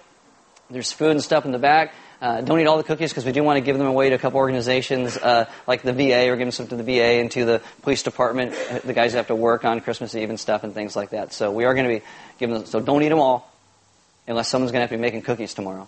There's 0.70 0.92
food 0.92 1.12
and 1.12 1.24
stuff 1.24 1.46
in 1.46 1.52
the 1.52 1.60
back. 1.60 1.94
Uh, 2.22 2.42
don't 2.42 2.60
eat 2.60 2.68
all 2.68 2.78
the 2.78 2.84
cookies 2.84 3.12
because 3.12 3.26
we 3.26 3.32
do 3.32 3.44
want 3.44 3.58
to 3.58 3.62
give 3.62 3.78
them 3.78 3.88
away 3.88 4.10
to 4.10 4.16
a 4.16 4.20
couple 4.20 4.40
organizations 4.40 5.16
uh, 5.18 5.50
like 5.66 5.84
the 5.84 5.94
VA. 5.94 6.28
We're 6.28 6.36
giving 6.36 6.52
some 6.52 6.68
to 6.68 6.76
the 6.76 6.84
VA 6.84 7.22
and 7.22 7.32
to 7.32 7.46
the 7.46 7.62
police 7.82 8.04
department, 8.04 8.54
uh, 8.70 8.80
the 8.84 8.94
guys 8.94 9.12
who 9.12 9.18
have 9.18 9.28
to 9.28 9.36
work 9.36 9.64
on 9.64 9.80
Christmas 9.80 10.14
Eve 10.14 10.30
and 10.30 10.40
stuff 10.40 10.66
and 10.66 10.74
things 10.74 10.98
like 10.98 11.12
that. 11.12 11.32
So 11.32 11.52
we 11.52 11.64
are 11.64 11.74
going 11.74 11.88
to 11.88 12.00
be 12.00 12.06
giving 12.38 12.56
them. 12.56 12.66
So 12.66 12.82
don't 12.82 13.02
eat 13.04 13.10
them 13.10 13.20
all, 13.20 13.50
unless 14.28 14.50
someone's 14.50 14.72
going 14.72 14.80
to 14.80 14.84
have 14.84 14.90
to 14.90 14.98
be 14.98 15.02
making 15.02 15.22
cookies 15.22 15.54
tomorrow. 15.54 15.88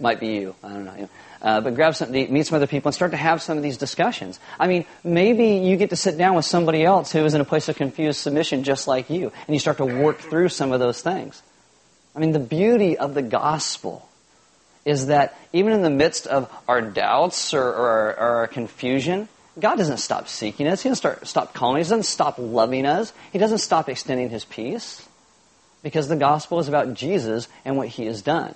Might 0.00 0.18
be 0.18 0.28
you. 0.28 0.54
I 0.64 0.68
don't 0.68 0.84
know. 0.84 1.08
Uh, 1.42 1.60
but 1.60 1.74
grab 1.74 1.94
something 1.94 2.32
meet 2.32 2.46
some 2.46 2.56
other 2.56 2.66
people, 2.66 2.88
and 2.88 2.94
start 2.94 3.12
to 3.12 3.16
have 3.16 3.40
some 3.40 3.56
of 3.56 3.62
these 3.62 3.76
discussions. 3.76 4.40
I 4.58 4.66
mean, 4.66 4.84
maybe 5.04 5.66
you 5.66 5.76
get 5.76 5.90
to 5.90 5.96
sit 5.96 6.18
down 6.18 6.34
with 6.34 6.44
somebody 6.44 6.84
else 6.84 7.12
who 7.12 7.24
is 7.24 7.34
in 7.34 7.40
a 7.40 7.44
place 7.44 7.68
of 7.68 7.76
confused 7.76 8.20
submission 8.20 8.64
just 8.64 8.88
like 8.88 9.10
you, 9.10 9.32
and 9.46 9.54
you 9.54 9.58
start 9.58 9.78
to 9.78 9.86
work 9.86 10.18
through 10.18 10.48
some 10.48 10.72
of 10.72 10.80
those 10.80 11.00
things. 11.00 11.42
I 12.14 12.18
mean, 12.18 12.32
the 12.32 12.40
beauty 12.40 12.98
of 12.98 13.14
the 13.14 13.22
gospel 13.22 14.08
is 14.84 15.06
that 15.06 15.36
even 15.52 15.72
in 15.72 15.82
the 15.82 15.90
midst 15.90 16.26
of 16.26 16.50
our 16.66 16.80
doubts 16.80 17.54
or, 17.54 17.62
or, 17.62 18.08
or 18.08 18.36
our 18.38 18.46
confusion, 18.46 19.28
God 19.58 19.76
doesn't 19.76 19.98
stop 19.98 20.28
seeking 20.28 20.66
us. 20.66 20.82
He 20.82 20.88
doesn't 20.88 20.96
start, 20.96 21.26
stop 21.26 21.54
calling 21.54 21.80
us. 21.80 21.88
He 21.88 21.90
doesn't 21.90 22.04
stop 22.04 22.36
loving 22.38 22.86
us. 22.86 23.12
He 23.32 23.38
doesn't 23.38 23.58
stop 23.58 23.88
extending 23.88 24.30
His 24.30 24.44
peace 24.44 25.06
because 25.82 26.08
the 26.08 26.16
gospel 26.16 26.58
is 26.58 26.68
about 26.68 26.94
Jesus 26.94 27.48
and 27.64 27.76
what 27.76 27.88
He 27.88 28.06
has 28.06 28.22
done. 28.22 28.54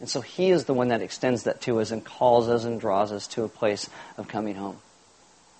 And 0.00 0.08
so 0.08 0.22
He 0.22 0.50
is 0.50 0.64
the 0.64 0.74
one 0.74 0.88
that 0.88 1.02
extends 1.02 1.44
that 1.44 1.60
to 1.62 1.80
us 1.80 1.90
and 1.90 2.04
calls 2.04 2.48
us 2.48 2.64
and 2.64 2.80
draws 2.80 3.12
us 3.12 3.26
to 3.28 3.44
a 3.44 3.48
place 3.48 3.88
of 4.16 4.28
coming 4.28 4.54
home. 4.54 4.78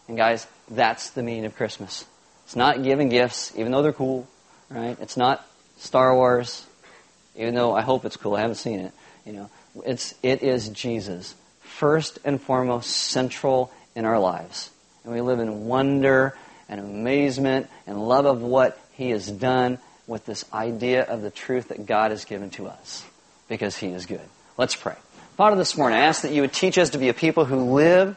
And 0.08 0.16
guys, 0.16 0.46
that's 0.68 1.10
the 1.10 1.22
meaning 1.22 1.44
of 1.44 1.54
Christmas. 1.54 2.04
It's 2.46 2.56
not 2.56 2.82
giving 2.82 3.10
gifts, 3.10 3.52
even 3.56 3.70
though 3.70 3.82
they're 3.82 3.92
cool, 3.92 4.26
right? 4.70 4.96
It's 5.00 5.16
not 5.16 5.46
Star 5.78 6.14
Wars, 6.14 6.66
even 7.36 7.54
though 7.54 7.74
I 7.74 7.82
hope 7.82 8.04
it's 8.04 8.16
cool. 8.16 8.34
I 8.34 8.40
haven't 8.40 8.56
seen 8.56 8.80
it. 8.80 8.92
You 9.24 9.34
know, 9.34 9.50
it's 9.84 10.14
it 10.22 10.42
is 10.42 10.70
Jesus 10.70 11.34
first 11.60 12.18
and 12.24 12.40
foremost 12.40 12.90
central 12.90 13.70
in 13.94 14.04
our 14.04 14.18
lives, 14.18 14.70
and 15.04 15.12
we 15.12 15.20
live 15.20 15.38
in 15.38 15.66
wonder 15.66 16.36
and 16.68 16.80
amazement 16.80 17.68
and 17.86 18.08
love 18.08 18.24
of 18.24 18.42
what 18.42 18.80
He 18.92 19.10
has 19.10 19.30
done 19.30 19.78
with 20.06 20.26
this 20.26 20.44
idea 20.52 21.04
of 21.04 21.22
the 21.22 21.30
truth 21.30 21.68
that 21.68 21.86
God 21.86 22.10
has 22.10 22.24
given 22.24 22.50
to 22.50 22.66
us 22.66 23.04
because 23.50 23.76
He 23.76 23.88
is 23.88 24.06
good. 24.06 24.26
Let's 24.56 24.74
pray. 24.74 24.96
Father, 25.36 25.56
this 25.56 25.76
morning 25.76 25.98
I 25.98 26.04
ask 26.04 26.22
that 26.22 26.32
you 26.32 26.40
would 26.40 26.54
teach 26.54 26.78
us 26.78 26.90
to 26.90 26.98
be 26.98 27.10
a 27.10 27.14
people 27.14 27.44
who 27.44 27.74
live 27.74 28.16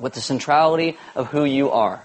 with 0.00 0.14
the 0.14 0.20
centrality 0.20 0.98
of 1.14 1.28
who 1.28 1.44
you 1.44 1.70
are. 1.70 2.02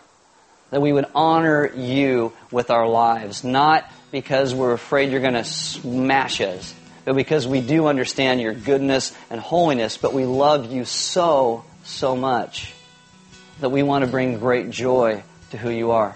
That 0.70 0.82
we 0.82 0.94
would 0.94 1.06
honor 1.16 1.72
you 1.74 2.34
with 2.52 2.70
our 2.70 2.88
lives, 2.88 3.44
not 3.44 3.90
because 4.12 4.54
we're 4.54 4.74
afraid 4.74 5.12
you're 5.12 5.22
going 5.22 5.34
to 5.34 5.44
smash 5.44 6.40
us, 6.42 6.76
but 7.06 7.16
because 7.16 7.48
we 7.48 7.62
do 7.62 7.88
understand 7.88 8.42
your 8.42 8.54
goodness 8.54 9.16
and 9.30 9.40
holiness, 9.40 9.98
but 9.98 10.14
we 10.14 10.26
love 10.26 10.72
you 10.72 10.86
so, 10.86 11.64
so 11.84 12.16
much 12.16 12.74
that 13.60 13.70
we 13.70 13.84
want 13.84 14.06
to 14.06 14.12
bring 14.12 14.38
great 14.40 14.70
joy 14.70 15.24
to 15.52 15.58
who 15.58 15.70
you 15.70 15.92
are. 15.92 16.16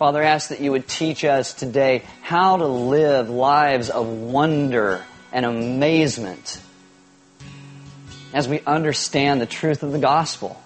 Father, 0.00 0.22
I 0.22 0.28
ask 0.28 0.48
that 0.48 0.62
you 0.62 0.72
would 0.72 0.88
teach 0.88 1.26
us 1.26 1.52
today 1.52 2.04
how 2.22 2.56
to 2.56 2.66
live 2.66 3.28
lives 3.28 3.90
of 3.90 4.06
wonder 4.06 5.04
and 5.30 5.44
amazement 5.44 6.58
as 8.32 8.48
we 8.48 8.62
understand 8.66 9.42
the 9.42 9.46
truth 9.46 9.82
of 9.82 9.92
the 9.92 9.98
gospel. 9.98 10.58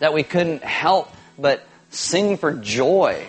That 0.00 0.12
we 0.12 0.24
couldn't 0.24 0.64
help 0.64 1.14
but 1.38 1.62
sing 1.90 2.36
for 2.36 2.52
joy 2.52 3.24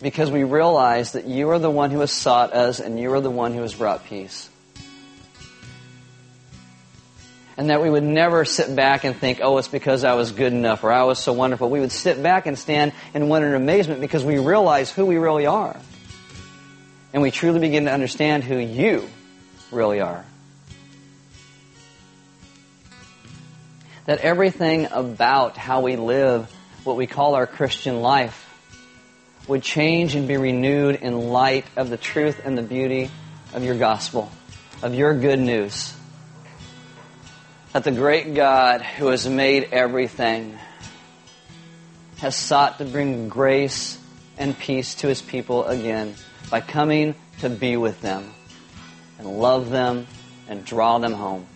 because 0.00 0.30
we 0.30 0.44
realize 0.44 1.14
that 1.14 1.26
you 1.26 1.50
are 1.50 1.58
the 1.58 1.68
one 1.68 1.90
who 1.90 1.98
has 1.98 2.12
sought 2.12 2.52
us 2.52 2.78
and 2.78 2.96
you 2.96 3.12
are 3.12 3.20
the 3.20 3.28
one 3.28 3.54
who 3.54 3.62
has 3.62 3.74
brought 3.74 4.04
peace 4.04 4.48
and 7.58 7.70
that 7.70 7.82
we 7.82 7.90
would 7.90 8.04
never 8.04 8.44
sit 8.44 8.74
back 8.74 9.02
and 9.02 9.16
think, 9.16 9.40
oh, 9.42 9.58
it's 9.58 9.66
because 9.66 10.04
I 10.04 10.14
was 10.14 10.30
good 10.30 10.52
enough 10.52 10.84
or 10.84 10.92
I 10.92 11.02
was 11.02 11.18
so 11.18 11.32
wonderful. 11.32 11.68
We 11.68 11.80
would 11.80 11.90
sit 11.90 12.22
back 12.22 12.46
and 12.46 12.56
stand 12.56 12.92
in 13.12 13.28
wonder 13.28 13.48
and 13.48 13.56
amazement 13.56 14.00
because 14.00 14.24
we 14.24 14.38
realize 14.38 14.92
who 14.92 15.04
we 15.04 15.16
really 15.16 15.46
are. 15.46 15.76
And 17.12 17.20
we 17.20 17.32
truly 17.32 17.58
begin 17.58 17.86
to 17.86 17.92
understand 17.92 18.44
who 18.44 18.58
you 18.58 19.08
really 19.72 20.00
are. 20.00 20.24
That 24.06 24.20
everything 24.20 24.86
about 24.92 25.56
how 25.56 25.80
we 25.80 25.96
live 25.96 26.48
what 26.84 26.96
we 26.96 27.08
call 27.08 27.34
our 27.34 27.48
Christian 27.48 28.02
life 28.02 28.44
would 29.48 29.64
change 29.64 30.14
and 30.14 30.28
be 30.28 30.36
renewed 30.36 30.94
in 30.94 31.30
light 31.30 31.64
of 31.76 31.90
the 31.90 31.96
truth 31.96 32.40
and 32.44 32.56
the 32.56 32.62
beauty 32.62 33.10
of 33.52 33.64
your 33.64 33.74
gospel, 33.74 34.30
of 34.80 34.94
your 34.94 35.12
good 35.12 35.40
news 35.40 35.97
that 37.72 37.84
the 37.84 37.90
great 37.90 38.34
God 38.34 38.82
who 38.82 39.08
has 39.08 39.28
made 39.28 39.68
everything 39.72 40.58
has 42.18 42.34
sought 42.34 42.78
to 42.78 42.84
bring 42.84 43.28
grace 43.28 43.98
and 44.38 44.58
peace 44.58 44.96
to 44.96 45.08
his 45.08 45.20
people 45.20 45.64
again 45.64 46.14
by 46.50 46.60
coming 46.60 47.14
to 47.40 47.48
be 47.48 47.76
with 47.76 48.00
them 48.00 48.32
and 49.18 49.38
love 49.38 49.70
them 49.70 50.06
and 50.48 50.64
draw 50.64 50.98
them 50.98 51.12
home. 51.12 51.46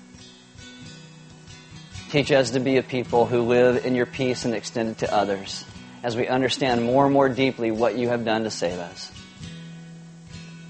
Teach 2.11 2.31
us 2.31 2.51
to 2.51 2.61
be 2.61 2.77
a 2.77 2.83
people 2.83 3.25
who 3.25 3.41
live 3.41 3.87
in 3.87 3.95
your 3.95 4.07
peace 4.07 4.45
and 4.45 4.55
extend 4.55 4.91
it 4.91 4.99
to 4.99 5.13
others 5.13 5.65
as 6.03 6.15
we 6.15 6.29
understand 6.29 6.85
more 6.85 7.07
and 7.07 7.15
more 7.15 7.29
deeply 7.29 7.71
what 7.71 7.97
you 7.97 8.09
have 8.09 8.25
done 8.25 8.45
to 8.45 8.51
save 8.51 8.79
us. 8.79 9.11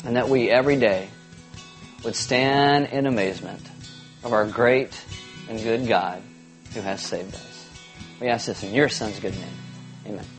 And 0.04 0.16
that 0.16 0.28
we 0.28 0.50
every 0.50 0.76
day 0.76 1.08
would 2.04 2.14
stand 2.14 2.86
in 2.86 3.06
amazement 3.06 3.62
of 4.22 4.32
our 4.32 4.46
great 4.46 4.92
and 5.48 5.62
good 5.62 5.86
God 5.86 6.22
who 6.74 6.80
has 6.80 7.00
saved 7.00 7.34
us. 7.34 7.68
We 8.20 8.28
ask 8.28 8.46
this 8.46 8.62
in 8.62 8.74
your 8.74 8.88
Son's 8.88 9.18
good 9.18 9.34
name. 9.34 9.56
Amen. 10.06 10.24